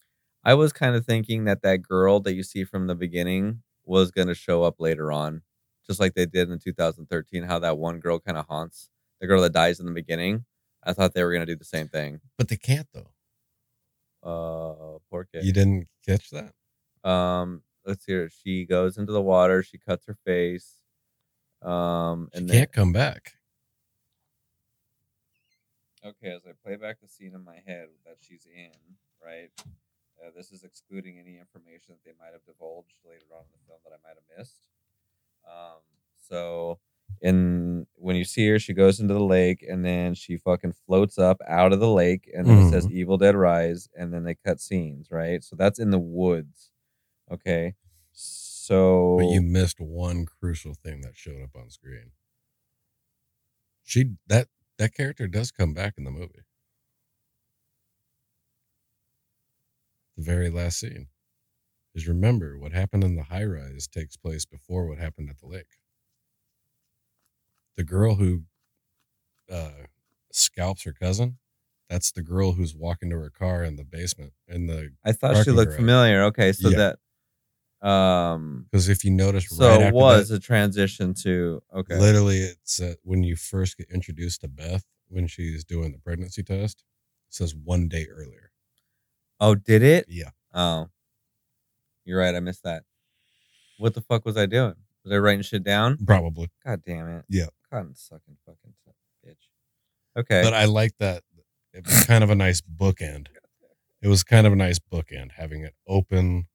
[0.44, 4.10] I was kind of thinking that that girl that you see from the beginning was
[4.12, 5.44] going to show up later on,
[5.86, 7.44] just like they did in 2013.
[7.44, 8.90] How that one girl kind of haunts
[9.22, 10.46] the girl that dies in the beginning.
[10.84, 12.22] I thought they were going to do the same thing.
[12.38, 13.12] But they can't though.
[14.24, 15.44] Uh, poor kid.
[15.46, 16.54] You didn't catch that?
[17.10, 18.30] Um, let's hear.
[18.30, 19.64] She goes into the water.
[19.64, 20.76] She cuts her face.
[21.62, 23.34] Um, She and can't come back.
[26.06, 28.72] Okay, as I play back the scene in my head that she's in,
[29.24, 29.52] right?
[30.24, 33.68] Uh, this is excluding any information that they might have divulged later on in the
[33.68, 34.68] film that I might have missed.
[35.46, 35.82] Um,
[36.18, 36.80] so,
[37.22, 41.18] in when you see her, she goes into the lake and then she fucking floats
[41.18, 42.98] up out of the lake, and then it says mm-hmm.
[42.98, 45.44] "Evil Dead Rise," and then they cut scenes, right?
[45.44, 46.72] So that's in the woods.
[47.32, 47.76] Okay,
[48.12, 52.12] so But you missed one crucial thing that showed up on screen.
[53.84, 54.48] She that
[54.78, 56.46] that character does come back in the movie.
[60.16, 61.08] The very last scene.
[61.94, 65.48] Because remember, what happened in the high rise takes place before what happened at the
[65.48, 65.79] lake.
[67.80, 68.44] The girl who
[69.50, 69.70] uh,
[70.34, 71.38] scalps her cousin,
[71.90, 74.34] that's the girl who's walking to her car in the basement.
[74.50, 75.80] In the I thought she looked garage.
[75.80, 76.24] familiar.
[76.24, 76.98] Okay, so Yeah.
[77.80, 81.64] that um Because if you notice, so right it after was that, a transition to
[81.74, 81.98] okay.
[81.98, 86.44] Literally, it's uh, when you first get introduced to Beth when she's doing the pregnancy
[86.44, 86.84] test.
[87.30, 88.52] It says one day earlier.
[89.40, 90.04] Oh, did it?
[90.10, 90.32] Yeah.
[90.54, 90.90] Oh.
[92.04, 92.84] You're right, I missed that.
[93.78, 94.74] What the fuck was I doing?
[95.06, 95.98] Was I writing shit down?
[96.06, 96.50] Probably.
[96.66, 97.24] God damn it.
[97.30, 97.46] Yeah.
[97.72, 98.74] Cotton sucking fucking
[99.26, 99.48] bitch.
[100.18, 100.42] Okay.
[100.44, 101.24] But I like that.
[101.74, 103.28] It was kind of a nice bookend.
[104.02, 106.48] It was kind of a nice bookend having it open,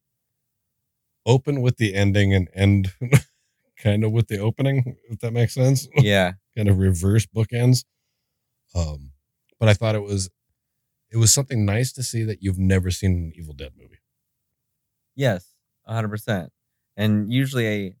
[1.27, 2.91] open with the ending and end
[3.77, 5.87] kind of with the opening, if that makes sense.
[5.95, 6.31] yeah.
[6.57, 7.83] kind of reverse bookends.
[8.73, 9.11] Um,
[9.59, 10.31] but I thought it was,
[11.11, 13.99] it was something nice to see that you've never seen an Evil Dead movie.
[15.15, 15.53] Yes.
[15.85, 16.51] hundred percent.
[16.97, 17.95] And usually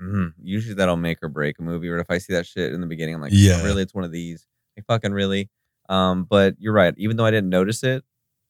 [0.00, 1.88] mm, usually that'll make or break a movie.
[1.88, 3.64] Or if I see that shit in the beginning, I'm like, yeah, Yeah.
[3.64, 4.46] really, it's one of these.
[4.76, 5.48] Like fucking really.
[5.88, 6.94] Um, but you're right.
[6.96, 8.04] Even though I didn't notice it,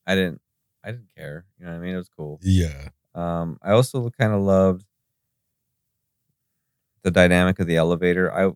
[0.06, 0.40] I didn't
[0.84, 1.44] I didn't care.
[1.58, 1.94] You know what I mean?
[1.94, 2.38] It was cool.
[2.42, 2.88] Yeah.
[3.14, 4.84] Um, I also kind of loved
[7.02, 8.32] the dynamic of the elevator.
[8.32, 8.52] I,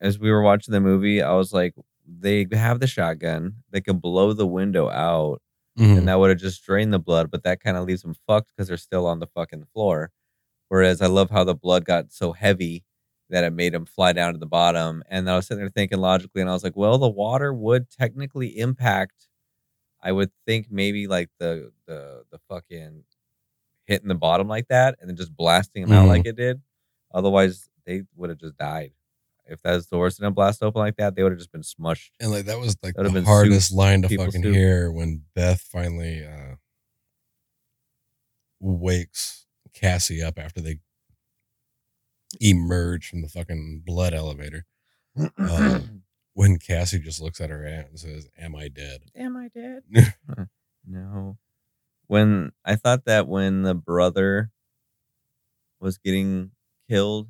[0.00, 1.74] as we were watching the movie, I was like,
[2.06, 3.56] they have the shotgun.
[3.70, 5.40] They can blow the window out,
[5.78, 5.98] Mhm.
[5.98, 7.30] and that would have just drained the blood.
[7.30, 10.10] But that kind of leaves them fucked because they're still on the fucking floor.
[10.72, 12.82] Whereas I love how the blood got so heavy
[13.28, 15.02] that it made him fly down to the bottom.
[15.06, 17.52] And then I was sitting there thinking logically, and I was like, well, the water
[17.52, 19.28] would technically impact.
[20.00, 23.04] I would think maybe like the the the fucking
[23.84, 26.08] hitting the bottom like that and then just blasting him out Mhm.
[26.08, 26.62] like it did.
[27.12, 28.92] Otherwise, they would have just died.
[29.44, 32.12] If those doors didn't blast open like that, they would have just been smushed.
[32.18, 33.76] And like that was like That the been hardest soup.
[33.76, 34.54] line to fucking soup.
[34.54, 36.54] hear when Beth finally uh
[38.58, 39.40] wakes
[39.82, 40.78] Cassie up after they
[42.40, 44.64] emerge from the fucking blood elevator.
[45.38, 46.02] Um,
[46.34, 49.02] when Cassie just looks at her aunt and says, Am I dead?
[49.16, 49.82] Am I dead?
[50.86, 51.38] no.
[52.06, 54.50] When I thought that when the brother
[55.80, 56.52] was getting
[56.88, 57.28] killed,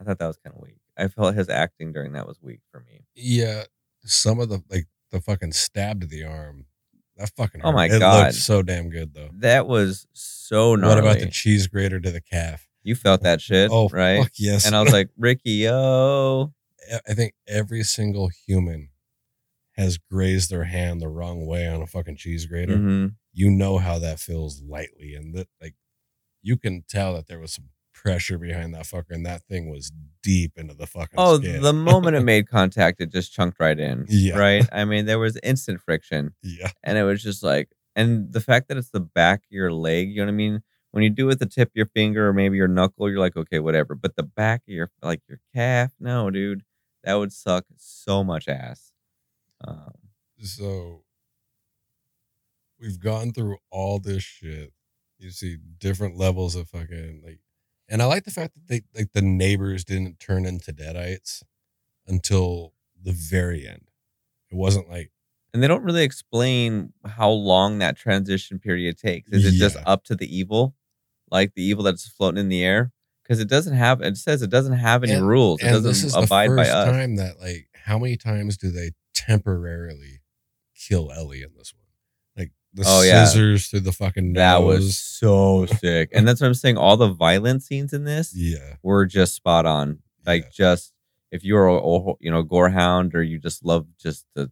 [0.00, 0.80] I thought that was kind of weak.
[0.96, 3.06] I felt his acting during that was weak for me.
[3.14, 3.64] Yeah.
[4.04, 6.66] Some of the like the fucking stab to the arm.
[7.20, 7.96] That fucking Oh my hurt.
[7.96, 8.24] it God.
[8.24, 9.28] looked so damn good though.
[9.34, 10.94] That was so gnarly.
[10.96, 12.66] What about the cheese grater to the calf?
[12.82, 14.22] you felt that shit, Oh right?
[14.22, 14.64] fuck yes.
[14.66, 16.52] And I was like, Ricky, yo,
[17.06, 18.88] I think every single human
[19.76, 22.76] has grazed their hand the wrong way on a fucking cheese grater.
[22.76, 23.14] Mhm.
[23.34, 25.74] You know how that feels lightly, and that like
[26.42, 27.68] you can tell that there was some
[28.02, 31.14] pressure behind that fucker, and that thing was deep into the fucking.
[31.18, 31.62] Oh, skin.
[31.62, 34.06] the moment it made contact, it just chunked right in.
[34.08, 34.38] Yeah.
[34.38, 34.66] Right?
[34.72, 36.34] I mean, there was instant friction.
[36.42, 39.72] yeah, And it was just like, and the fact that it's the back of your
[39.72, 40.62] leg, you know what I mean?
[40.92, 43.20] When you do it with the tip of your finger or maybe your knuckle, you're
[43.20, 43.94] like, okay, whatever.
[43.94, 46.62] But the back of your, like your calf, no, dude,
[47.04, 48.90] that would suck so much ass.
[49.66, 49.92] Um,
[50.40, 51.04] so
[52.80, 54.72] we've gone through all this shit.
[55.18, 57.38] You see different levels of fucking like,
[57.90, 61.42] and I like the fact that they like the neighbors didn't turn into deadites
[62.06, 62.72] until
[63.02, 63.90] the very end.
[64.50, 65.10] It wasn't like
[65.52, 69.30] and they don't really explain how long that transition period takes.
[69.32, 70.76] Is it just up to the evil,
[71.30, 72.92] like the evil that's floating in the air?
[73.24, 74.00] Because it doesn't have.
[74.00, 75.60] It says it doesn't have any And- rules.
[75.60, 76.88] It and this doesn't abide by first us.
[76.88, 80.20] time that like how many times do they temporarily
[80.76, 81.79] kill Ellie in this one?
[82.72, 83.24] The Oh, yeah.
[83.24, 84.38] scissors through the fucking nose.
[84.40, 86.76] That was so sick, and that's what I'm saying.
[86.76, 89.98] All the violent scenes in this yeah, were just spot on.
[90.24, 90.50] Like Yeah.
[90.52, 90.92] just
[91.32, 94.50] if you're a, a- you know gorehound or you just love just the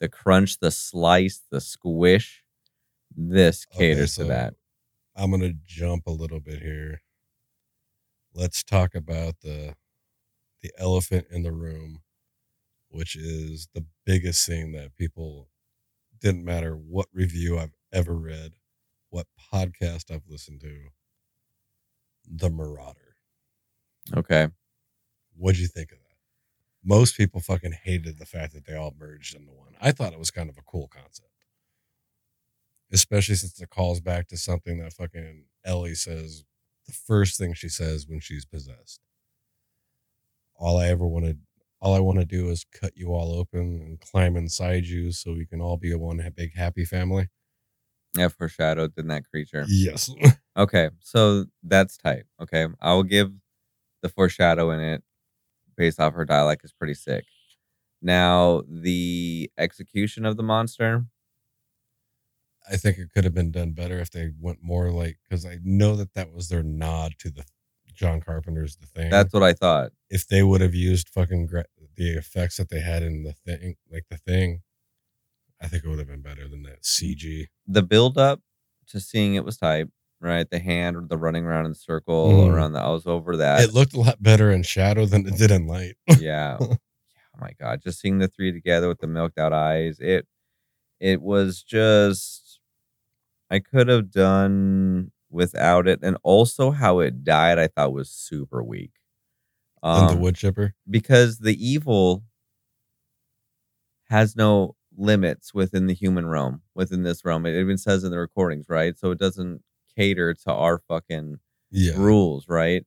[0.00, 2.42] the crunch, the slice, the squish,
[3.16, 4.54] this Okay, caters so to that.
[5.16, 7.02] I'm gonna jump a little bit here.
[8.34, 9.74] Let's talk about the
[10.62, 12.00] the elephant in the room,
[12.88, 15.48] which is the biggest thing that people
[16.20, 18.52] didn't matter what review I've ever read,
[19.10, 20.76] what podcast I've listened to.
[22.32, 23.16] The Marauder.
[24.16, 24.48] Okay,
[25.36, 26.04] What'd you think of that?
[26.84, 29.74] Most people fucking hated the fact that they all merged into one.
[29.80, 31.28] I thought it was kind of a cool concept.
[32.92, 36.44] Especially since it calls back to something that fucking Ellie says
[36.86, 39.00] the first thing she says when she's possessed.
[40.56, 41.40] All I ever wanted
[41.80, 45.32] all I want to do is cut you all open and climb inside you so
[45.32, 47.28] we can all be a one big happy family.
[48.16, 49.66] yeah, foreshadowed in that creature.
[49.68, 50.10] Yes.
[50.56, 52.24] Okay, so that's tight.
[52.42, 53.30] Okay, I will give
[54.02, 55.02] the foreshadow in it
[55.76, 57.24] based off her dialect is pretty sick.
[58.02, 61.06] Now the execution of the monster,
[62.70, 65.58] I think it could have been done better if they went more like because I
[65.62, 67.44] know that that was their nod to the
[68.00, 69.10] John Carpenter's The Thing.
[69.10, 69.92] that's what I thought.
[70.08, 71.66] if they would have used fucking gra-
[71.96, 74.62] the effects that they had in the thing, like the thing,
[75.60, 77.46] I think it would have been better than that CG.
[77.66, 78.40] the build up
[78.88, 79.88] to seeing it was tight,
[80.20, 80.48] right?
[80.50, 82.52] The hand, the running around in the circle Mhm.
[82.54, 82.80] around the.
[82.80, 83.60] I was over that.
[83.62, 85.96] It looked a lot better in shadow than it did in light.
[86.18, 86.56] yeah.
[86.60, 86.76] oh
[87.38, 89.98] my god, just seeing the three together with the milked out eyes.
[90.00, 90.26] It
[90.98, 92.58] it was just
[93.50, 97.58] I could have done without it, and also how it died.
[97.58, 98.92] I thought was super weak.
[99.82, 100.74] and the Um, wood chipper.
[100.88, 102.24] because the evil
[104.08, 108.18] has no limits within the human realm within this realm it even says in the
[108.18, 109.62] recordings right so it doesn't
[109.96, 111.38] cater to our fucking
[111.70, 111.96] Yeah.
[111.96, 112.84] rules right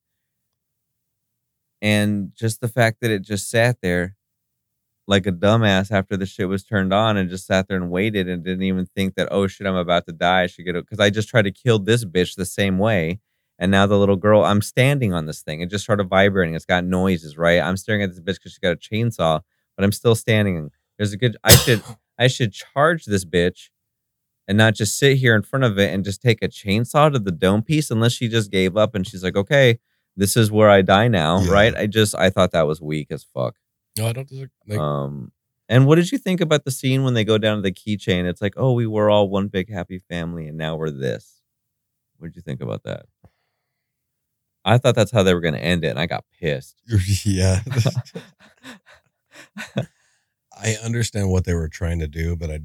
[1.82, 4.16] and just the fact that it just sat there
[5.08, 8.30] like a dumbass after the shit was turned on and just sat there and waited
[8.30, 10.86] and didn't even think that oh shit i'm about to die i should get it
[10.86, 13.20] because i just tried to kill this bitch the same way
[13.60, 16.66] and now the little girl i'm standing on this thing it just started vibrating it's
[16.66, 19.42] got noises right i'm staring at this bitch because she's got a chainsaw
[19.76, 21.82] but i'm still standing there's a good i should
[22.20, 23.70] i should charge this bitch
[24.48, 27.18] and not just sit here in front of it and just take a chainsaw to
[27.20, 29.80] the dome piece unless she just gave up and she's like, okay,
[30.18, 31.52] this is where I die now, Yeah.
[31.54, 31.74] right?
[31.76, 33.56] I just I thought that was weak as fuck.
[33.98, 34.50] No, I don't disagree.
[34.68, 35.32] Like, Um,
[35.70, 38.26] and what did you think about the scene when they go down to the keychain?
[38.26, 41.42] It's like, oh, we were all one big happy family, and now we're this.
[42.18, 43.06] What did you think about that?
[44.66, 46.82] I thought that's how they were going to end it, and I got pissed.
[47.26, 47.62] yeah.
[50.56, 52.60] I understand what they were trying to do, but I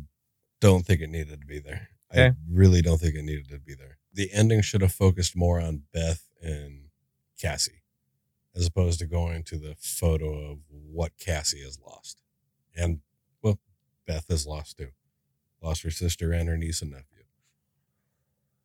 [0.61, 1.89] don't think it needed to be there.
[2.13, 3.99] I really don't think it needed to be there.
[4.13, 6.87] The ending should have focused more on Beth and
[7.41, 7.78] Cassie,
[8.59, 12.21] as opposed to going to the photo of what Cassie has lost.
[12.77, 13.01] And,
[13.43, 13.59] well,
[14.07, 14.89] Beth has lost too.
[15.63, 17.05] Lost her sister and her niece and nephew.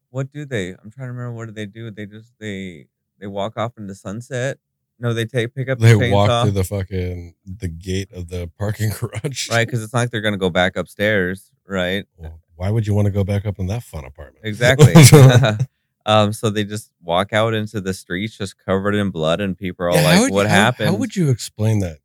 [0.10, 0.70] What do they?
[0.70, 1.34] I'm trying to remember.
[1.34, 1.90] What do they do?
[1.90, 2.86] They just they
[3.20, 4.60] they walk off into sunset.
[5.00, 8.50] No, they take pick up They chainsaw, walk through the fucking the gate of the
[8.60, 9.50] parking garage.
[9.50, 9.66] right?
[9.66, 12.06] Because it's not like they're going to go back upstairs, right?
[12.18, 14.46] Well, why would you want to go back up in that fun apartment?
[14.46, 14.94] Exactly.
[16.06, 19.86] um, so they just walk out into the streets, just covered in blood, and people
[19.86, 22.00] are all Yeah, like, would "What how- happened?" How, would you explain that?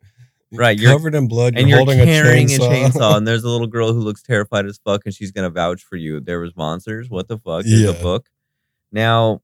[0.52, 3.16] Right, you're- covered in blood, and you're, you're holding carrying a chainsaw.
[3.18, 5.96] and there's a little girl who looks terrified as fuck, and she's gonna vouch for
[5.96, 6.20] you.
[6.20, 7.10] There was monsters.
[7.10, 7.64] What the fuck?
[7.64, 8.02] There's a Yeah.
[8.02, 8.30] book.
[8.90, 9.42] Now,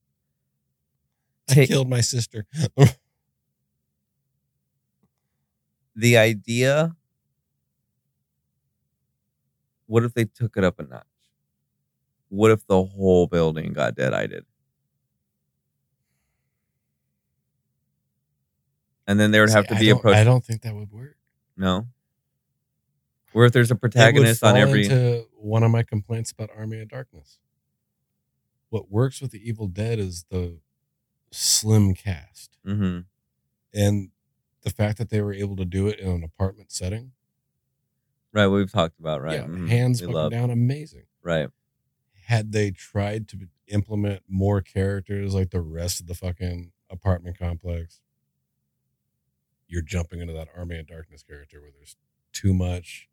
[1.50, 2.46] I killed my sister.
[5.96, 6.96] the idea.
[9.86, 11.04] What if they took it up a notch?
[12.34, 14.44] What if the whole building got dead-eyed?
[19.06, 20.74] And then there would have See, to be a don't- pro- I don't think that
[20.74, 21.16] would work.
[21.56, 21.86] no.
[23.32, 26.88] Or if there's a protagonist on every into one of my complaints about Army of
[26.88, 27.38] Darkness.
[28.68, 30.60] What works with the Evil Dead is the
[31.32, 33.00] slim cast hmm
[33.72, 34.10] and
[34.62, 37.10] the fact that they were able to do it in an apartment setting.
[38.32, 38.46] right.
[38.46, 39.34] We've talked about, right?
[39.40, 39.68] Yeah, Mhm.
[39.68, 41.06] hands down, amazing.
[41.22, 41.48] right.
[42.26, 48.00] Had they tried to implement more characters like the rest of the fucking apartment complex,
[49.68, 51.96] you're jumping into that Army of Darkness character where there's
[52.32, 53.08] too much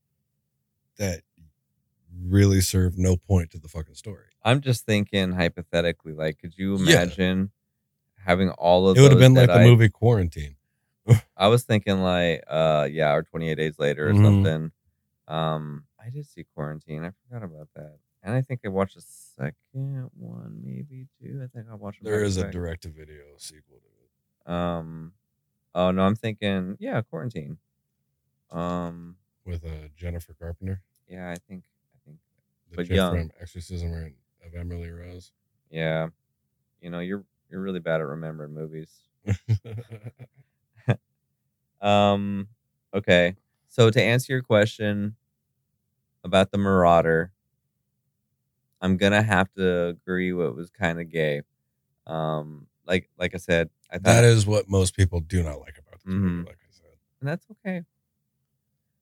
[0.98, 1.22] that
[2.24, 4.26] really served no point to the fucking story.
[4.44, 7.04] I'm just thinking hypothetically, like, could you Yeah.
[7.04, 7.52] imagine
[8.26, 10.56] having all of It would have those been like the movie Quarantine.
[11.38, 14.24] I was thinking like, uh, yeah, or 28 days later or Mhm.
[14.26, 14.72] something.
[15.28, 17.04] Um, I did see Quarantine.
[17.06, 21.42] I forgot about that, and I think I watched the second one, maybe two.
[21.44, 22.04] I think I watched.
[22.04, 25.14] There is a direct to video sequel to it Um,
[25.76, 27.58] oh no, I'm thinking, yeah, Quarantine.
[28.52, 31.64] Um, with uh, Jennifer Carpenter, yeah, I think,
[31.96, 32.18] I think,
[32.70, 33.18] the But young.
[33.18, 34.14] from Exorcism
[34.46, 35.32] of Emily Rose.
[35.70, 36.10] yeah.
[36.82, 38.92] You know, you're you're really bad at remembering movies.
[41.82, 42.48] Um,
[42.94, 43.36] okay.
[43.70, 45.16] So to answer your question
[46.24, 47.32] about the Marauder,
[48.82, 51.42] I'm gonna have to agree what was kind of gay.
[52.08, 55.78] Um, like like I said, I thought that is what most people do not like
[55.78, 56.48] about this movie, Mhm.
[56.48, 56.98] like I said.
[57.20, 57.84] and that's okay.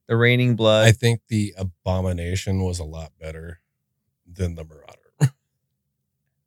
[0.07, 0.87] The raining blood.
[0.87, 3.61] I think the Abomination was a lot better
[4.25, 4.95] than the Marauder.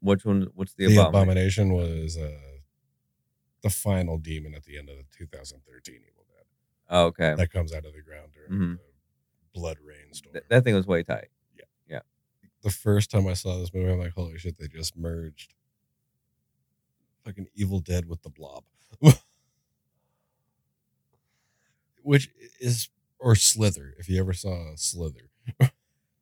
[0.00, 0.48] which one?
[0.54, 1.70] What's the, The, abomination?
[1.70, 1.72] Abomination
[2.04, 2.38] was uh,
[3.62, 6.44] the final demon at the end of the 2013 Evil Dead
[6.90, 7.34] Oh, okay.
[7.36, 8.78] that comes out of the ground during Mhm.
[8.78, 10.32] the blood rainstorm.
[10.34, 11.28] Th- that thing was way tight.
[12.62, 15.54] The first time I saw this movie, I'm like, holy shit, they just merged
[17.24, 18.64] fucking Evil Dead with the Blob,
[22.02, 22.28] which
[22.60, 23.94] is or Slither.
[23.98, 25.30] If you ever saw Slither,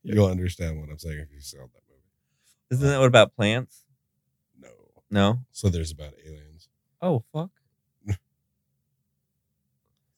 [0.03, 2.03] you'll understand what I'm saying if you saw that movie.
[2.71, 3.85] Isn't uh, that what about plants?
[4.59, 4.69] No,
[5.11, 5.39] No.
[5.53, 6.69] Slither's about aliens,
[7.03, 7.51] Oh fuck.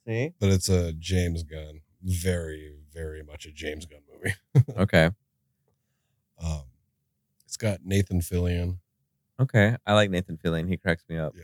[0.07, 0.33] See.
[0.41, 4.35] but it's a James Gunn, very, very much a James Gunn movie.
[4.77, 5.11] Okay.
[6.45, 6.63] Um,
[7.45, 8.79] it's got Nathan Fillion.
[9.41, 9.77] Okay.
[9.87, 10.69] I like Nathan Fillion.
[10.69, 11.35] He cracks me up.
[11.37, 11.43] Yeah,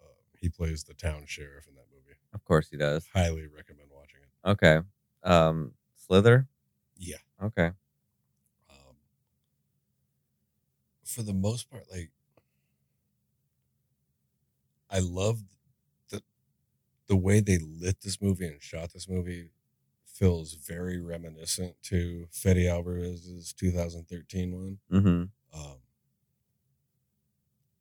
[0.00, 0.08] uh,
[0.38, 2.18] he plays the town sheriff in that movie.
[2.32, 3.08] Of course he does.
[3.12, 4.48] Highly recommend watching it.
[4.50, 4.80] Okay.
[5.22, 6.48] Um, Slither.
[6.96, 7.16] Yeah.
[7.42, 7.72] Okay.
[8.70, 8.94] um,
[11.04, 12.10] for the most part, like
[14.90, 15.42] I love
[16.10, 16.22] the
[17.08, 19.50] the way they lit this movie and shot this movie
[20.20, 24.78] feels very reminiscent to Fede Alvarez's 2013 one.
[24.92, 25.08] Mm-hmm.
[25.58, 25.76] Um,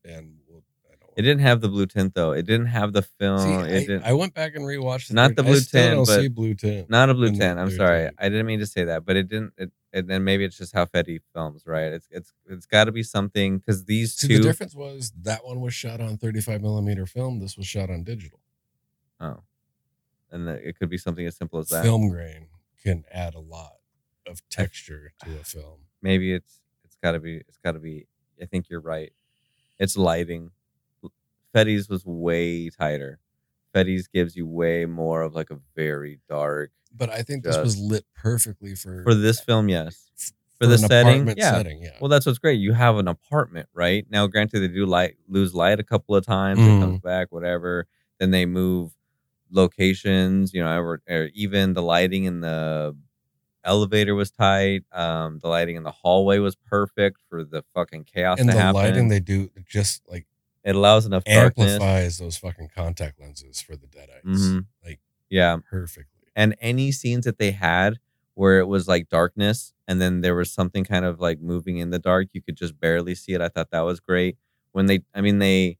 [0.05, 2.31] and we'll, I don't It didn't have the blue tint though.
[2.31, 3.39] It didn't have the film.
[3.39, 4.03] See, it I, didn't.
[4.05, 5.11] I went back and rewatched.
[5.11, 6.89] Not the I blue tint, but blue tint.
[6.89, 7.59] not a blue tint.
[7.59, 8.03] I'm blue sorry.
[8.05, 8.15] tint.
[8.17, 9.53] I didn't mean to say that, but it didn't.
[9.57, 11.91] It, and then maybe it's just how Fede films, right?
[11.91, 14.37] It's it's it's got to be something because these See, two.
[14.37, 17.39] the difference was that one was shot on 35 millimeter film.
[17.39, 18.39] This was shot on digital.
[19.19, 19.41] oh,
[20.31, 21.83] and it could be something as simple as that.
[21.83, 22.47] film grain
[22.83, 23.73] can add a lot
[24.27, 25.79] of texture to a film.
[26.01, 27.37] Maybe it's it's got to be.
[27.37, 28.07] It's got to be.
[28.41, 29.11] I think you're right.
[29.79, 30.51] It's lighting.
[31.53, 33.19] Fede's was way tighter.
[33.73, 36.71] Fede's gives you way more of like a very dark.
[36.95, 40.09] But I think this was lit perfectly for For this film, yes.
[40.15, 41.51] For, for the setting, apartment yeah.
[41.51, 41.97] setting, yeah.
[42.01, 42.59] Well, that's what's great.
[42.59, 44.05] You have an apartment, right?
[44.09, 46.59] Now, granted, they do light lose light a couple of times.
[46.59, 46.77] Mhm.
[46.77, 47.87] It comes back, whatever.
[48.19, 48.91] Then they move
[49.51, 50.53] locations.
[50.53, 52.95] You know, or, or even the lighting in the
[53.63, 54.83] elevator was tight.
[54.91, 58.61] Um, the lighting in the hallway was perfect for the fucking chaos and to the
[58.61, 58.75] happen.
[58.75, 60.25] lighting they do just like
[60.63, 61.73] it allows enough darkness.
[61.73, 64.65] amplifies those fucking contact lenses for the deadites Mhm.
[64.83, 64.99] like
[65.29, 66.27] Yeah, perfectly.
[66.35, 67.99] and any scenes that they had
[68.33, 71.89] where it was like darkness and then there was something kind of like moving in
[71.89, 74.37] the dark you could just barely see it i thought that was great
[74.71, 75.77] when they i mean they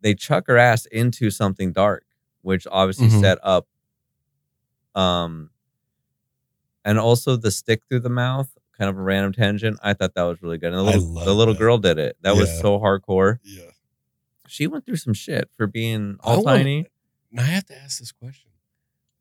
[0.00, 2.04] they chuck her ass into something dark
[2.42, 3.20] which obviously Mhm.
[3.20, 3.66] set up
[4.94, 5.50] um
[6.84, 10.22] and also the stick through the mouth kind of a random tangent i thought that
[10.22, 12.78] was really good and the I little, the little girl did it that was so
[12.78, 13.70] hardcore Yeah.
[14.48, 16.86] she went through some shit for being I all wanna- tiny
[17.30, 18.50] Now I have to ask this question: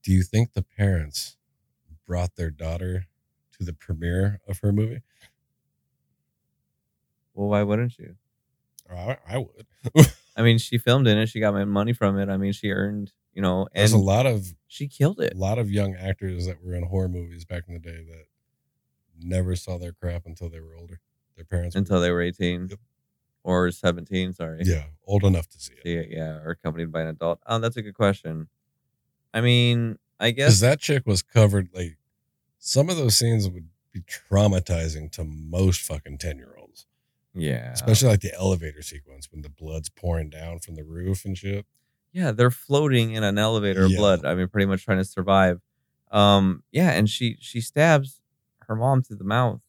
[0.02, 1.38] Do you think the parents
[2.08, 3.06] brought their daughter
[3.60, 5.02] to the premiere of her movie?
[7.34, 8.16] well why wouldn't you
[8.92, 9.68] I, I would.
[10.40, 11.28] I mean, she filmed in it.
[11.28, 12.30] She got my money from it.
[12.30, 15.34] I mean, she earned, you know, and There's a lot of she killed it.
[15.34, 18.26] a lot of young actors that were in horror movies back in the day that
[19.22, 21.02] never saw their crap until they were older.
[21.36, 22.80] Their parents were- until they were 18 Yep.
[23.44, 24.34] or 17.
[24.34, 24.62] Sorry.
[24.64, 25.84] yeah old enough to see it.
[25.84, 27.40] See it, yeah, or accompanied by an adult.
[27.48, 28.48] Oh, that's a good question.
[29.34, 31.98] I mean, I Because guess that chick was covered like
[32.60, 36.59] some of those scenes would be traumatizing to most fucking ten year olds.
[37.34, 41.38] Yeah, Especially like the elevator sequence when the blood's pouring down from the roof and
[41.38, 41.66] shit.
[42.12, 44.26] yeah, they're floating in an elevator of blood.
[44.26, 45.62] I mean, pretty much trying to survive.
[46.12, 48.22] Um, yeah, and she she stabs
[48.68, 49.62] her mom through the mouth.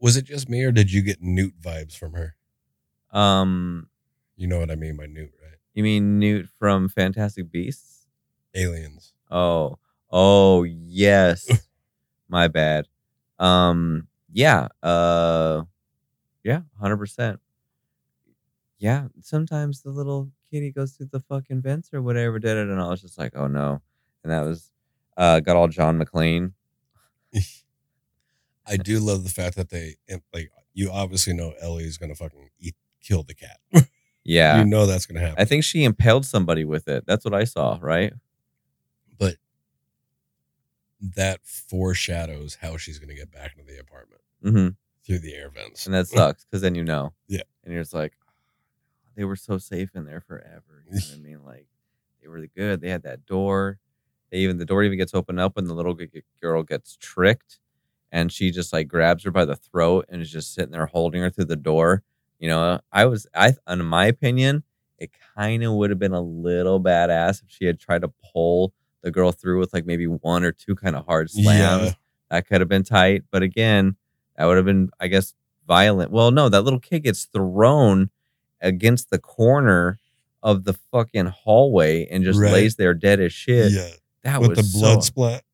[0.00, 2.34] Was it just me or did you get Newt vibes from her?
[3.12, 3.88] Um,
[4.36, 5.58] You know what I mean by Newt, right?
[5.74, 8.06] you mean Newt from Fantastic Beasts?
[8.54, 9.12] Aliens.
[9.30, 9.78] Oh,
[10.10, 11.66] oh yes.
[12.28, 12.86] My bad.
[13.38, 14.68] Um, yeah.
[14.82, 15.62] Uh,
[16.44, 17.40] yeah, hundred percent.
[18.78, 22.80] Yeah, sometimes the little kitty goes through the fucking vents or whatever did it, and
[22.80, 23.80] I was just like, oh no.
[24.22, 24.70] And that was
[25.16, 26.52] uh got all John McClane.
[28.66, 29.96] I do love the fact that they
[30.32, 33.58] like you obviously know Ellie's gonna fucking eat kill the cat.
[34.26, 34.60] Yeah.
[34.60, 35.36] You know that's gonna happen.
[35.38, 37.04] I think she impaled somebody with it.
[37.06, 38.14] That's what I saw, right?
[39.18, 39.36] but
[41.14, 44.68] that foreshadows how she's gonna get back into the apartment Mm-hmm.
[45.06, 45.86] Through the air vents.
[45.86, 47.12] And that sucks because then you know.
[47.28, 47.42] Yeah.
[47.64, 48.32] And you're just like, ah,
[49.16, 50.84] they were so safe in there forever.
[50.86, 51.44] You know what I mean?
[51.44, 51.66] Like,
[52.22, 52.80] they were the good.
[52.80, 53.78] They had that door.
[54.30, 55.96] They even the door even gets opened up when the little
[56.42, 57.58] girl gets tricked,
[58.10, 61.20] and she just like grabs her by the throat and is just sitting there holding
[61.22, 62.02] her through the door.
[62.40, 64.64] You know, I was I in my opinion,
[64.98, 68.72] it kind of would have been a little badass if she had tried to pull
[69.02, 71.92] the girl through with like maybe one or two kind of hard slams Yeah.
[72.30, 73.22] that could have been tight.
[73.30, 73.96] But again,
[74.36, 75.34] that would have been, I guess,
[75.66, 76.10] violent.
[76.10, 78.10] Well, no, that little kid gets thrown
[78.60, 79.98] against the corner
[80.42, 82.52] of the fucking hallway and just Right.
[82.52, 83.72] lays there dead as shit.
[83.72, 83.88] Yeah.
[84.22, 85.44] That With was the blood so- splat.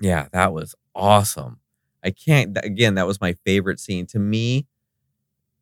[0.00, 1.58] yeah, that was awesome.
[2.04, 2.56] I can't.
[2.62, 4.66] Again, that was my favorite scene to me.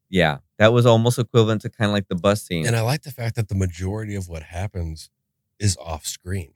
[0.09, 2.67] Yeah, that was almost equivalent to kind of like the bus scene.
[2.67, 5.11] And I like the fact that the majority of what happens
[5.59, 6.55] is off screen.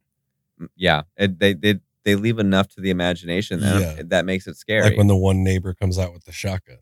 [0.60, 4.02] Mm, yeah, it, they they they leave enough to the imagination that Yeah.
[4.06, 4.82] that makes it scary.
[4.90, 6.78] Like when the one neighbor comes out with the shotgun.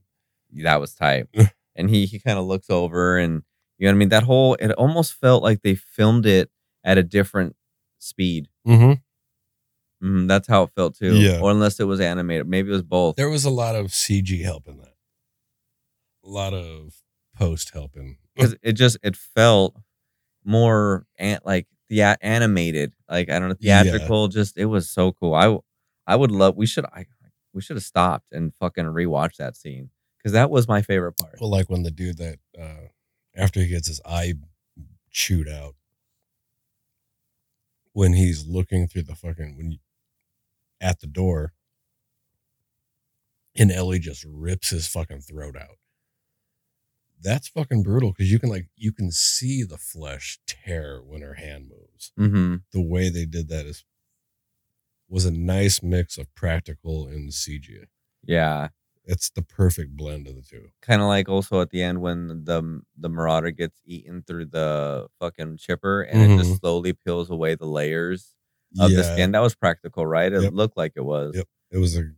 [0.63, 1.27] that was tight.
[1.77, 3.43] and he he kind of looks over and
[3.79, 4.09] you know what I mean.
[4.11, 6.51] That whole it almost felt like they filmed it
[6.85, 7.57] at a different
[7.99, 8.49] speed.
[8.67, 8.93] Mm-hmm.
[10.07, 11.15] Mm, that's how it felt too.
[11.17, 11.41] Yeah.
[11.41, 13.17] Or unless it was animated, maybe it was both.
[13.17, 14.95] There was a lot of CG help in that.
[16.25, 16.95] A lot of
[17.37, 18.17] post help in.
[18.39, 19.77] 'Cause it just it felt
[20.45, 23.83] more an, like the animated, like I don't know, Yeah.
[23.83, 24.29] theatrical.
[24.29, 25.35] Just it was so cool.
[25.35, 25.59] I
[26.07, 26.57] I would love.
[26.57, 27.07] We should I
[27.53, 31.37] we should have stopped and fucking rewatch that scene because that was my favorite part.
[31.41, 32.89] Well, like when the dude that uh
[33.37, 34.35] after he gets his eye
[35.11, 35.75] chewed out,
[37.93, 39.79] when he's looking through the fucking when you,
[40.81, 41.53] at the door,
[43.55, 45.77] and Ellie just rips his fucking throat out.
[47.23, 51.35] That's fucking brutal because you can like you can see the flesh tear when her
[51.35, 52.13] hand moves.
[52.19, 52.57] Mm-hmm.
[52.73, 53.85] The way they did that is
[55.09, 57.69] was a nice mix of practical and CG.
[58.25, 58.69] Yeah.
[59.05, 60.69] It's the perfect blend of the two.
[60.81, 65.09] kind of like also at the end when the the marauder gets eaten through the
[65.21, 66.39] fucking chipper and it Mhm.
[66.39, 68.35] just slowly peels away the layers
[68.81, 69.33] of the skin.
[69.33, 70.33] That was practical, right?
[70.33, 70.53] It Yep.
[70.55, 71.35] looked like it was.
[71.37, 71.49] Yep.
[71.73, 72.13] It was a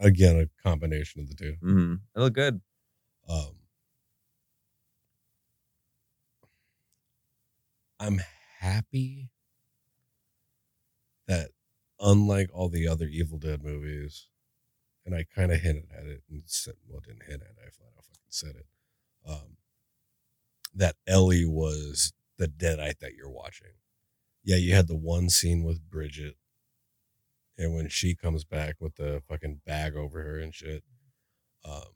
[0.00, 1.56] again a combination of the two.
[1.62, 1.94] Mm-hmm.
[2.14, 2.60] It looked good.
[3.28, 3.55] Um,
[7.98, 8.20] I'm
[8.60, 9.30] happy
[11.26, 11.50] that
[12.00, 14.28] unlike all the other Evil Dead movies,
[15.04, 17.70] and I kind of hinted at it and said, well, didn't hint at it, I
[17.70, 18.66] flat out fucking said it.
[19.26, 19.56] Um,
[20.74, 23.72] that Ellie was the deadite that you're watching.
[24.44, 26.36] Yeah, you had the one scene with Bridget,
[27.58, 30.84] and when she comes back with the fucking bag over her and shit.
[31.64, 31.94] Um,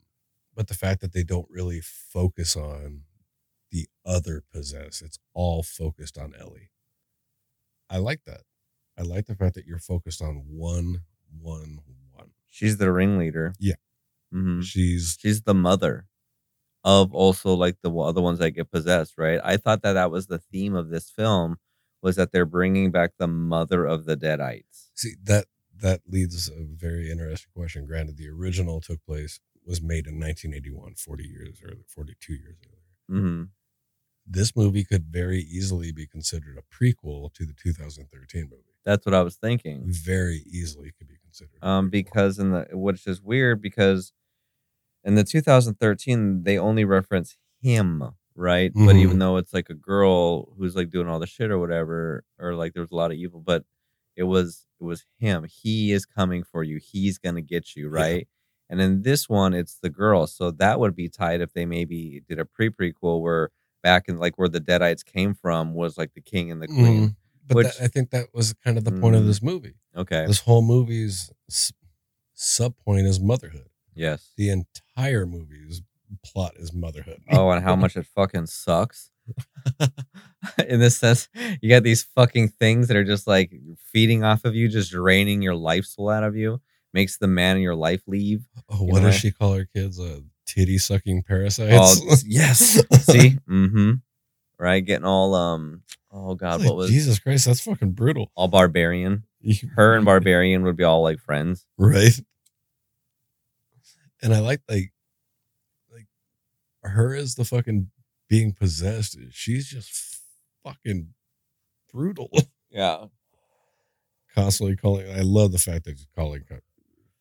[0.55, 3.03] but the fact that they don't really focus on
[3.71, 6.71] the other possess, it's all focused on Ellie.
[7.89, 8.41] I like that.
[8.97, 11.01] I like the fact that you're focused on one,
[11.41, 11.79] one,
[12.11, 12.31] one.
[12.47, 13.53] She's the ringleader.
[13.59, 13.75] Yeah.
[14.33, 14.61] Mm-hmm.
[14.61, 16.07] She's She's the mother
[16.83, 19.39] of also like the other ones that get possessed, right?
[19.43, 21.57] I thought that that was the theme of this film
[22.01, 24.89] was that they're bringing back the mother of the deadites.
[24.95, 25.45] see that
[25.81, 27.85] that leads a very interesting question.
[27.85, 33.21] Granted, the original took place was made in 1981, 40 years earlier, 42 years earlier.
[33.21, 33.43] Mm-hmm.
[34.25, 38.63] This movie could very easily be considered a prequel to the 2013 movie.
[38.85, 39.83] That's what I was thinking.
[39.87, 41.57] Very easily could be considered.
[41.61, 44.11] um, because in the which is weird because
[45.03, 48.03] in the 2013 they only reference him,
[48.35, 48.71] right?
[48.73, 48.99] But Mhm.
[48.99, 52.53] even though it's like a girl who's like doing all the shit or whatever, or
[52.55, 53.65] like there was a lot of evil, but
[54.15, 55.45] it was it was him.
[55.45, 56.77] He is coming for you.
[56.77, 58.01] He's gonna get you, Yeah.
[58.01, 58.27] right?
[58.69, 60.27] And in this one, it's the girl.
[60.27, 63.49] So that would be tight if they maybe did a pre prequel where
[63.83, 67.09] back in like where the Deadites came from was like the king and the queen.
[67.09, 67.15] Mhm.
[67.47, 69.27] But which- that, I think that was kind of the point of Mm.
[69.27, 69.73] this movie.
[69.95, 70.25] Okay.
[70.27, 71.31] This whole movie's
[72.33, 73.67] sub point is motherhood.
[73.93, 74.31] yes.
[74.37, 75.81] The entire movie's
[76.25, 77.21] plot is motherhood.
[77.31, 79.09] Oh, and how much it fucking sucks.
[80.67, 81.29] In this sense,
[81.61, 83.53] you got these fucking things that are just like
[83.91, 86.59] feeding off of you, just draining your life soul out of you,
[86.93, 88.45] makes the man in your life leave.
[88.69, 89.99] Oh, You what know does she call her kids?
[89.99, 90.21] Uh,
[90.53, 92.01] titty sucking parasites.
[92.01, 92.59] Oh, yes.
[93.05, 93.37] See?
[93.49, 93.91] Mm-hmm.
[94.59, 94.85] Right?
[94.85, 97.45] Getting all um oh god, Like, what was Jesus Christ?
[97.45, 98.31] That's fucking brutal.
[98.35, 99.23] all barbarian.
[99.75, 101.65] Her and barbarian would be all like friends.
[101.77, 102.19] right?
[104.21, 104.93] And I like like
[105.91, 106.05] like
[106.83, 107.89] her is the fucking
[108.29, 109.17] being possessed.
[109.31, 110.19] She's just
[110.63, 111.13] fucking
[111.91, 112.29] brutal.
[112.69, 113.05] Yeah.
[114.35, 115.11] Constantly calling.
[115.11, 116.43] I love the fact that she's calling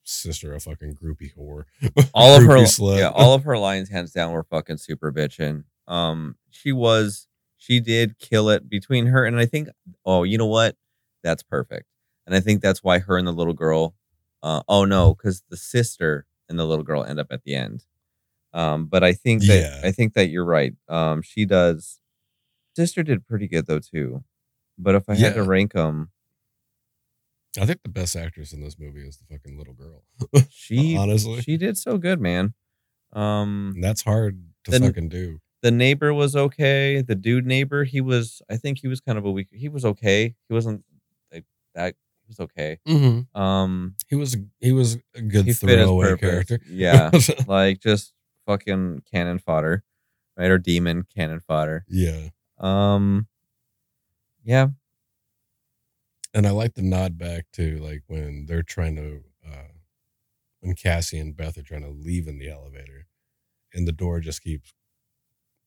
[0.05, 1.65] sister a fucking groupie whore.
[2.15, 2.99] all of her slut.
[2.99, 5.65] yeah all of her lines hands down were fucking super bitching.
[5.89, 7.27] um she was
[7.59, 9.69] she did kill it between her and i think
[10.07, 10.75] oh you know what
[11.23, 11.87] that's perfect
[12.27, 13.95] and i think that's why her and the little girl
[14.43, 17.85] uh oh no because the sister and the little girl end up at the end
[18.55, 19.89] um but i think that Yeah.
[19.89, 22.01] i think that you're right um she does
[22.75, 24.25] sister did pretty good though too
[24.79, 26.11] but if i had to rank them
[27.59, 30.05] I think the best actress in this movie is the fucking little girl.
[30.51, 31.41] she Honestly.
[31.43, 32.55] she did so good man
[33.13, 35.41] um And that's hard to Then- fucking do.
[35.63, 37.03] the neighbor was okay.
[37.03, 38.41] The dude neighbor, he was.
[38.49, 39.49] I think he was kind of a weak.
[39.53, 40.35] He was okay.
[40.49, 40.85] He wasn't
[41.33, 41.45] like
[41.75, 41.95] that.
[42.23, 42.79] He was okay.
[42.87, 43.37] Mm-hmm.
[43.41, 46.61] Um, He was he was a good he fit his throwaway character.
[46.71, 47.11] Yeah,
[47.49, 48.13] like just
[48.47, 49.83] fucking cannon fodder,
[50.37, 50.51] right?
[50.51, 51.85] Or demon cannon fodder.
[51.89, 52.29] yeah.
[52.59, 53.27] Um,
[54.45, 54.69] yeah,
[56.33, 59.73] And I like the nod back to like when they're trying to uh
[60.61, 63.07] when Kassie and Beth are trying to leave in the elevator
[63.73, 64.73] and the door just keeps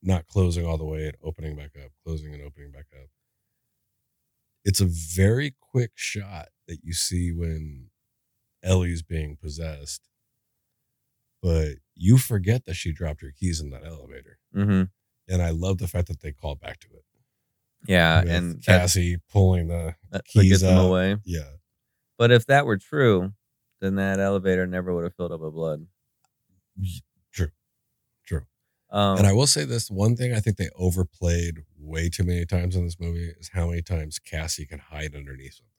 [0.02, 3.10] not closing all the way and opening back up, closing and opening back up.
[4.65, 7.90] It's a very quick shot that you see when
[8.64, 10.07] Ellie's being possessed.
[11.41, 14.38] But you forget that she dropped her keys in that elevator.
[14.56, 14.84] mm-hmm.
[15.27, 17.06] And I love the fact that they call back to it.
[17.85, 21.18] Yeah, and that, Kassie pulling the that keys them away.
[21.26, 21.49] yeah.
[22.18, 23.34] But if that were true,
[23.81, 25.85] then that elevator never would have filled up with blood.
[27.34, 27.49] True.
[28.26, 28.41] True.
[28.89, 32.45] Um, and I will say this one thing I think they overplayed way too many
[32.45, 35.69] times in this movie is how many times Kassie can hide underneath something.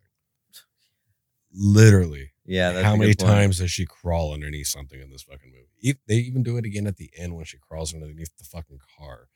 [1.56, 2.32] Literally.
[2.44, 3.30] yeah, that's how many point.
[3.30, 5.98] times does she crawl underneath something in this fucking movie?
[6.08, 9.28] They even do it again at the end when she crawls underneath the fucking car.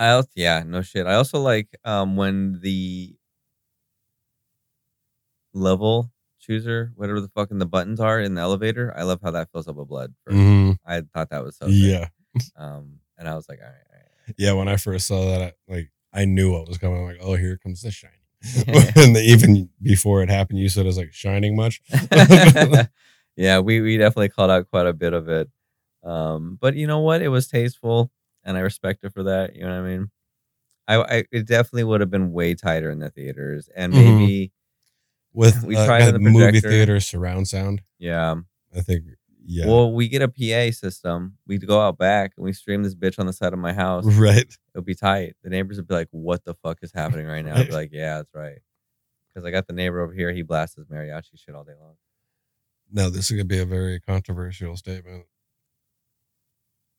[0.00, 1.06] I also, yeah, no shit.
[1.06, 3.14] I also like um when the
[5.52, 6.10] level
[6.40, 8.94] chooser, whatever the fucking the buttons are in the elevator.
[8.96, 10.14] I love how that fills up with blood.
[10.28, 10.78] Mhm.
[10.86, 11.66] I thought that was so.
[11.66, 12.08] Yeah.
[12.56, 13.74] Um, and I was like, all right,
[14.28, 14.52] all Yeah.
[14.52, 16.98] When I first saw that, I, like, I knew what was coming.
[17.00, 18.16] I'm like, oh, here comes the shining.
[18.96, 21.82] and the, even before it happened, you said it was like shining much.
[23.36, 25.50] yeah, we we definitely called out quite a bit of it.
[26.04, 27.20] Um, but you know what?
[27.20, 28.12] It was tasteful,
[28.44, 29.54] and I respect it for that.
[29.56, 30.10] You know what I mean?
[30.88, 33.96] I, I it definitely would have been way tighter in the theaters, and Mhm.
[34.18, 34.52] maybe
[35.32, 37.82] With We uh, tried in the movie theater surround sound.
[37.98, 38.34] yeah,
[38.74, 39.04] I think
[39.46, 39.66] yeah.
[39.66, 41.38] Well, we get a PA system.
[41.46, 44.04] We'd go out back and we stream this bitch on the side of my house.
[44.04, 44.46] right.
[44.74, 45.34] It'll be tight.
[45.42, 47.90] The neighbors would be like, "What the fuck is happening right now?" I'd be like,
[47.92, 48.58] "Yeah, that's right."
[49.28, 50.32] Because I got the neighbor over here.
[50.32, 51.94] He blasts his mariachi shit all day long.
[52.92, 55.26] Now this is gonna be a very controversial statement.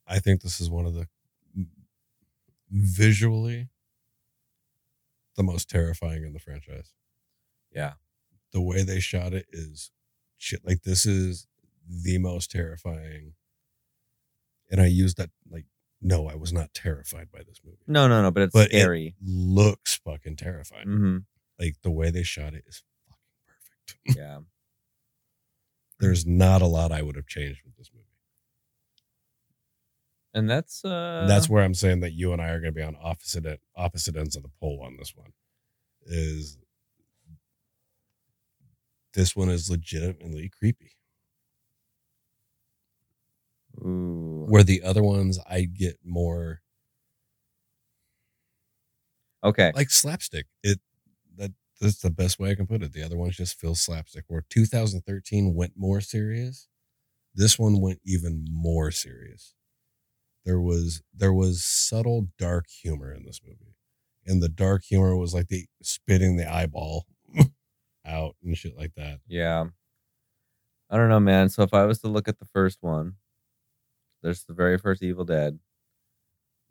[0.08, 1.08] I think this is one of the
[2.72, 3.70] visually
[5.36, 6.92] the most terrifying in the franchise.
[7.74, 7.94] Yeah.
[8.54, 9.92] The way they shot it is
[10.38, 10.66] shit.
[10.66, 11.48] Like this is
[11.88, 13.34] the most terrifying.
[14.70, 15.66] And I use that like
[16.02, 17.78] no, I was not terrified by this movie.
[17.88, 18.32] No, no, no.
[18.32, 20.88] But it's But it looks fucking terrifying.
[20.88, 21.18] hmm
[21.60, 23.18] Like the way they shot it is fucking
[23.48, 24.18] perfect.
[24.18, 24.40] Yeah.
[26.00, 28.01] There's not a lot I would have changed with this movie.
[30.34, 32.82] And that's uh that's where I'm saying that you and I are going to be
[32.84, 35.32] on opposite opposite ends of the pole on this one.
[36.06, 36.58] Is
[39.14, 40.92] this one is legitimately creepy,
[43.86, 44.46] Ooh.
[44.46, 46.62] where the other ones I get more
[49.44, 49.74] Okay.
[49.74, 50.48] like slapstick.
[50.64, 50.80] It
[51.38, 52.94] that that's the best way I can put it.
[52.94, 54.26] The other ones just feel slapstick.
[54.28, 56.68] Where 2013 went more serious,
[57.36, 59.56] this one went even more serious.
[60.46, 63.76] There was there was subtle dark humor in this movie,
[64.26, 67.06] and the dark humor was like the spitting the eyeball
[68.06, 69.20] out and shit like that.
[69.28, 69.66] Yeah.
[70.90, 71.48] I don't know, man.
[71.50, 73.16] So if I was to look at the first one,
[74.24, 75.58] there's the very first Evil Dead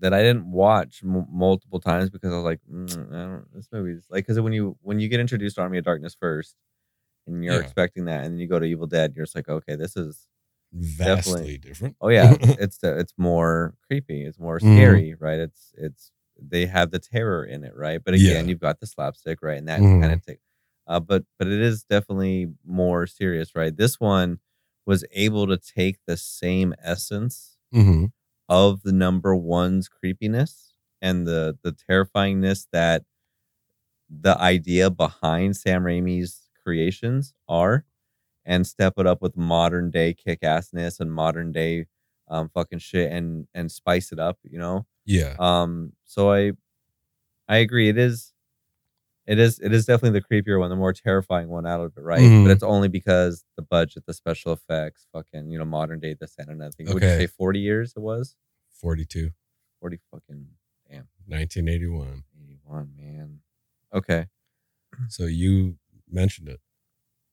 [0.01, 3.69] that I didn't watch m- multiple times because I was like, mm, I don't, this
[3.73, 6.55] movie's like because when you when you get introduced to Army of Darkness first,
[7.27, 7.61] and you're Yeah.
[7.61, 10.27] expecting that, and then you go to Evil Dead, you're just like, okay, this is
[10.73, 11.59] Vastly Definitely.
[11.59, 11.97] different.
[12.01, 14.67] oh yeah, it's the, it's more creepy, it's more Mhm.
[14.71, 15.39] scary, right?
[15.41, 18.01] It's it's they have the terror in it, right?
[18.05, 18.49] But again, Yeah.
[18.49, 19.59] you've got the slapstick, right?
[19.59, 20.01] And that Mhm.
[20.01, 20.39] kind of take,
[20.87, 23.77] uh, but but it is definitely more serious, right?
[23.77, 24.39] This one
[24.87, 28.07] was able to take the same essence hmm
[28.49, 33.05] of the number one's creepiness and the the terrifyingness that
[34.09, 37.85] the idea behind Sam Raimi's creations are,
[38.51, 41.87] and step it up with modern day kick assness and modern day
[42.29, 44.87] um fucking shit and and spice it up, you know.
[45.07, 46.53] Yeah, Um, so I
[47.49, 47.89] I agree.
[47.89, 48.33] It is
[49.27, 52.01] it is it is definitely the creepier one, the more terrifying one out of it,
[52.01, 52.23] right?
[52.23, 52.43] Mhm.
[52.45, 56.35] But it's only because the budget, the special effects, fucking, you know, modern day this
[56.39, 57.21] and I think would you Okay.
[57.21, 58.35] say 40 years it was?
[58.73, 59.31] 42,
[59.81, 60.47] 40 fucking
[60.89, 62.25] damn 1981.
[62.43, 63.41] 81, man.
[63.93, 64.27] Okay.
[65.09, 65.77] So you
[66.11, 66.61] mentioned it.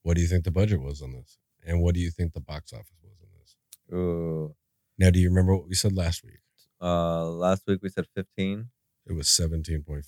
[0.07, 1.37] What do you think the budget was on this?
[1.65, 3.55] And what do you think the box office was on this?
[3.93, 4.55] Ooh.
[4.97, 6.39] Now, do you remember what we said last week?
[6.81, 8.69] Uh last week we said 15.
[9.05, 10.05] It was 17.5.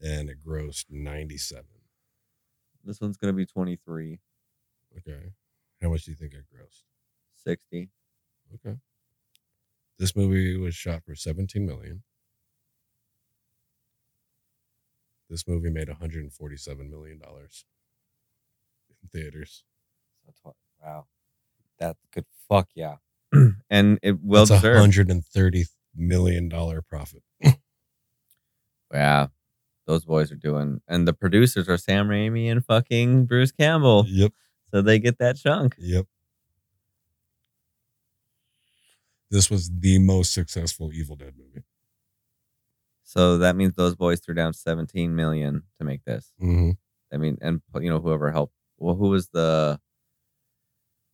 [0.00, 1.64] And it grossed 97.
[2.84, 4.20] This one's gonna be 23,
[4.98, 5.32] Okay.
[5.80, 6.84] How much do you think it grossed?
[7.42, 7.88] 60.
[8.54, 8.76] Okay.
[9.98, 12.04] This movie was shot for 17 million.
[15.32, 17.64] This movie made 147 million dollars
[19.02, 19.64] in theaters.
[20.26, 20.54] That's what,
[20.84, 21.06] wow.
[21.78, 22.96] That could fuck yeah.
[23.70, 24.80] and it well That's a deserved.
[24.80, 25.64] 130
[25.96, 27.22] million dollar profit.
[28.92, 29.28] Yeah.
[29.86, 34.04] Those boys are doing and the producers are Sam Raimi and fucking Bruce Campbell.
[34.06, 34.32] Yep.
[34.70, 35.76] So they get that chunk.
[35.78, 36.04] Yep.
[39.30, 41.64] This was the most successful Evil Dead movie.
[43.12, 46.32] So that means those boys threw down 17 million to make this.
[46.42, 46.70] Mm-hmm.
[47.12, 48.54] I mean, and you know, whoever helped.
[48.78, 49.78] Well, who was the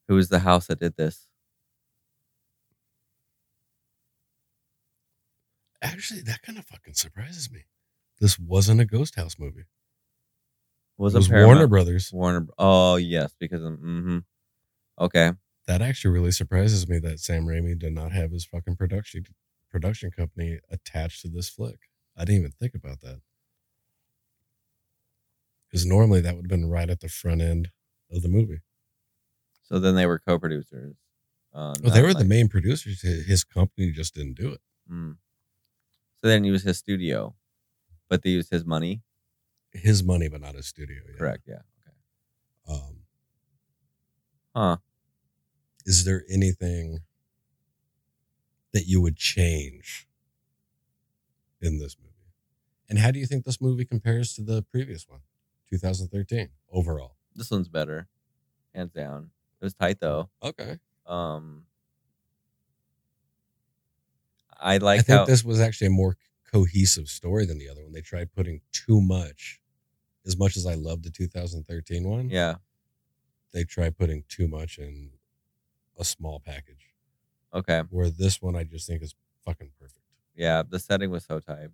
[0.07, 1.27] who was the house that did this?
[5.83, 7.65] Actually, that kind of fucking surprises me.
[8.21, 9.65] This wasn't a Ghost House movie.
[10.99, 11.49] Was it was Paramount?
[11.49, 12.13] Warner Brothers.
[12.13, 12.47] Warner.
[12.59, 14.19] Oh yes, because of, mm-hmm.
[15.01, 15.33] Okay.
[15.67, 19.25] That actually really surprises me that Sam Raimi did not have his fucking production
[19.71, 21.79] production company attached to this flick.
[22.17, 23.21] I didn't even think about that.
[25.69, 27.71] Because normally that would have been right at the front end
[28.11, 28.61] of the movie.
[29.65, 30.97] So then they were co-producers.
[31.53, 33.03] Uh, Well, they were the main producers.
[33.03, 34.61] His company just didn't do it.
[34.91, 35.17] Mm.
[36.23, 37.37] So then it was his studio,
[38.09, 39.03] but they used his money.
[39.73, 41.03] His money, but not his studio.
[41.07, 41.19] yeah.
[41.19, 41.43] Correct.
[41.47, 41.61] Yeah.
[42.67, 42.81] Okay.
[42.81, 42.95] Um,
[44.57, 44.77] Huh.
[45.85, 47.01] is there anything
[48.73, 50.07] that you would change
[51.61, 52.15] in this movie?
[52.89, 55.21] And how do you think this movie compares to the previous one,
[55.69, 57.17] 2013, overall?
[57.35, 58.09] This one's better,
[58.75, 59.31] hands down.
[59.61, 60.31] It was tight though.
[60.43, 60.79] Okay.
[61.07, 61.65] Um,
[64.59, 65.01] I like.
[65.01, 66.17] I think how this was actually a more
[66.53, 67.93] cohesive story than the other one.
[67.93, 69.61] They tried putting too much.
[70.27, 72.57] As much as I love the 2013 one, yeah.
[73.55, 75.11] they tried putting too much in
[75.99, 76.88] a small package.
[77.55, 77.83] Okay.
[77.91, 79.15] Where this one I just think is
[79.45, 80.01] fucking perfect.
[80.35, 81.69] Yeah, the setting was so tight.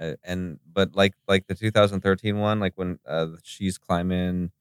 [0.00, 4.52] Uh, and but like like the 2013 one, like when uh, she's climbing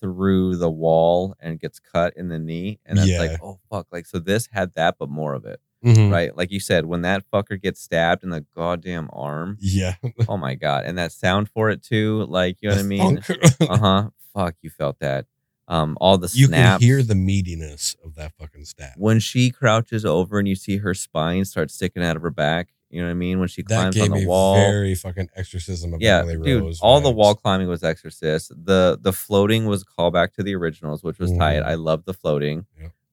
[0.00, 3.18] through the wall and gets cut in the knee, and it's Yeah.
[3.18, 3.86] like, oh fuck!
[3.92, 6.10] Like so, this had that, but more of it, Mhm.
[6.10, 6.34] right?
[6.34, 9.96] Like you said, when that fucker gets stabbed in the goddamn arm, Yeah.
[10.28, 13.22] oh my god, and that sound for it too, like you know what I mean?
[13.60, 14.10] Uh huh.
[14.32, 15.26] Fuck, you felt that.
[15.70, 16.80] Um, all the you snaps.
[16.80, 18.94] can hear the meatiness of that fucking stab.
[18.96, 22.68] when she crouches over and you see her spine start sticking out of her back.
[22.90, 23.38] You know what I mean?
[23.38, 24.56] When she That climbs gave on the me wall.
[24.56, 26.62] very fucking exorcism of yeah, Emily dude.
[26.64, 26.80] Rose.
[26.80, 28.50] all the wall climbing was Exorcist.
[28.64, 31.62] The the floating was a callback to the originals, which was tight.
[31.62, 31.66] Mhm.
[31.66, 32.66] I love the floating.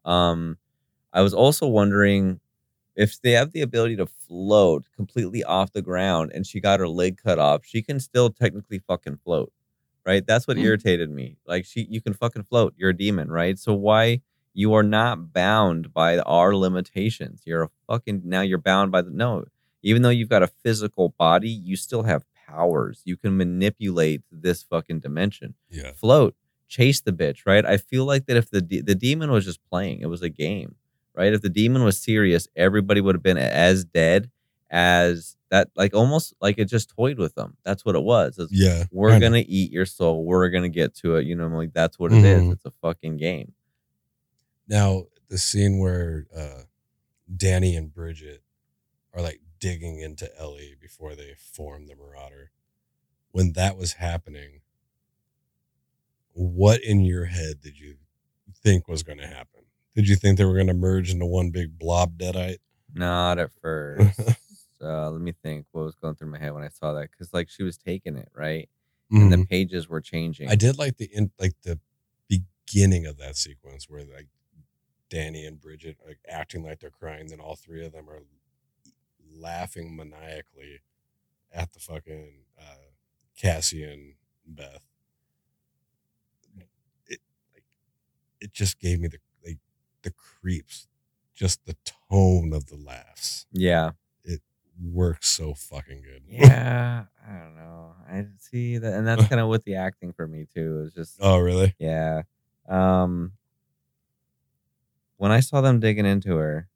[0.04, 0.58] Um,
[1.14, 2.40] I was also wondering
[2.96, 6.88] if they have the ability to float completely off the ground, and she got her
[6.88, 7.64] leg cut off.
[7.64, 9.52] She can still technically fucking float,
[10.08, 10.26] right?
[10.26, 10.64] That's what Mhm.
[10.64, 11.38] irritated me.
[11.46, 12.74] Like she, you can fucking float.
[12.78, 13.60] You're a demon, right?
[13.60, 14.22] So why?
[14.54, 17.44] You are not bound by our limitations.
[17.46, 18.42] You're a fucking now.
[18.42, 19.46] You're bound by the no
[19.84, 23.04] even though you've got a physical body, you still have powers.
[23.06, 25.54] You can manipulate this fucking dimension.
[25.70, 25.92] Yeah.
[25.94, 26.36] Float,
[26.68, 27.64] chase the bitch, right?
[27.64, 30.30] I feel like that if the de- the demon was just playing, it was a
[30.30, 30.76] game,
[31.16, 31.32] right?
[31.32, 34.32] If the demon was serious, everybody would have been as dead
[34.72, 37.58] as that, like almost like it just toyed with them.
[37.64, 38.38] That's what it was.
[38.38, 38.84] It's, Yeah.
[38.92, 40.26] we're gonna eat your soul.
[40.26, 41.26] We're gonna get to it.
[41.26, 42.44] You know, like that's what it is.
[42.44, 42.52] Mhm.
[42.54, 43.54] It's a fucking game.
[44.68, 46.64] Now the scene where uh
[47.36, 48.44] Danny and Bridget
[49.14, 52.52] are like digging into Ellie before they form the Marauder.
[53.32, 54.62] When that was happening,
[56.34, 57.96] what in your head did you
[58.64, 59.62] think was going to happen?
[59.96, 62.60] Did you think they were going to merge into one big blob deadite?
[62.94, 64.20] Not at first.
[64.82, 65.66] Uh, let me think.
[65.72, 67.10] What was going through my head when I saw that?
[67.12, 68.70] Because like she was taking it right,
[69.12, 69.50] and the Mhm.
[69.50, 70.50] pages were changing.
[70.50, 71.80] I did like the in, like the
[72.28, 74.28] beginning of that sequence where like
[75.10, 78.24] Danny and Bridget like acting like they're crying, then all three of them are
[79.34, 80.82] laughing maniacally
[81.52, 82.92] at the fucking uh,
[83.42, 84.82] Kassie and Beth.
[87.08, 87.20] It
[87.54, 87.64] like
[88.42, 89.60] it just gave me the like
[90.04, 90.88] the creeps,
[91.34, 91.76] just the
[92.10, 93.46] tone of the laughs.
[93.52, 93.92] Yeah.
[94.84, 96.24] Works so fucking good.
[96.28, 97.06] Yeah.
[97.28, 97.94] I don't know.
[98.10, 100.84] I see that, and that's kind of with the acting for me too.
[100.86, 101.76] It's just Oh really?
[101.80, 102.22] yeah.
[102.70, 103.34] Um,
[105.18, 106.68] when I saw them digging into her,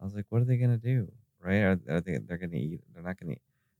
[0.00, 1.10] I was like, "What are they gonna do?
[1.42, 1.56] Right?
[1.58, 2.18] Are, are they?
[2.18, 2.80] They're gonna eat?
[2.94, 3.34] They're not gonna.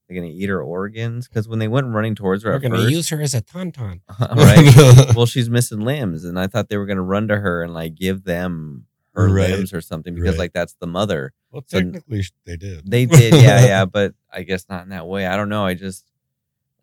[0.09, 1.29] They're gonna eat her organs?
[1.29, 4.01] Because when they went running towards her, We're gonna first, use her as a tauntaun.
[4.21, 5.13] right?
[5.17, 7.95] well, she's missing limbs, and I thought they were gonna run to her and like
[7.95, 9.51] give them her Right.
[9.51, 10.39] limbs or something because Right.
[10.39, 11.33] like that's the mother.
[11.51, 12.89] Well, So- technically they did.
[12.91, 15.27] They did, yeah, yeah, but I guess not in that way.
[15.27, 15.65] I don't know.
[15.65, 16.05] I just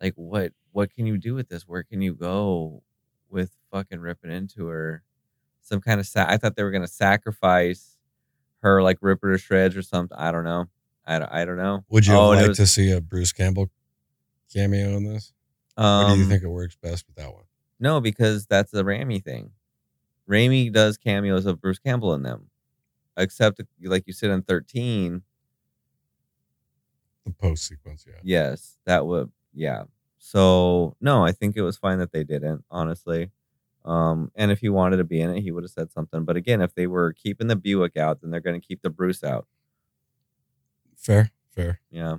[0.00, 1.66] like what what can you do with this?
[1.66, 2.82] Where can you go
[3.30, 5.02] with fucking ripping into her?
[5.62, 7.96] Some kind of sa- I thought they were gonna sacrifice
[8.62, 10.16] her, like rip her to shreds or something.
[10.18, 10.66] I don't know.
[11.06, 11.84] I don't, I don't know.
[11.88, 13.70] Would you Oh, and have it liked was- to see a Bruce Campbell
[14.52, 15.32] cameo in this?
[15.76, 17.44] Um, or do you think it works best with that one?
[17.80, 19.52] No, because that's the Raimi thing.
[20.28, 22.50] Raimi does cameos of Bruce Campbell in them,
[23.16, 25.22] except like you said in thirteen.
[27.24, 28.14] The post sequence, yeah.
[28.22, 29.84] Yes, that would yeah.
[30.18, 33.30] So no, I think it was fine that they didn't, honestly.
[33.84, 36.24] Um, and if he wanted to be in it, he would have said something.
[36.24, 38.90] But again, if they were keeping the Buick out, then they're going to keep the
[38.90, 39.46] Bruce out.
[40.96, 41.80] Fair, fair.
[41.90, 42.16] Yeah,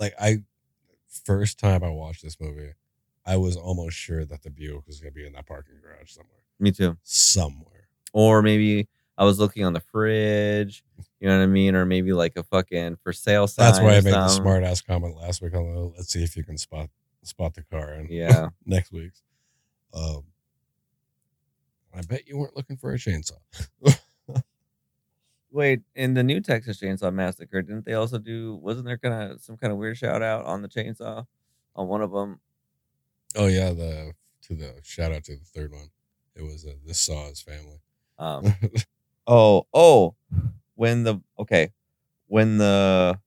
[0.00, 0.38] Like I,
[1.08, 2.72] first time I watched this movie,
[3.24, 6.45] I was almost sure that the Buick was gonna be in that parking garage somewhere.
[6.58, 6.96] Me too.
[7.02, 7.88] Somewhere.
[8.12, 8.88] Or maybe
[9.18, 10.82] I was looking on the fridge.
[11.20, 11.74] You know what I mean?
[11.74, 13.66] Or maybe like a fucking for sale sign.
[13.66, 14.42] That's why I made the something.
[14.42, 16.88] smart ass comment last week on the let's see if you can spot
[17.22, 18.50] spot the car and Yeah.
[18.66, 19.22] next week's.
[19.94, 20.24] Um
[21.94, 23.38] I bet you weren't looking for a chainsaw.
[25.50, 28.56] Wait, in the new Texas Chainsaw Massacre, didn't they also do?
[28.56, 31.24] Wasn't there kind of some kind of weird shout out on the chainsaw
[31.74, 32.40] on one of them?
[33.36, 34.12] Oh yeah, the
[34.42, 35.88] to the shout out to the third one.
[36.36, 37.80] It was uh, this saw his family.
[38.18, 38.54] Um,
[39.26, 40.14] oh, oh,
[40.74, 41.72] when the okay,
[42.26, 43.18] when the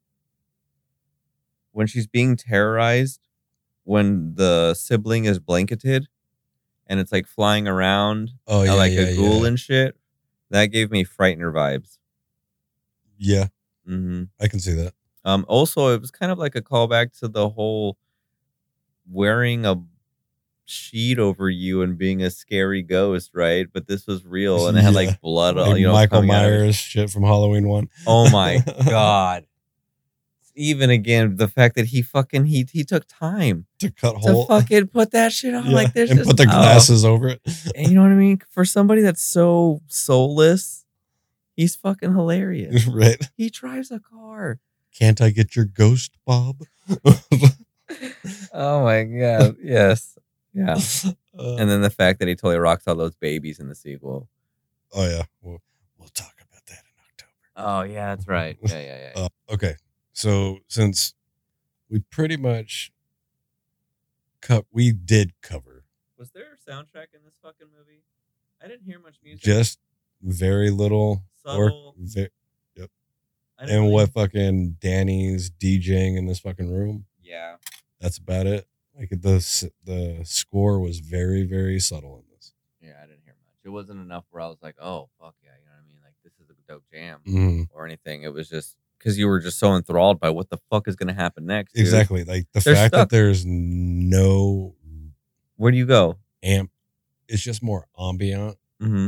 [1.72, 3.28] when she's being terrorized,
[3.84, 6.08] when the sibling is blanketed,
[6.88, 9.48] and it's like flying around, Oh uh, yeah, like yeah, a ghoul yeah.
[9.48, 9.98] and shit.
[10.52, 11.98] That gave me Frightener vibes.
[13.18, 13.48] yeah,
[13.86, 14.94] hmm I can see that.
[15.26, 17.98] Um, also, it was kind of like a callback to the whole
[19.10, 19.76] wearing a
[20.70, 23.68] sheet over you and being a scary ghost, right?
[23.72, 25.08] But this was real, and it had Yeah.
[25.08, 26.24] like blood, all Like you know, Michael.
[26.24, 27.90] Myers shit from Halloween one.
[28.08, 29.46] Oh my god!
[30.56, 34.46] even again the fact that he fucking he he took time to cut to hole
[34.46, 36.48] fucking put that shit on Yeah, like there's and just put the oh.
[36.52, 37.42] glasses over it.
[37.76, 38.42] And you know what I mean?
[38.50, 40.86] For somebody that's so soulless,
[41.56, 42.86] he's fucking hilarious.
[42.94, 43.18] right?
[43.38, 44.60] he drives a car.
[44.94, 46.58] Can't I get your ghost, Bob?
[48.54, 49.56] Oh my god.
[49.64, 50.16] yes.
[50.54, 50.78] Yeah.
[51.38, 54.28] Uh, And then the fact that he totally rocks all those babies in the sequel.
[54.94, 55.62] oh yeah, we'll,
[55.98, 57.32] we'll talk about that in October.
[57.56, 58.58] Oh yeah, that's right.
[58.68, 59.24] Yeah, yeah, yeah.
[59.24, 59.76] Uh, okay,
[60.12, 61.14] so since
[61.90, 62.92] we pretty much
[64.42, 65.86] cut, we did cover
[66.18, 68.02] Was there a soundtrack in this fucking movie?
[68.62, 69.42] I didn't hear much music.
[69.42, 69.80] just
[70.22, 71.90] very little Subtle.
[71.90, 72.28] or ve-
[73.62, 77.06] I didn't and really- what fucking Danny's DJing in this fucking room.
[77.22, 77.56] Yeah.
[78.02, 78.68] That's about it.
[79.00, 82.54] Like the the score was very very subtle in this.
[82.82, 83.56] Yeah, I didn't hear much.
[83.64, 86.00] It wasn't enough where I was like, oh fuck yeah, you know what I mean?
[86.04, 87.68] Like this is a dope jam Mhm.
[87.74, 88.24] or anything.
[88.24, 91.14] It was just because you were just so enthralled by what the fuck is gonna
[91.14, 91.74] happen next.
[91.74, 91.82] dude.
[91.82, 92.24] Exactly.
[92.26, 93.10] Like the They're fact stuck.
[93.10, 94.76] that there's no
[95.56, 96.18] Where do you go?
[96.44, 96.72] amp,
[97.28, 99.08] it's just more ambient Mm-hmm.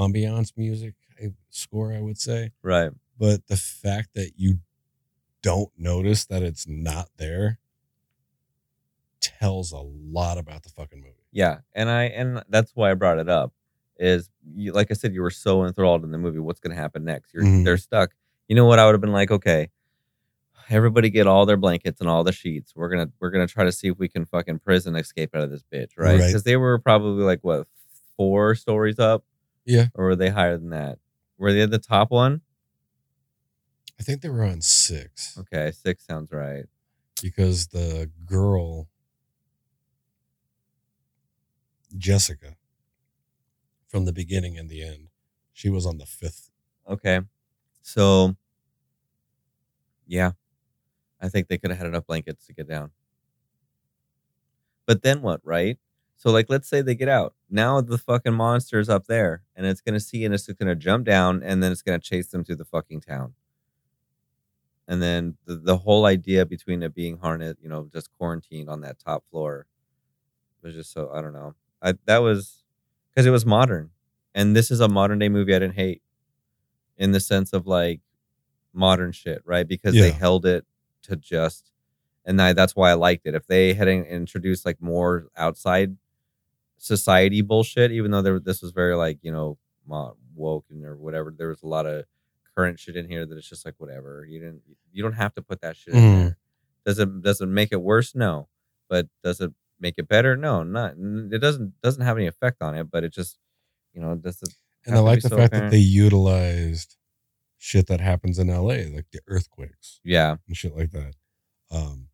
[0.00, 0.94] ambiance music
[1.50, 2.52] score, I would say.
[2.62, 2.92] Right.
[3.18, 4.58] But the fact that you
[5.42, 7.58] don't notice that it's not there
[9.20, 11.14] tells a lot about the fucking movie.
[11.32, 13.52] Yeah, and I and that's why I brought it up.
[13.98, 16.38] Is you, like I said, you were so enthralled in the movie.
[16.38, 17.34] What's going to happen next?
[17.34, 17.64] You're Mhm.
[17.64, 18.14] they're stuck.
[18.48, 18.78] You know what?
[18.78, 19.70] I would have been like, okay,
[20.70, 22.72] everybody get all their blankets and all the sheets.
[22.76, 25.50] We're gonna we're gonna try to see if we can fucking prison escape out of
[25.50, 26.18] this bitch, right?
[26.20, 26.26] Right.
[26.26, 27.66] Because they were probably like what
[28.16, 29.24] four stories up,
[29.64, 29.88] Yeah.
[29.94, 30.98] or were they higher than that?
[31.36, 32.40] Were they at the top one?
[33.98, 36.66] I think they were on six Okay, six sounds right.
[37.22, 38.88] because the girl,
[41.96, 42.56] Jessica,
[43.86, 45.08] from the beginning and the end,
[45.52, 46.50] she was on the fifth.
[46.88, 47.20] Okay.
[47.82, 48.36] So,
[50.06, 50.32] yeah,
[51.20, 52.90] I think they could have had enough blankets to get down.
[54.86, 55.78] But then what, right?
[56.16, 57.34] So, like, let's say they get out.
[57.48, 60.68] Now the fucking monster is up there and it's going to see and it's going
[60.68, 63.34] to jump down and then it's going to chase them through the fucking town.
[64.88, 68.80] And then the, the whole idea between it being harnessed, you know, just quarantined on
[68.80, 69.66] that top floor
[70.62, 71.54] was just so, I don't know.
[71.82, 72.62] I, that was
[73.10, 73.90] because it was modern.
[74.34, 76.02] And this is a modern day movie I didn't hate
[76.96, 78.00] in the sense of like
[78.72, 79.66] modern shit, right?
[79.66, 80.64] Because they held it
[81.02, 81.70] to just,
[82.24, 83.34] and I, that's why I liked it.
[83.34, 85.96] If they had introduced like more outside
[86.76, 89.58] society bullshit, even though there this was very like you know
[90.34, 92.04] woke and or whatever, there was a lot of
[92.56, 94.26] current shit in here that it's just like whatever.
[94.28, 96.16] You didn't, you don't have to put that shit in Mhm.
[96.24, 96.36] there.
[96.84, 98.14] Does it does it make it worse?
[98.14, 98.48] No,
[98.88, 100.36] but does it make it better?
[100.36, 100.94] No, not.
[100.98, 103.38] It doesn't doesn't have any effect on it, but it just
[103.94, 104.50] you know does it
[104.86, 106.96] And I like the so fact that they utilized
[107.58, 111.14] shit that happens in LA, like the earthquakes yeah and shit like that.
[111.70, 112.08] Um,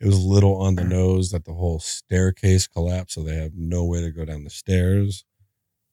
[0.00, 3.52] it was a little on the nose that the whole staircase collapsed, so they have
[3.54, 5.24] no way to go down the stairs.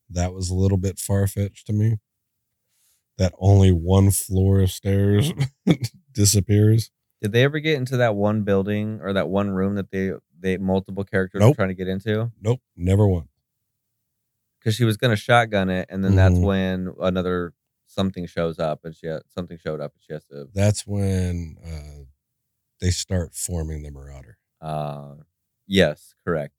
[0.10, 1.98] That was a little bit far fetched to me.
[3.18, 5.34] That only one floor of stairs
[6.14, 6.92] disappears.
[7.22, 10.58] Did they ever get into that one building or that one room that they they
[10.58, 12.32] multiple characters were trying to get into?
[12.42, 13.28] Nope, never one.
[14.60, 16.44] Because she was gonna shotgun it, and then that's Mhm.
[16.44, 17.54] when another
[17.88, 20.50] something shows up, and she ha- something showed up, and she has to.
[20.54, 22.04] That's when uh,
[22.80, 24.38] they start forming the Marauder.
[24.62, 25.16] Uh,
[25.66, 26.54] yes, correct.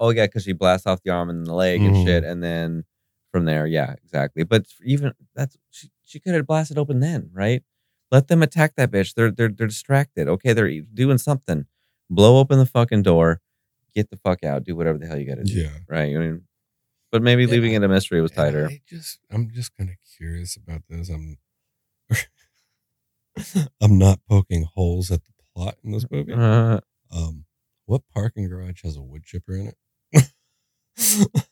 [0.00, 2.04] Oh yeah, because she blasts off the arm and the leg and Mhm.
[2.04, 2.84] shit, and then
[3.30, 4.42] from there, yeah, exactly.
[4.42, 7.62] But even that's she, she could have blasted open then, right?
[8.12, 9.14] Let them attack that bitch.
[9.14, 10.28] They're they're they're distracted.
[10.28, 11.66] Okay, they're doing something.
[12.08, 13.40] Blow open the fucking door.
[13.94, 14.64] Get the fuck out.
[14.64, 15.52] Do whatever the hell you got to do.
[15.60, 15.70] Yeah.
[15.88, 16.14] Right.
[16.14, 16.42] I mean,
[17.10, 18.68] but maybe Yeah, leaving it a mystery was tighter.
[18.70, 21.08] I just, I'm just kind of curious about this.
[21.08, 21.38] I'm,
[23.80, 26.32] I'm not poking holes at the plot in this movie.
[26.34, 26.80] Uh,
[27.10, 27.44] Um,
[27.86, 29.72] what parking garage has a wood chipper in
[30.12, 30.30] it?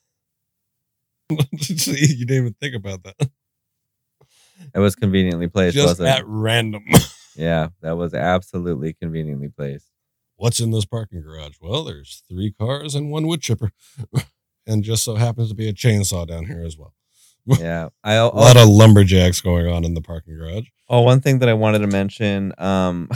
[1.30, 3.30] You didn't even think about that.
[4.74, 6.26] It was conveniently placed, Just wasn't at it?
[6.26, 6.84] random.
[7.36, 9.86] Yeah, that was absolutely conveniently placed.
[10.36, 11.56] What's in this parking garage?
[11.60, 13.72] Well, there's three cars and one wood chipper,
[14.68, 16.94] and just so happens to be a chainsaw down here as well.
[17.58, 17.88] Yeah.
[18.04, 20.68] I A lot of lumberjacks going on in the parking garage.
[20.88, 22.52] Oh, one thing that I wanted to mention.
[22.56, 23.10] Um,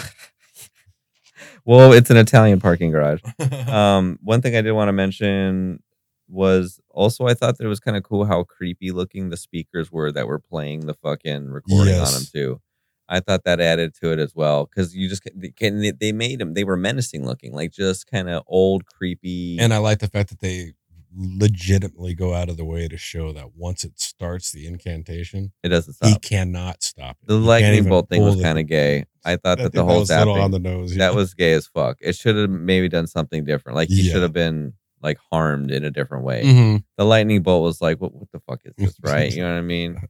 [1.65, 3.20] well, it's an Italian parking garage.
[3.69, 5.82] Um, one thing I did want to mention
[6.28, 9.90] was also I thought that it was kind of cool how creepy looking the speakers
[9.90, 12.60] were that were playing the fucking recording on them too.
[13.09, 15.22] I thought that added to it as well because you just
[15.56, 19.72] can- they- made them they were menacing looking like just kind of old creepy and
[19.72, 20.74] I like the fact that they
[21.16, 25.68] legitimately go out of the way to show that once it starts the incantation, It
[25.70, 27.28] doesn't he cannot stop it.
[27.28, 29.05] The lightning bolt thing was kind of gay.
[29.24, 30.92] I thought I that the whole that was zapping on the nose.
[30.92, 30.98] yeah.
[30.98, 31.96] that was gay as fuck.
[32.00, 33.76] It should have maybe done something different.
[33.76, 34.12] Like he Yeah.
[34.12, 36.42] should have been like harmed in a different way.
[36.44, 36.84] Mhm.
[36.96, 38.14] The lightning bolt was like, what?
[38.14, 38.96] What the fuck is this?
[39.02, 39.32] Right?
[39.32, 40.00] You know what I mean?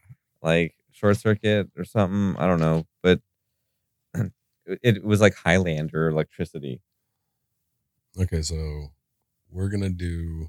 [0.42, 2.40] Like short circuit or something.
[2.40, 3.20] I don't know, but
[4.14, 4.32] it,
[4.82, 6.80] it was like Highlander electricity.
[8.18, 8.88] Okay, so
[9.50, 10.48] we're gonna do.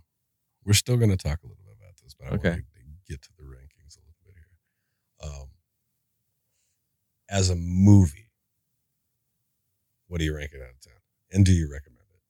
[0.66, 2.50] We're still gonna talk a little bit about this, but I Okay.
[2.50, 5.30] want to get to the rankings a little bit here.
[5.42, 5.50] Um,
[7.30, 8.32] as a movie,
[10.08, 10.94] what do you rank it out of ten?
[11.32, 12.22] And do you recommend it?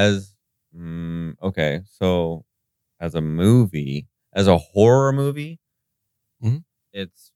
[0.00, 0.34] As
[0.78, 2.44] mm, okay, so
[3.00, 5.60] as a movie, as a horror movie,
[6.42, 6.64] Mhm.
[6.92, 7.32] it's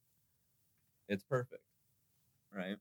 [1.08, 1.62] it's perfect,
[2.54, 2.76] right?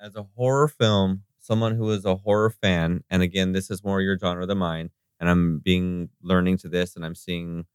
[0.00, 4.00] As a horror film, someone who is a horror fan, and again, this is more
[4.00, 7.66] your genre than mine, and I'm being learning to this, and I'm seeing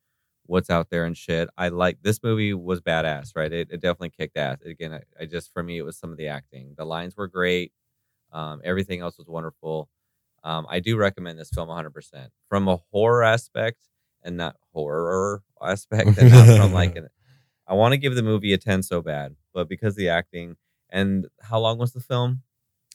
[0.46, 1.50] what's out there and shit.
[1.58, 3.52] I like this movie was badass, right?
[3.54, 4.62] It, it definitely kicked ass.
[4.64, 6.76] Again, I, I just for me, it was some of the acting.
[6.78, 7.74] The lines were great.
[8.32, 9.90] Um, everything else was wonderful.
[10.44, 13.80] Um, I do recommend this film 100% from a horror aspect
[14.24, 17.08] and not horror aspect, and not from like an.
[17.68, 20.56] I want to give the movie a 10 so bad, but because the acting
[20.90, 22.42] and how long was the film?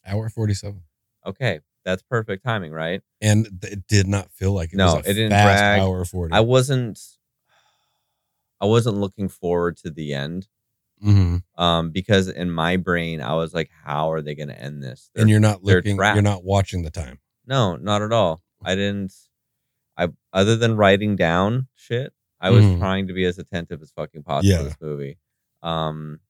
[0.06, 0.82] Hour forty-seven,
[1.24, 3.02] Okay, that's perfect timing, right?
[3.20, 5.80] and it did not feel like it No, was a it didn't fast drag.
[5.80, 6.32] hour forty.
[6.34, 6.98] I wasn't.
[8.60, 10.48] I wasn't looking forward to the end,
[11.04, 11.42] Mhm.
[11.56, 15.10] um, because in my brain I was like, "How are they going to end this?"
[15.14, 15.96] and you're not looking.
[15.96, 16.14] trapped.
[16.16, 17.18] You're not watching the time.
[17.46, 18.42] No, not at all.
[18.62, 19.12] I didn't.
[19.96, 22.78] I other than writing down shit, I was Mhm.
[22.78, 24.58] trying to be as attentive as fucking possible Yeah.
[24.58, 25.18] to this movie.
[25.62, 26.20] Um,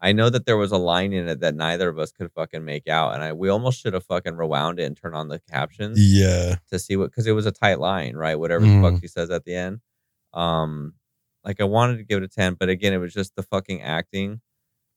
[0.00, 2.64] I know that there was a line in it that neither of us could fucking
[2.64, 5.40] make out, and I we almost should have fucking rewound it and turned on the
[5.40, 8.36] captions Yeah, to see what because it was a tight line, right?
[8.36, 8.82] Whatever Mhm.
[8.82, 9.80] the fuck she says at the end.
[10.32, 10.94] Um,
[11.44, 13.82] like I wanted to give it a ten, but again, it was just the fucking
[13.82, 14.40] acting.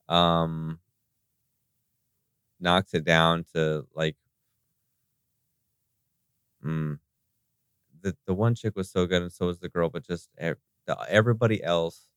[0.07, 0.79] Um,
[2.59, 4.15] knocks it down to like,
[6.63, 6.99] mm,
[8.01, 10.57] the the one chick was so good, and so was the girl, but just the,
[11.09, 12.07] everybody else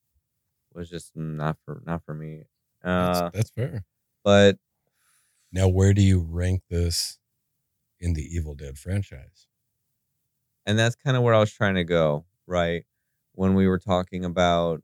[0.74, 2.44] was just not for not for me.
[2.96, 3.84] that's, Uh, that's fair.
[4.24, 4.58] but
[5.50, 7.18] Now, where do you rank this
[8.00, 9.48] in the Evil Dead franchise?
[10.66, 12.84] and that's kind of where I was trying to go, right?
[13.32, 14.82] When we were talking about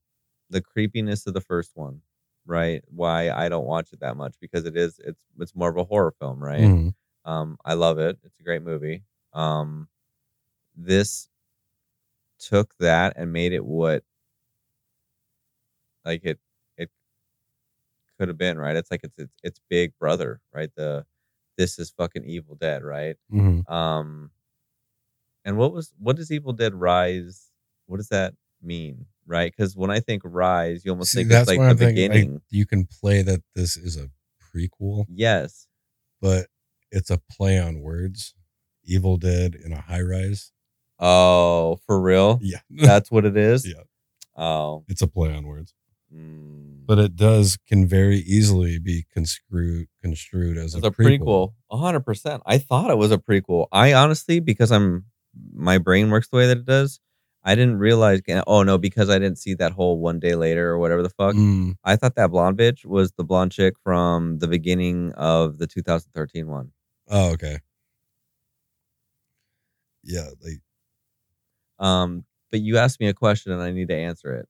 [0.51, 2.03] the creepiness of the first one,
[2.47, 2.83] right?
[2.89, 5.85] Why I don't watch it that much because it is it's it's more of a
[5.85, 6.73] horror film, right?
[6.73, 6.95] Mhm.
[7.25, 8.19] Um, I love it.
[8.25, 9.05] It's a great movie.
[9.33, 9.89] Um,
[10.77, 11.29] this
[12.39, 14.03] took that and made it what
[16.05, 16.39] like it
[16.79, 16.91] it
[18.19, 18.77] could have been, right?
[18.77, 20.71] It's like it's it's it's big brother, right?
[20.75, 21.05] The
[21.59, 23.17] this is fucking Evil Dead, right?
[23.33, 23.69] Mhm.
[23.71, 24.31] Um,
[25.45, 27.51] and what was what does Evil Dead Rise?
[27.87, 29.53] What does that mean, right?
[29.55, 32.21] Because when I think Rise, you almost See, think it's like the I'm thinking, like,
[32.21, 32.41] beginning.
[32.51, 34.09] you can play that this is a
[34.55, 35.67] prequel, yes,
[36.21, 36.47] but
[36.91, 38.35] it's a play on words.
[38.91, 40.53] Evil Dead in a high rise.
[40.99, 42.39] Oh, for real?
[42.43, 43.67] Yeah, That's what it is.
[43.67, 43.83] Yeah.
[44.37, 45.75] Oh, it's a play on words,
[46.15, 46.87] mm.
[46.87, 51.55] but it does can very easily be construed construed as it's a, a prequel.
[51.71, 52.43] A hundred percent.
[52.47, 53.67] I thought it was a prequel.
[53.73, 55.07] I honestly, because I'm
[55.53, 57.01] my brain works the way that it does.
[57.43, 58.21] I didn't realize.
[58.47, 61.35] Oh no, because I didn't see that whole one day later or whatever the fuck.
[61.35, 65.67] Mm, I thought that blonde bitch was the blonde chick from the beginning of the
[65.67, 66.73] 2013 one.
[67.09, 67.59] oh, okay.
[70.11, 70.61] Yeah, like
[71.79, 74.49] Um, but you asked me a question and I need to answer it.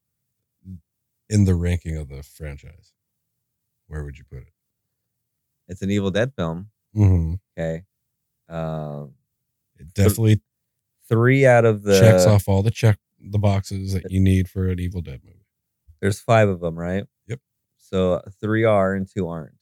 [1.29, 2.93] in the ranking of the franchise,
[3.87, 4.53] where would you put it?
[5.69, 6.71] It's an Evil Dead film.
[6.95, 7.85] hmm Okay.
[8.49, 9.15] Um,
[9.79, 10.41] It definitely
[11.09, 14.69] three out of the checks off all the check the boxes that you need for
[14.69, 15.47] an Evil Dead movie.
[16.01, 17.05] There's five of them, right?
[17.29, 17.41] Yep.
[17.77, 19.55] So three are and two aren't.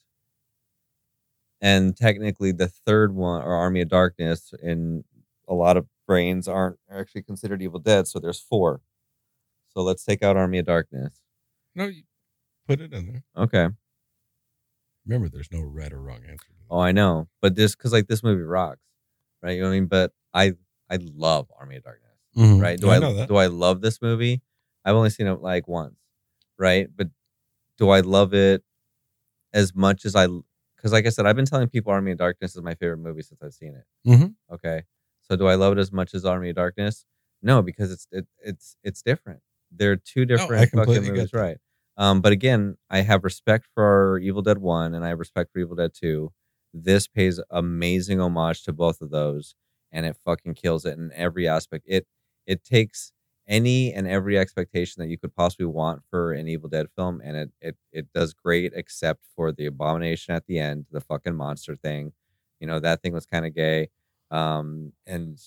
[1.60, 5.02] And technically, the third one, or Army of Darkness, in
[5.48, 8.06] a lot of brains aren't actually considered Evil Dead.
[8.06, 8.80] So there's four.
[9.68, 11.20] So let's take out Army of Darkness.
[11.74, 12.02] No, you
[12.66, 13.24] put it in there.
[13.36, 13.68] Okay.
[15.06, 16.46] Remember, there's no right or wrong answer.
[16.48, 16.54] To.
[16.70, 18.82] Oh, I know, but this because like this movie rocks,
[19.42, 19.52] right?
[19.52, 19.86] You know what I mean?
[19.86, 20.52] But I
[20.90, 22.60] I love Army of Darkness, Mhm.
[22.60, 22.78] right?
[22.78, 23.28] Do I I, know that.
[23.28, 24.42] do I love this movie?
[24.84, 25.96] I've only seen it like once,
[26.58, 26.88] right?
[26.94, 27.08] But
[27.78, 28.62] do I love it
[29.54, 30.26] as much as I?
[30.76, 33.22] Because like I said, I've been telling people Army of Darkness is my favorite movie
[33.22, 33.84] since I've seen it.
[34.10, 34.34] Mhm.
[34.52, 34.82] Okay,
[35.30, 37.04] so do I love it as much as Army of Darkness?
[37.42, 39.40] No, because it's it, it's it's different.
[39.70, 41.58] They're two different completely fucking movies, right?
[41.96, 45.58] Um, but again, I have respect for Evil Dead One, and I have respect for
[45.60, 46.32] Evil Dead Two.
[46.72, 49.54] This pays amazing homage to both of those,
[49.92, 51.84] and it fucking kills it in every aspect.
[51.88, 52.06] It
[52.46, 53.12] it takes
[53.46, 57.36] any and every expectation that you could possibly want for an Evil Dead film, and
[57.36, 61.76] it it it does great, except for the abomination at the end, the fucking monster
[61.76, 62.12] thing.
[62.60, 63.88] You know that thing was kind of gay,
[64.30, 65.38] um, and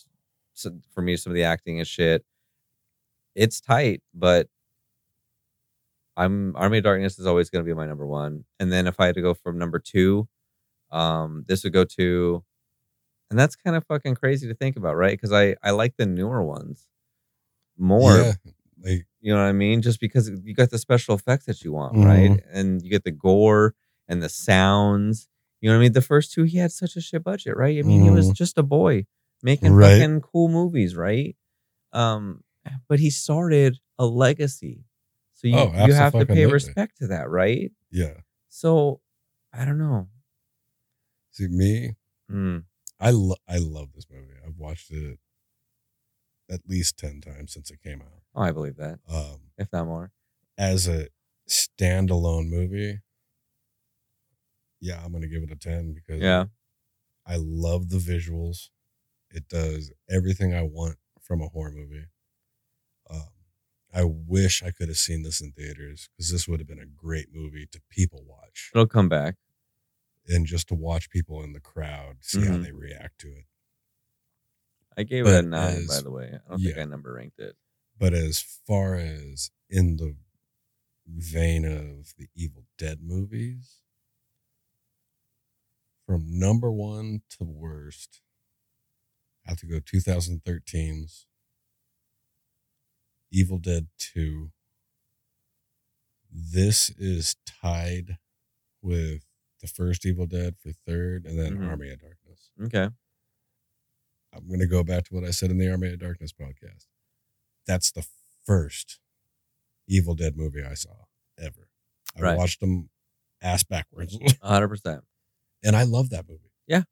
[0.53, 2.23] so for me, some of the acting is shit.
[3.35, 4.47] It's tight, but
[6.17, 8.43] I'm Army of Darkness is always going to be my number one.
[8.59, 10.27] And then if I had to go from number two,
[10.91, 12.43] um, this would go to,
[13.29, 15.11] and that's kind of fucking crazy to think about, right?
[15.17, 16.87] Because I I like the newer ones
[17.77, 18.17] more.
[18.17, 18.33] Yeah,
[18.83, 19.81] like You know what I mean?
[19.81, 22.05] Just because you got the special effects that you want, Mhm.
[22.05, 22.43] right?
[22.51, 23.75] And you get the gore
[24.07, 25.29] and the sounds.
[25.61, 25.93] You know what I mean?
[25.93, 27.77] The first two, he had such a shit budget, right?
[27.77, 28.35] I mean, he was Mhm.
[28.35, 29.05] just a boy
[29.43, 29.99] making Right.
[29.99, 31.37] fucking cool movies, right?
[31.93, 32.43] Um,
[32.87, 34.85] but he started a legacy.
[35.33, 37.71] So you, Oh, you have to pay respect to that, right?
[37.91, 38.21] yeah.
[38.49, 39.01] So
[39.53, 40.09] I don't know.
[41.31, 41.95] See me,
[42.29, 42.65] Mm,
[42.99, 44.33] I lo- I love this movie.
[44.45, 45.19] I've watched it
[46.49, 48.23] at least ten times since it came out.
[48.35, 50.11] oh, I believe that, Um, if not more.
[50.57, 51.07] as a
[51.49, 52.99] standalone movie,
[54.81, 56.45] yeah, I'm gonna give it a ten because Yeah.
[57.25, 58.69] I love the visuals.
[59.29, 62.07] It does everything I want from a horror movie.
[63.09, 63.29] Um,
[63.93, 66.85] I wish I could have seen this in theaters because this would have been a
[66.85, 69.35] great movie to people watch It'll come back.
[70.27, 72.63] and just to watch people in the crowd see how Mhm.
[72.63, 73.45] they react to it.
[74.97, 76.33] I gave it a But nine, by the way.
[76.45, 76.77] I don't think.
[76.77, 77.55] I number ranked it.
[77.97, 80.15] But as far as in the
[81.07, 83.77] vein of the Evil Dead movies,
[86.11, 88.19] from number one to worst,
[89.47, 91.25] I have to go 2013's
[93.31, 94.51] Evil Dead 2.
[96.29, 98.17] This is tied
[98.81, 99.23] with
[99.61, 101.67] the first Evil Dead for third, and then Mhm.
[101.69, 102.51] Army of Darkness.
[102.61, 102.89] Okay.
[104.33, 106.87] I'm going to go back to what I said in the Army of Darkness podcast.
[107.65, 108.05] That's the
[108.45, 108.99] first
[109.87, 111.05] Evil Dead movie I saw
[111.37, 111.69] ever.
[112.17, 112.37] I Right.
[112.37, 112.89] watched them
[113.41, 114.17] ass backwards.
[114.41, 115.05] hundred percent.
[115.63, 116.51] And I love that movie.
[116.67, 116.83] Yeah.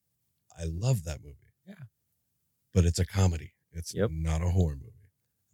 [0.58, 1.36] I love that movie.
[1.66, 1.76] Yeah.
[2.74, 3.54] But it's a comedy.
[3.72, 4.10] It's Yep.
[4.12, 4.94] not a horror movie.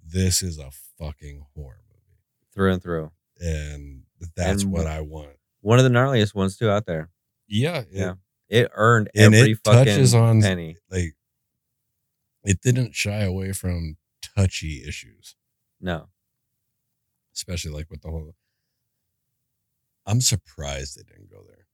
[0.04, 2.20] This is a fucking horror movie.
[2.54, 3.12] Through and through.
[3.40, 4.04] And
[4.36, 5.38] that's And what I want.
[5.62, 7.12] One of the gnarliest ones too out there.
[7.48, 7.80] Yeah.
[7.82, 8.14] it- Yeah.
[8.48, 10.78] It earned And every it fucking touches on penny.
[10.90, 11.16] like
[12.44, 15.36] it didn't shy away from touchy issues.
[15.80, 16.10] No.
[17.34, 18.34] especially like with the whole.
[20.06, 21.65] I'm surprised they didn't go there.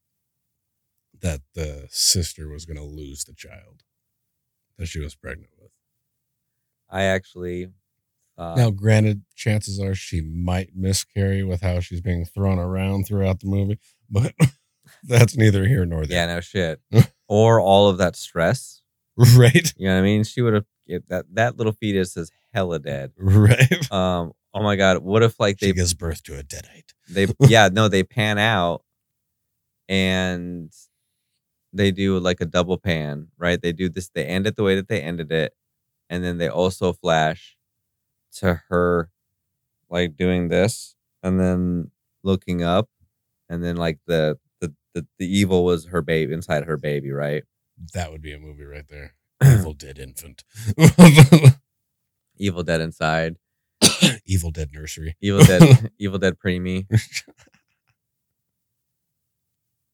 [1.22, 3.84] That the sister was going to lose the child
[4.77, 5.72] that she was pregnant with.
[6.89, 7.69] I actually
[8.41, 13.39] uh, now, granted, chances are she might miscarry with how she's being thrown around throughout
[13.39, 13.77] the movie,
[14.10, 14.34] but
[15.03, 16.27] that's neither here nor there.
[16.27, 16.81] Yeah, no shit.
[17.27, 18.81] or all of that stress.
[19.35, 19.72] Right?
[19.77, 20.23] You know what I mean?
[20.23, 20.65] She would have
[21.10, 23.11] that that little fetus is hella dead.
[23.18, 23.69] Right?
[23.91, 26.93] Um, oh my god, what if like She they gives birth to a deadite.
[27.10, 28.84] they yeah, no, they pan out
[29.88, 30.72] and
[31.73, 33.61] they do like a double pan, right?
[33.61, 35.53] They do this, they end it the way that they ended it,
[36.10, 37.57] and then they also flash
[38.38, 39.10] to her
[39.89, 41.91] like doing this and then
[42.23, 42.89] looking up,
[43.49, 47.43] and then like the the the, the evil was her baby inside her baby, right?
[47.93, 49.15] That would be a movie right there.
[49.43, 50.43] Evil Dead Infant.
[52.38, 53.38] Evil Dead inside,
[54.26, 55.15] Evil Dead Nursery.
[55.22, 56.88] Evil Dead, Evil Dead preemie.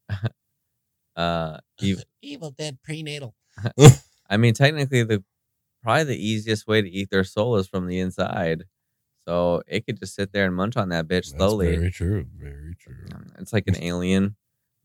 [1.18, 3.36] uh, ev- Evil Dead prenatal.
[4.30, 5.24] I mean, technically, the
[5.84, 8.64] probably the easiest way to eat their soul is from the inside.
[9.26, 11.76] So it could just sit there and munch on that bitch That's slowly.
[11.76, 12.26] very true.
[12.38, 12.96] Very true.
[13.14, 14.36] Um, It's like an alien,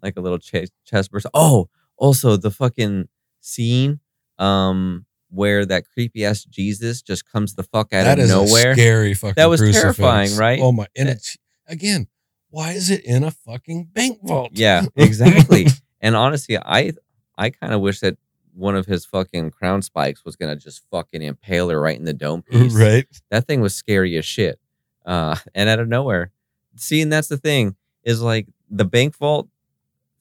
[0.03, 1.27] like a little ch- chest burst.
[1.33, 3.09] Oh, also the fucking
[3.41, 4.01] scene
[4.39, 8.75] um where that creepy ass Jesus just comes the fuck out That of nowhere.
[8.75, 9.35] scary fucking.
[9.37, 9.83] That was crucifix.
[9.97, 10.59] terrifying, right?
[10.61, 10.87] Oh my!
[10.97, 11.37] And it's
[11.69, 12.09] again,
[12.51, 14.51] why is it in a fucking bank vault?
[14.55, 15.67] Yeah, exactly.
[16.03, 16.93] And honestly, I
[17.39, 18.19] I kind of wish that
[18.55, 22.13] one of his fucking crown spikes was gonna just fucking impale her right in the
[22.13, 22.75] dome piece.
[22.75, 23.07] right.
[23.31, 24.59] That thing was scary as shit.
[25.07, 26.31] Uh, and out of nowhere,
[26.77, 29.49] see, and that's the thing is like the bank vault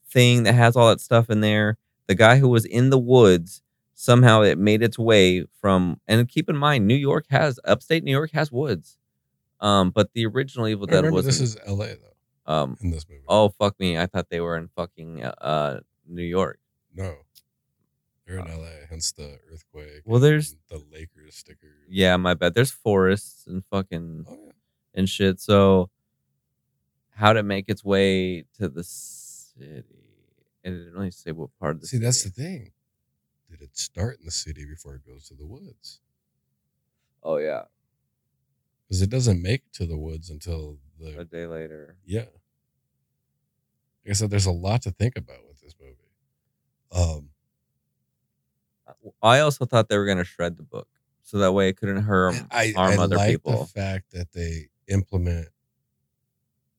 [0.09, 1.77] thing that has all that stuff in there.
[2.07, 3.61] The guy who was in the woods
[4.01, 5.99] somehow it made its way from.
[6.07, 8.97] And keep in mind, New York has upstate New York has woods.
[9.59, 11.95] Um, but the original Evil Dead was this is L.A.
[11.95, 12.10] though.
[12.51, 12.77] Um.
[12.81, 13.23] In this movie.
[13.27, 13.97] Oh fuck me!
[13.97, 16.59] I thought they were in fucking uh New York.
[16.93, 17.15] no,
[18.25, 18.85] they're in L.A.
[18.89, 20.01] Hence the earthquake.
[20.05, 21.67] Well, there's- the Lakers sticker.
[21.89, 22.53] Yeah, my bad.
[22.55, 24.51] There's forests and fucking Oh yeah.
[24.95, 25.39] and shit.
[25.39, 25.89] So
[27.19, 29.83] how'd it make its way to the city?
[30.63, 32.71] And it didn't really say what part of the See, that's the thing.
[33.49, 35.99] Did it start in the city before it goes to the woods?
[37.23, 37.63] Oh yeah,
[38.87, 41.97] because it doesn't make it to the woods until a the day later.
[42.05, 42.25] yeah.
[44.05, 45.95] Like I said, there's a lot to think about with this movie.
[46.93, 47.29] Um,
[49.21, 50.87] I also thought they were gonna shred the book
[51.23, 53.59] so that way it couldn't harm I, harm I other like people.
[53.59, 55.47] the fact that they implement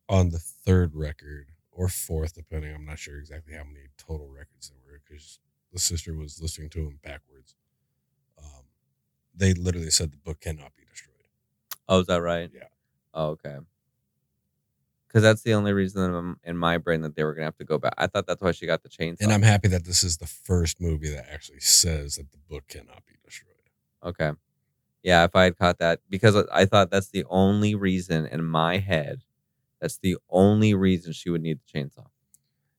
[0.08, 2.74] on the third record or fourth, depending.
[2.74, 5.38] I'm not sure exactly how many total records there were because
[5.72, 7.54] the sister was listening to them backwards.
[8.38, 8.64] Um,
[9.34, 11.14] they literally said the book cannot be destroyed.
[11.88, 12.50] Oh, is that right?
[12.52, 12.68] Yeah.
[13.14, 13.56] Oh, okay.
[15.12, 17.76] Because that's the only reason in- my brain that they were gonna have to go
[17.76, 17.92] back.
[17.98, 19.20] I thought that's why she got the chainsaw.
[19.20, 22.66] And I'm happy that this is the first movie that actually says that the book
[22.66, 23.52] cannot be destroyed.
[24.02, 24.32] Okay.
[25.02, 28.78] Yeah, if I had caught that, because I thought that's the only reason in my
[28.78, 29.22] head,
[29.80, 32.06] that's the only reason she would need the chainsaw.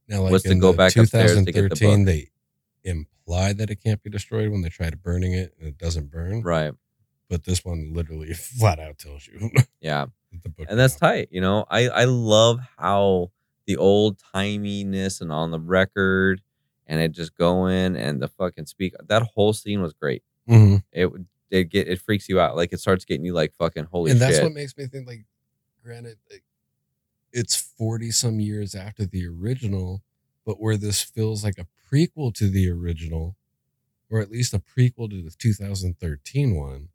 [0.08, 2.06] Now, like Was to in go back upstairs to get the 2013, book.
[2.08, 2.32] they
[2.90, 6.10] imply that it can't be destroyed when they try to burning it and it doesn't
[6.10, 6.42] burn.
[6.42, 6.74] Right.
[7.30, 9.52] But this one literally flat out tells you
[9.82, 10.08] Yeah.
[10.34, 10.68] That the book.
[10.70, 11.28] And that's cannot- tight.
[11.32, 13.32] You know, I, I love how
[13.66, 16.42] the old timiness and on the record
[16.86, 18.94] and it just going and the fucking speak.
[19.08, 20.22] That whole scene was great.
[20.50, 20.84] Mhm.
[20.92, 22.56] It would it get it freaks you out.
[22.58, 24.30] Like it starts getting you like fucking holy and shit.
[24.32, 25.24] that's what makes me think like
[25.84, 26.44] granted like,
[27.32, 30.02] it's 40 some years after the original
[30.46, 33.36] but where this feels like a prequel to the original
[34.10, 36.90] or at least a prequel to the 2013 one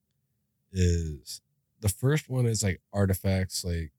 [0.72, 1.40] is
[1.80, 3.92] the first one is like artifacts like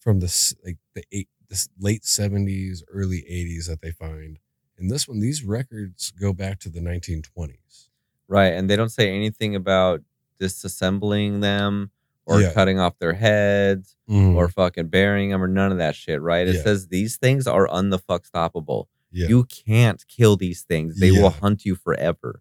[0.00, 4.38] from the like the eight the late 70s early 80s that they find
[4.78, 7.88] and this one these records go back to the 1920s
[8.26, 8.54] Right.
[8.54, 10.00] And they don't say anything about
[10.40, 11.90] disassembling them
[12.24, 12.52] or Yeah.
[12.54, 14.34] cutting off their heads Mhm.
[14.34, 16.48] or fucking burying them or none of that shit, right?
[16.48, 16.62] It Yeah.
[16.62, 18.86] says these things are unthefuck stoppable.
[19.12, 20.98] yeah You can't kill these things.
[20.98, 22.40] They will hunt you forever.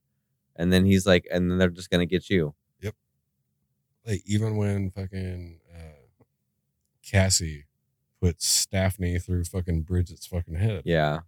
[0.55, 2.55] And then he's like, and then they're just gonna get you.
[4.05, 6.23] Like even when fucking uh,
[7.05, 7.63] Kassie
[8.21, 10.83] puts Staffney through fucking Bridget's fucking head.
[10.85, 11.19] Yeah.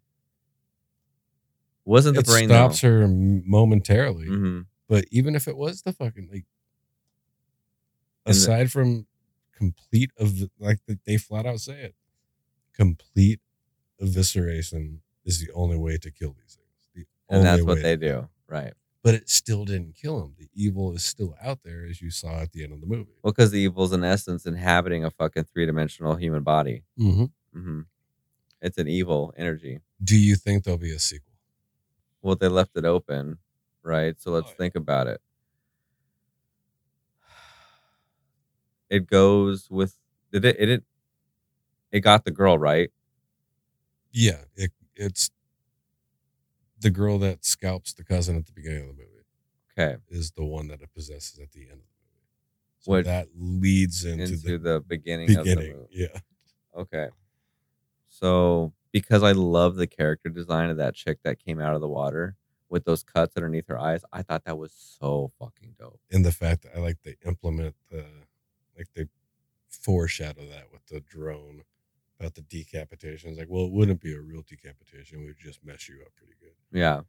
[1.85, 4.27] Wasn't the it brain stops her m- momentarily.
[4.27, 6.45] hmm But even if it was the fucking like,
[8.25, 9.05] And the- aside from
[9.53, 11.95] complete of like they flat out say it,
[12.73, 13.39] complete
[14.01, 16.89] evisceration is the only way to kill these things.
[17.29, 18.27] The And that's what they do.
[18.47, 18.73] Right.
[19.05, 20.33] But it still didn't kill him.
[20.39, 23.11] The evil is still out there, as you saw at the end of the movie.
[23.23, 26.83] Well, because the evil's in essence inhabiting a fucking three dimensional human body.
[26.99, 27.25] Mm-hmm.
[27.59, 27.81] hmm
[28.61, 29.81] It's an evil energy.
[30.03, 31.33] Do you think there'll be a sequel?
[32.23, 33.37] Well, they left it open,
[33.83, 34.19] right?
[34.19, 34.57] So let's Oh, yeah.
[34.57, 35.21] think about it.
[38.89, 39.95] It goes with
[40.31, 40.83] did it it it,
[41.91, 42.91] it got the girl right?
[44.11, 45.29] Yeah, it, it's
[46.79, 49.11] the girl that scalps the cousin at the beginning of the movie
[49.77, 52.25] Okay, is the one that it possesses at the end of the movie.
[52.79, 55.77] So What- that leads into, into, the, the, beginning, of the beginning.
[55.77, 55.87] movie.
[55.91, 56.19] Yeah,
[56.75, 57.09] Okay,
[58.07, 61.87] so because I love the character design of that chick that came out of the
[61.87, 62.35] water
[62.69, 65.99] with those cuts underneath her eyes, I thought that was so fucking dope.
[66.11, 68.05] and the fact that I like they implement the
[68.77, 69.05] like they
[69.69, 71.63] foreshadow that with the drone
[72.19, 73.29] about the decapitation.
[73.29, 76.11] It's like, well, it wouldn't be a real decapitation; it would just mess you up
[76.15, 76.53] pretty good.
[76.77, 77.01] Yeah,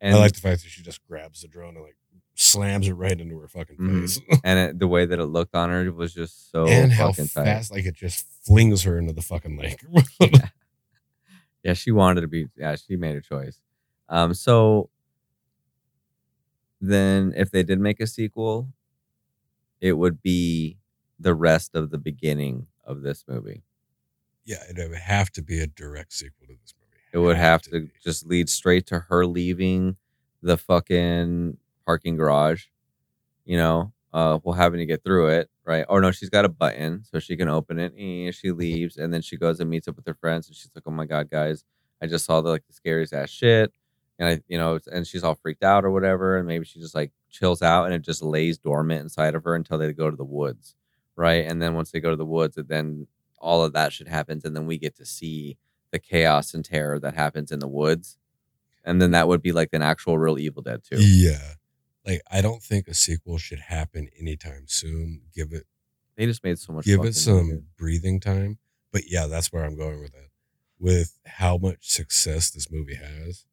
[0.00, 1.96] and I like the fact that she just grabs the drone and like
[2.34, 4.00] slams it right into her fucking Mhm.
[4.02, 4.20] face.
[4.44, 7.28] and it, the way that it looked on her was just so and how fucking
[7.28, 7.44] tight.
[7.44, 9.80] fast like it just flings her into the fucking lake.
[11.62, 12.46] yeah, she wanted to be.
[12.56, 13.60] Yeah, she made a choice.
[14.08, 14.90] Um, so
[16.80, 18.68] then, if they did make a sequel,
[19.80, 20.76] it would be
[21.18, 23.62] the rest of the beginning of this movie.
[24.46, 27.02] Yeah, it would have to be a direct sequel to this movie.
[27.12, 27.90] It would have to be.
[28.02, 29.96] just lead straight to her leaving
[30.42, 32.66] the fucking parking garage.
[33.44, 35.84] You know, uh, well, having to get through it, right?
[35.88, 37.92] Or no, she's got a button so she can open it.
[37.94, 40.70] And she leaves, and then she goes and meets up with her friends, and she's
[40.74, 41.64] like, "Oh my god, guys,
[42.00, 43.72] I just saw the like the scariest ass shit."
[44.18, 46.94] And I, you know, and she's all freaked out or whatever, and maybe she just
[46.94, 50.16] like chills out, and it just lays dormant inside of her until they go to
[50.16, 50.74] the woods,
[51.16, 51.44] right?
[51.46, 53.06] And then once they go to the woods, it then
[53.38, 55.56] all of that shit happens, and then we get to see
[55.92, 58.18] the chaos and terror that happens in the woods,
[58.84, 60.96] and then that would be like an actual real Evil Dead too.
[61.00, 61.54] Yeah.
[62.04, 65.22] Like I don't think a sequel should happen anytime soon.
[65.34, 65.64] Give it
[66.16, 66.84] They just made so much.
[66.84, 68.58] give it some breathing time.
[68.92, 70.30] But yeah, that's where I'm going with it.
[70.78, 73.44] With how much success this movie has,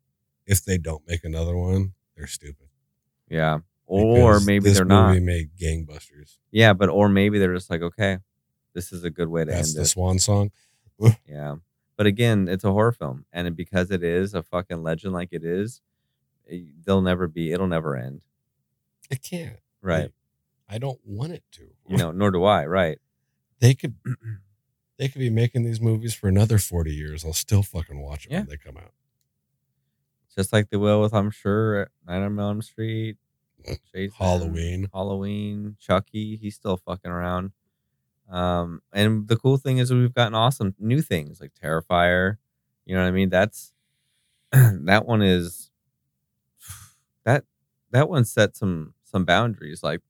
[0.46, 2.68] if they don't make another one, they're stupid.
[3.30, 5.10] Yeah, or Because maybe they're not.
[5.10, 6.38] movie made gangbusters.
[6.52, 8.20] Yeah, but or maybe they're just like, okay,
[8.74, 9.86] this is a good way to That's end the it.
[9.88, 10.52] swan song.
[11.28, 11.56] Yeah,
[11.98, 15.44] but again, it's a horror film, and because it is a fucking legend, like it
[15.44, 15.82] is,
[16.46, 17.52] it- they'll never be.
[17.52, 18.22] It'll never end.
[19.10, 19.58] It can't.
[19.82, 20.12] Right.
[20.70, 21.68] I don't want it to.
[21.88, 22.66] You know, nor do I.
[22.66, 23.00] Right.
[23.60, 23.96] They could
[24.98, 27.24] they could be making these movies for another 40 years.
[27.26, 28.40] I'll still fucking watch them Yeah.
[28.42, 28.92] when they come out.
[30.36, 33.18] Just like they will with, I'm sure, Nine on Elm Street,
[33.66, 33.78] mm.
[33.94, 34.90] Jason, Halloween.
[34.94, 36.36] Halloween, Chucky.
[36.38, 37.52] He's still fucking around.
[38.30, 42.38] Um, and the cool thing is we've gotten awesome new things like Terrifier.
[42.86, 43.30] You know what I mean?
[43.30, 43.74] That's
[44.52, 45.70] that one is
[47.26, 47.44] that
[47.92, 49.84] that one set some some boundaries.
[49.84, 50.02] Like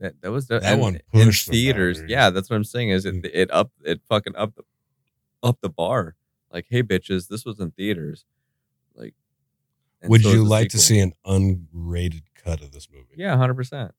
[0.00, 2.02] that that was the, That and one in pushed theaters.
[2.08, 2.90] Yeah, that's what I'm saying.
[2.90, 3.30] Is it Mm.
[3.32, 4.62] it up it fucking up the
[5.42, 6.16] up the bar.
[6.52, 8.24] Like, hey bitches, this was in theaters.
[8.94, 9.14] Like,
[10.04, 13.14] Would so you like to see an unrated cut of this movie?
[13.16, 13.92] Yeah, hundred percent.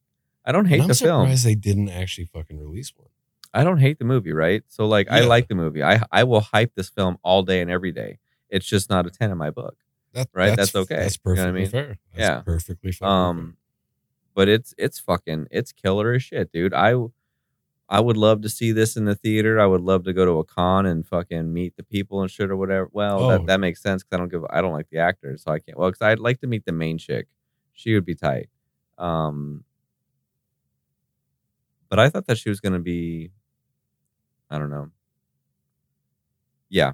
[0.47, 1.25] I don't hate I'm the film.
[1.25, 3.09] surprised they didn't actually fucking release one.
[3.53, 4.63] I don't hate the movie, right?
[4.67, 5.27] So like, I Yeah.
[5.27, 5.83] like the movie.
[5.83, 8.17] I I will hype this film all day and every day.
[8.49, 9.75] It's just not a ten in my book.
[10.13, 10.95] That, Right, that's okay.
[10.95, 11.69] That's You know what I perfectly mean?
[11.69, 11.97] fair.
[12.13, 12.41] That's Yeah.
[12.41, 13.07] perfectly fair.
[13.07, 13.57] Um,
[14.33, 16.73] but it's it's fucking it's killer as shit, dude.
[16.73, 16.93] I
[17.89, 19.59] I would love to see this in the theater.
[19.59, 22.49] I would love to go to a con and fucking meet the people and shit
[22.51, 22.89] or whatever.
[22.91, 23.27] Well, Oh.
[23.29, 25.59] that, that makes sense because I don't give I don't like the actors, so I
[25.59, 25.77] can't.
[25.77, 27.27] Well, because I'd like to meet the main chick.
[27.73, 28.49] She would be tight.
[28.97, 29.63] Um,
[31.89, 33.31] but I thought that she was gonna be.
[34.49, 34.89] I don't know.
[36.69, 36.93] Yeah,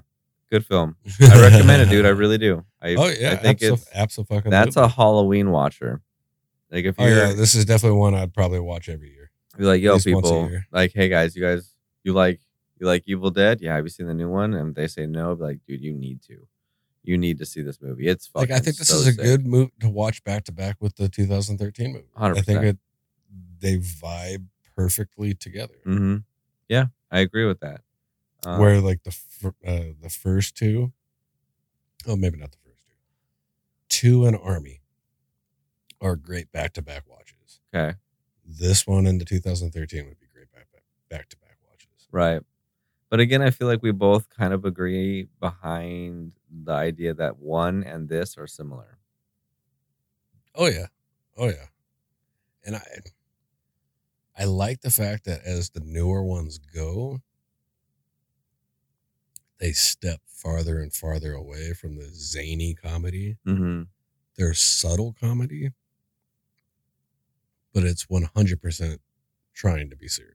[0.50, 0.96] good film.
[1.20, 2.06] I recommend it, dude.
[2.06, 2.64] I really do.
[2.80, 4.50] I, oh yeah, I think it's absolutely.
[4.50, 6.00] that's a Halloween watcher.
[6.70, 9.30] Like if Oh you're yeah, this is definitely one I'd probably watch every year.
[9.56, 12.40] be like, yo, least once a people, like, hey guys, you guys, you like,
[12.78, 13.60] you like Evil Dead?
[13.60, 14.54] Yeah, have you seen the new one?
[14.54, 15.32] And they say no.
[15.32, 16.46] I'd be like, dude, you need to,
[17.04, 18.08] you need to see this movie.
[18.08, 19.20] It's Like fucking I think this so is a sick.
[19.22, 22.04] good move to watch back to back with the 2013 movie.
[22.16, 22.78] I think it
[23.60, 24.44] they vibe
[24.76, 25.74] perfectly together.
[25.86, 26.16] Mm-hmm.
[26.68, 27.82] Yeah, I agree with that.
[28.44, 30.92] Um, Where like the fir- uh, the first two,
[32.06, 32.94] oh maybe not the first two,
[33.88, 34.80] two and Army
[36.00, 37.60] are great back to back watches.
[37.74, 37.96] okay,
[38.44, 40.66] This one and the 2013 would be great back
[41.08, 42.08] back to back watches.
[42.10, 42.42] right.
[43.10, 47.84] But again, I feel like we both kind of agree behind the idea that one
[47.84, 48.98] and this are similar.
[50.54, 50.86] Oh yeah,
[51.36, 51.66] oh yeah,
[52.64, 52.82] and I
[54.36, 57.18] I like the fact that as the newer ones go,
[59.58, 63.36] they step farther and farther away from the zany comedy.
[63.46, 63.82] Mm-hmm.
[64.36, 65.70] They're subtle comedy,
[67.72, 69.00] but it's one hundred percent
[69.54, 70.32] trying to be serious.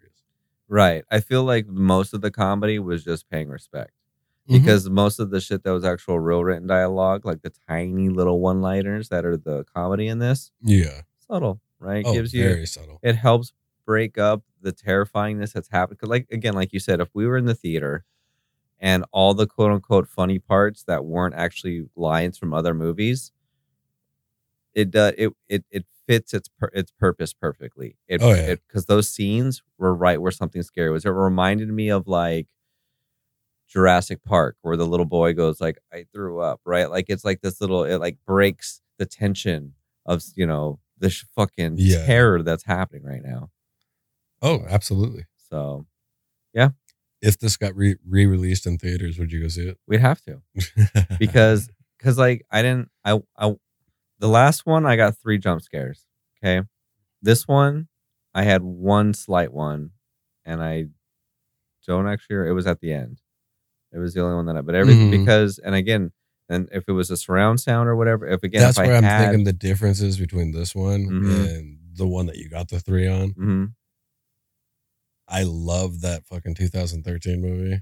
[0.69, 1.03] Right.
[1.11, 3.91] I feel like most of the comedy was just paying respect.
[4.49, 4.63] Mm-hmm.
[4.63, 8.39] because most of the shit that was actual real written dialogue, like the tiny little
[8.39, 12.03] one liners that are the comedy in this, yeah, subtle, right?
[12.03, 12.99] oh, Gives you very subtle.
[13.03, 13.53] it helps
[13.89, 15.97] break up the terrifyingness that's happened.
[15.99, 18.05] 'Cause like again, like you said, if we were in the theater
[18.79, 23.31] and all the quote unquote funny parts that weren't actually lines from other movies,
[24.75, 27.97] it does it it it fits its pur- its purpose perfectly.
[28.07, 28.55] It, Oh, yeah.
[28.67, 31.05] because those scenes were right where something scary was.
[31.05, 32.47] It reminded me of like
[33.67, 36.89] Jurassic Park, where the little boy goes like, "I threw up," right?
[36.89, 39.73] Like it's like this little, it like breaks the tension
[40.05, 42.05] of you know this fucking Yeah.
[42.05, 43.49] terror that's happening right now.
[44.41, 45.25] Oh, absolutely.
[45.49, 45.85] So
[46.53, 46.69] yeah.
[47.21, 49.77] If this got re released in theaters, would you go see it?
[49.87, 50.41] we'd have to
[51.19, 53.55] because because like I didn't I I
[54.19, 56.05] the last one I got three jump scares.
[56.41, 56.65] Okay,
[57.21, 57.87] this one
[58.33, 59.91] I had one slight one,
[60.45, 60.85] and I
[61.87, 62.47] don't actually.
[62.47, 63.19] It was at the end.
[63.91, 64.61] It was the only one that I.
[64.61, 65.25] But everything Mhm.
[65.25, 66.11] because and again,
[66.47, 68.97] and if it was a surround sound or whatever, if again that's if where I
[68.97, 71.55] I'm had, thinking the differences between this one Mhm.
[71.55, 73.31] and the one that you got the three on.
[73.33, 73.73] Mhm.
[75.29, 77.81] I love that fucking 2013 movie.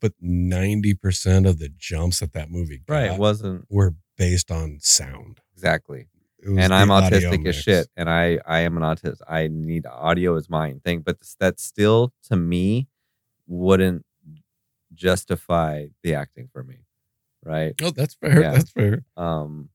[0.00, 5.40] But 90% of the jumps that that movie got right wasn't were based on sound.
[5.54, 6.08] exactly.
[6.46, 9.22] And I'm the audio autistic as shit, and I I am an autist.
[9.26, 12.86] I need audio as mine thing, but that still to me
[13.46, 14.04] wouldn't
[14.92, 16.84] justify the acting for me,
[17.42, 17.74] right?
[17.82, 18.42] Oh, that's fair.
[18.42, 18.52] Yeah.
[18.52, 19.04] That's fair.
[19.16, 19.70] Um,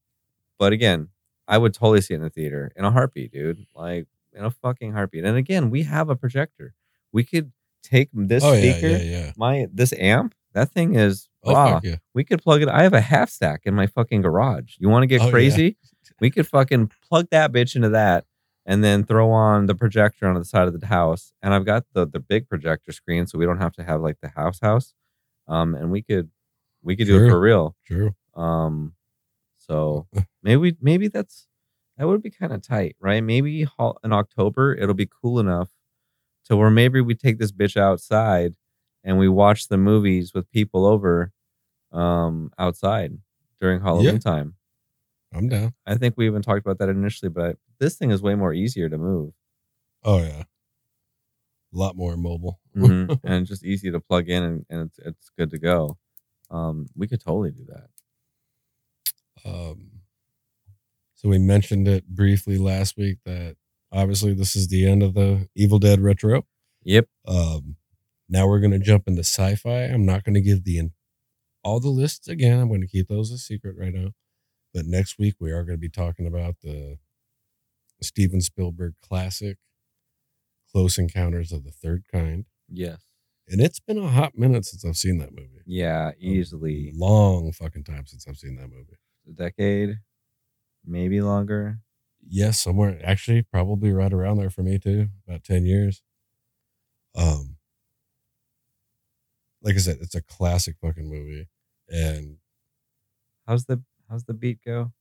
[0.59, 1.09] but again,
[1.47, 3.65] I would totally see it in the theater in a heartbeat, dude.
[3.75, 4.05] Like
[4.39, 5.25] in a fucking heartbeat.
[5.25, 6.73] And again, we have a projector.
[7.11, 7.51] We could
[7.83, 9.31] take this oh, speaker, yeah, yeah.
[9.37, 10.33] my this amp.
[10.53, 11.79] That thing is Oh, raw.
[11.83, 11.97] yeah.
[12.13, 12.67] We could plug it.
[12.67, 14.75] I have a half stack in my fucking garage.
[14.77, 15.31] You want to get Oh, yeah.
[15.31, 15.77] crazy?
[16.19, 18.25] We could fucking plug that bitch into that
[18.65, 21.31] and then throw on the projector on the side of the house.
[21.41, 24.17] And I've got the the big projector screen, so we don't have to have like
[24.21, 24.93] the house house.
[25.47, 26.29] Um, and we could
[26.81, 27.75] we could do it for real.
[27.85, 28.15] True.
[28.35, 28.93] Um,
[29.57, 30.07] so
[30.43, 31.47] maybe maybe that's
[31.99, 33.23] that would be kind of tight, right?
[33.23, 33.63] Maybe
[34.03, 35.69] in October it'll be cool enough
[36.45, 38.55] to where maybe we take this bitch outside
[39.03, 41.33] and we watch the movies with people over
[41.91, 43.17] um outside
[43.61, 44.19] during Halloween Yeah.
[44.19, 44.55] time.
[45.33, 45.73] I'm down.
[45.85, 48.89] I think we even talked about that initially, but this thing is way more easier
[48.89, 49.33] to move.
[50.03, 50.43] Oh yeah,
[51.73, 52.59] a lot more mobile.
[52.75, 53.19] Mhm.
[53.23, 55.97] and just easy to plug in and, and it's, it's good to go.
[56.51, 57.89] Um, we could totally do that.
[59.45, 59.98] Um,
[61.19, 63.57] so we mentioned it briefly last week that
[63.91, 66.45] obviously this is the end of the Evil Dead retro.
[66.83, 67.07] Yep.
[67.27, 67.75] Um,
[68.29, 69.83] now we're gonna jump into sci-fi.
[69.83, 70.89] I'm not gonna give the
[71.63, 72.59] all the lists again.
[72.59, 74.11] I'm going to keep those a secret right now.
[74.73, 76.97] But next week we are going to be talking about the
[78.01, 79.57] Steven Spielberg classic,
[80.71, 82.45] Close Encounters of the Third Kind.
[82.69, 83.01] Yes.
[83.47, 85.63] And it's been a hot minute since I've seen that movie.
[85.65, 88.97] Yeah, easily Long fucking time since I've seen that movie.
[89.27, 89.97] a decade,
[90.89, 91.79] maybe longer.
[92.27, 96.01] Yes, somewhere actually probably right around there for me too, about 10 years.
[97.15, 97.55] Um
[99.61, 101.47] like I said, it's a classic fucking movie.
[101.89, 102.37] And
[103.47, 104.91] How's the how's the beat go?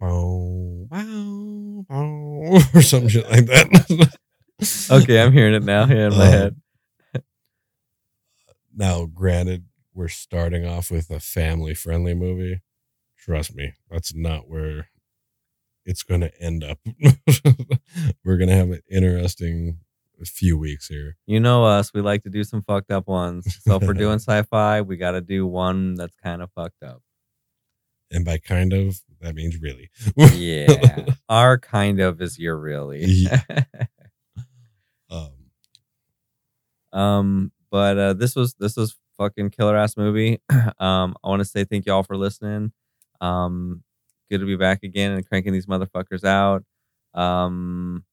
[0.00, 4.18] bow, bow, bow, or some shit like that.
[4.90, 5.84] Okay, I'm hearing it now.
[5.86, 6.56] Yeah, in my Um, head.
[8.74, 12.60] Now, granted, we're starting off with a family friendly movie.
[13.24, 14.88] Trust me, that's not where
[15.86, 16.78] it's going to end up.
[18.22, 19.78] we're going to have an interesting
[20.26, 21.16] few weeks here.
[21.26, 21.92] You know us.
[21.94, 23.58] We like to do some fucked up ones.
[23.62, 27.00] So if we're doing sci-fi, we got to do one that's kind of fucked up.
[28.10, 29.90] And by kind of, that means really.
[30.16, 33.06] Yeah, our kind of is your really.
[33.06, 33.40] Yeah.
[35.10, 35.30] um,
[36.92, 40.40] Um, but uh, this was this was fucking killer ass movie.
[40.78, 42.72] um, I want to say thank y'all for listening.
[43.20, 43.82] Um,
[44.30, 46.64] good to be back again and cranking these motherfuckers out.
[47.14, 48.04] Um,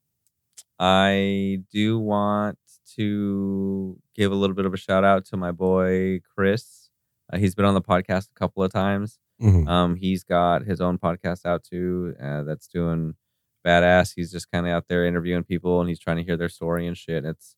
[0.80, 2.58] I do want
[2.98, 6.90] to give a little bit of a shout out to my boy Chris.
[7.32, 9.20] Uh, he's been on the podcast a couple of times.
[9.42, 9.68] mhm.
[9.68, 12.14] Um, he's got his own podcast out too.
[12.22, 13.16] Uh, that's doing
[13.66, 14.14] badass.
[14.16, 16.88] He's just kind of out there interviewing people, and he's trying to hear their story
[16.88, 17.26] and shit.
[17.26, 17.56] It's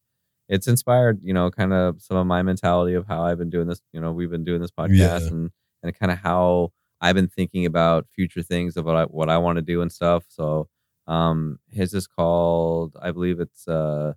[0.50, 3.68] it's inspired, you know, kind of some of my mentality of how I've been doing
[3.68, 3.82] this.
[3.94, 4.92] You know, we've been doing this podcast,
[5.22, 5.28] Yeah.
[5.28, 5.52] and
[5.82, 6.72] and kind of how
[7.04, 9.92] I've been thinking about future things about what I what I want to do and
[9.92, 10.24] stuff.
[10.30, 10.70] So,
[11.06, 14.14] um, his is called, I believe it's uh,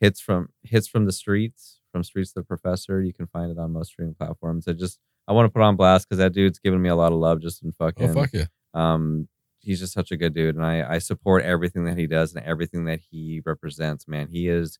[0.00, 3.02] hits from hits from the streets from streets to the professor.
[3.02, 4.66] You can find it on most streaming platforms.
[4.66, 4.98] I just
[5.28, 7.40] I want to put on blast because that dude's giving me a lot of love
[7.40, 8.46] just in fucking oh, fuck yeah.
[8.74, 9.28] um
[9.58, 12.44] he's just such a good dude and i i support everything that he does and
[12.44, 14.78] everything that he represents man he is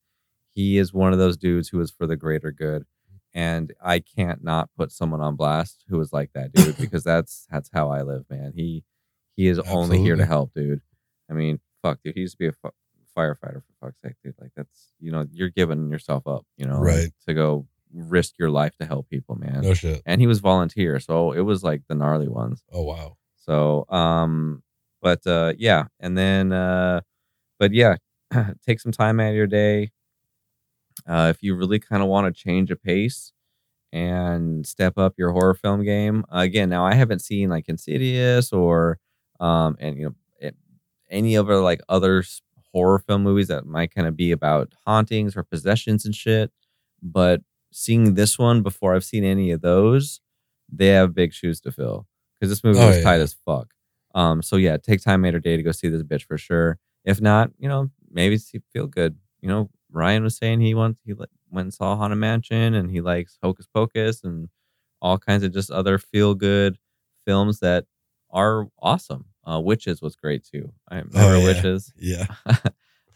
[0.55, 2.85] he is one of those dudes who is for the greater good
[3.37, 7.47] and i can't not put someone on blast who is like that dude because that's
[7.51, 8.83] that's how i live man he
[9.37, 10.81] he is only here to help dude
[11.31, 12.71] i mean fuck dude he used to be a fu-
[13.17, 16.81] firefighter for fuck's sake dude like that's you know you're giving yourself up you know
[16.81, 17.09] like, Right.
[17.29, 20.03] to go risk your life to help people man No shit.
[20.07, 23.17] and he was volunteer so it was like the gnarly ones Oh, wow.
[23.37, 24.63] so, um,
[25.03, 27.01] but uh, yeah, and then, uh,
[27.61, 27.97] but yeah,
[28.67, 29.93] take some time out of your day.
[31.09, 33.33] Uh, if you really kind of want to change a pace
[33.93, 38.53] and step up your horror film game, uh, again, now I haven't seen like Insidious
[38.53, 38.99] or,
[39.41, 40.57] um, and you know, it,
[41.11, 42.25] any other like other
[42.73, 46.51] horror film movies that might kind of be about hauntings or possessions and shit.
[47.03, 47.43] But
[47.73, 50.21] seeing this one before I've seen any of those,
[50.73, 53.03] they have big shoes to fill because this movie Oh, was yeah.
[53.03, 53.69] tight as fuck.
[54.15, 56.79] Um, so yeah, take time of day to go see this bitch for sure.
[57.05, 59.17] If not, you know, maybe see, feel good.
[59.41, 63.01] You know, Ryan was saying he wants he went and saw Haunted Mansion and he
[63.01, 64.49] likes Hocus Pocus and
[65.01, 66.77] all kinds of just other feel good
[67.25, 67.87] films that
[68.31, 69.27] are awesome.
[69.49, 70.73] Uh, Witches was great too.
[70.89, 71.45] I remember Oh, yeah.
[71.47, 71.93] Witches.
[71.99, 72.27] Yeah.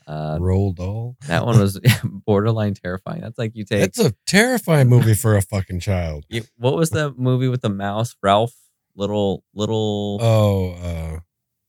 [0.07, 1.15] Uh, Roald Dahl.
[1.29, 3.21] that one was borderline terrifying.
[3.21, 6.25] That's like you take That's a terrifying movie for a fucking child.
[6.29, 8.17] you- what was the movie with the mouse?
[8.21, 8.55] Ralph,
[8.97, 10.19] little little.
[10.21, 11.21] Oh,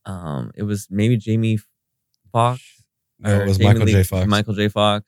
[0.07, 1.59] uh, um, it was maybe Jamie
[2.31, 2.80] Foxx.
[3.21, 4.03] No, it was Michael Lee- J.
[4.03, 4.27] Fox.
[4.27, 4.67] Michael J.
[4.67, 5.05] Fox.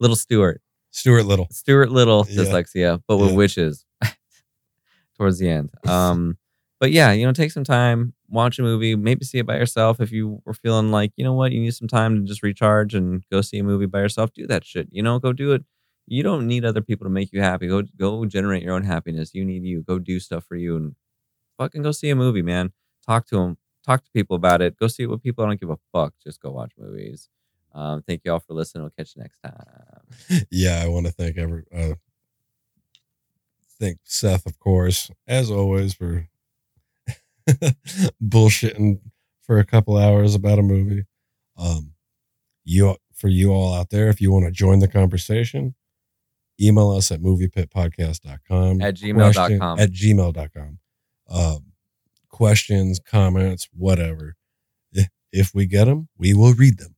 [0.00, 0.60] Little Stewart.
[0.90, 1.48] Stuart Little.
[1.50, 2.42] Stuart Little Yeah.
[2.42, 3.36] dyslexia, but with Yeah.
[3.36, 3.84] witches
[5.16, 5.70] towards the end.
[5.88, 6.38] Um,
[6.80, 10.00] but yeah, you know, take some time, watch a movie, maybe see it by yourself.
[10.00, 12.94] If you were feeling like, you know what, you need some time to just recharge
[12.94, 14.88] and go see a movie by yourself, do that shit.
[14.90, 15.64] You know, go do it.
[16.06, 17.68] You don't need other people to make you happy.
[17.68, 19.32] Go go generate your own happiness.
[19.34, 19.82] You need you.
[19.82, 20.94] Go do stuff for you and
[21.56, 22.72] fucking go see a movie, man.
[23.06, 23.56] Talk to them.
[23.86, 24.76] Talk to people about it.
[24.76, 26.12] Go see what people I don't give a fuck.
[26.22, 27.30] Just go watch movies.
[27.74, 28.84] Um, thank you all for listening.
[28.84, 30.46] We'll catch you next time.
[30.50, 31.94] Yeah, I want to thank every uh
[33.80, 36.28] thank Seth, of course, as always, for
[38.22, 39.00] bullshitting
[39.42, 41.04] for a couple hours about a movie.
[41.56, 41.92] Um
[42.64, 45.74] you for you all out there, if you want to join the conversation,
[46.60, 48.80] email us at moviepitpodcast.com.
[48.80, 49.32] At gmail.com.
[49.32, 50.78] Question- At gmail.com.
[51.28, 51.64] Um
[52.28, 54.36] questions, comments, whatever.
[54.92, 56.93] If If we get them, we will read them.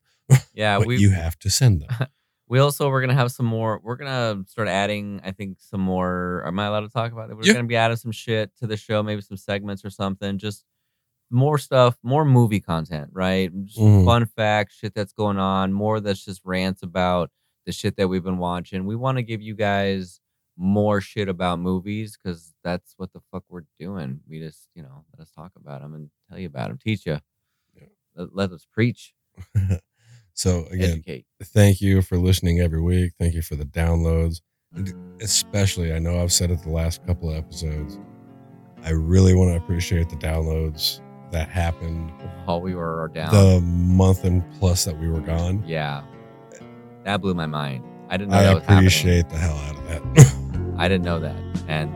[0.54, 1.88] Yeah, but we you have to send them.
[2.48, 3.80] we also we're gonna have some more.
[3.82, 5.20] We're gonna start adding.
[5.24, 6.42] I think some more.
[6.46, 7.36] Am I allowed to talk about it?
[7.36, 7.54] We're Yeah.
[7.54, 9.02] gonna be adding some shit to the show.
[9.02, 10.38] Maybe some segments or something.
[10.38, 10.64] Just
[11.30, 13.52] more stuff, more movie content, right?
[13.52, 14.04] Mhm.
[14.04, 15.72] fun facts, shit that's going on.
[15.72, 17.30] More that's just rants about
[17.64, 18.86] the shit that we've been watching.
[18.86, 20.20] We want to give you guys
[20.56, 24.20] more shit about movies because that's what the fuck we're doing.
[24.28, 27.04] We just, you know, let us talk about them and tell you about them, teach
[27.06, 27.18] you,
[27.74, 27.88] Yeah.
[28.14, 29.12] let, let us preach,
[30.36, 31.26] so again, educate.
[31.42, 33.12] thank you for listening every week.
[33.18, 34.42] Thank you for the downloads.
[34.74, 35.22] And mm.
[35.22, 37.98] especially, I know I've said it the last couple of episodes.
[38.84, 41.00] I really want to appreciate the downloads
[41.32, 42.12] that happened
[42.44, 43.32] While we were down.
[43.32, 45.64] the month and plus that we were gone.
[45.66, 46.02] Yeah.
[47.04, 47.84] That blew my mind.
[48.10, 48.78] I didn't know I that was happening.
[48.78, 50.74] appreciate the hell out of that.
[50.76, 51.36] I didn't know that.
[51.66, 51.90] And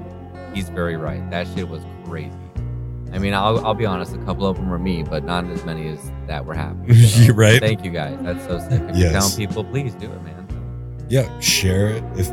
[0.55, 1.29] he's very right.
[1.31, 2.33] That shit was crazy.
[3.13, 5.65] I mean, I'll, I'll be honest, a couple of them were me, but not as
[5.65, 6.95] many as that were happy.
[6.95, 7.61] You're right.
[7.61, 8.17] Thank you guys.
[8.23, 8.73] That's so sick.
[8.73, 9.13] If you're Yes.
[9.35, 10.47] telling people, please do it, man.
[11.09, 12.05] yeah, share it.
[12.17, 12.31] If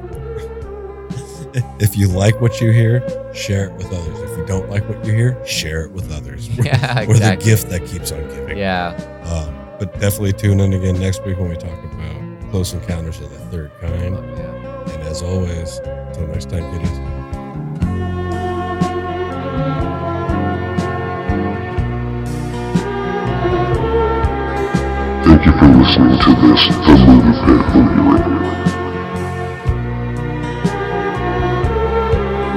[1.81, 3.01] if you like what you hear,
[3.33, 4.19] share it with others.
[4.29, 6.47] If you don't like what you hear, share it with others.
[6.63, 8.57] Yeah, We're the gift that keeps on giving.
[8.57, 8.89] Yeah.
[9.23, 13.29] Um, but definitely tune in again next week when we talk about Close Encounters of
[13.31, 14.15] the Third Kind.
[14.15, 14.93] Fuck yeah.
[14.93, 16.97] And as always, until next time, kiddies.
[25.37, 28.41] Thank you for listening to this The Movie Pit Movie Review.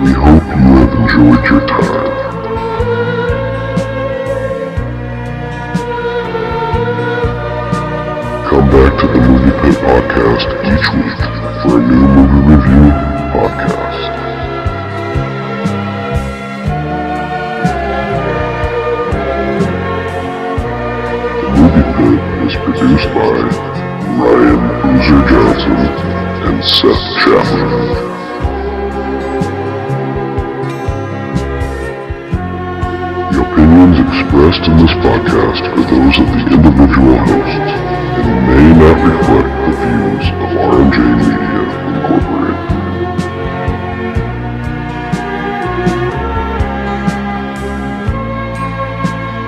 [0.01, 2.09] We hope you have enjoyed your time.
[8.49, 11.21] Come back to the Movie Pit Podcast each week
[11.61, 13.10] for a new movie review
[22.81, 23.29] produced by
[24.17, 25.77] Ryan Boozer Johnson
[26.49, 27.77] and Seth Chapman.
[33.33, 37.73] The opinions expressed in this podcast are those of the individual hosts
[38.17, 42.69] and may not reflect the views of RMJ Media Incorporated.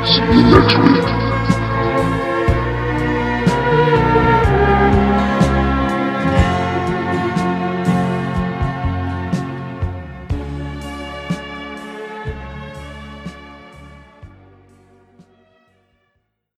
[0.05, 1.11] See you next week.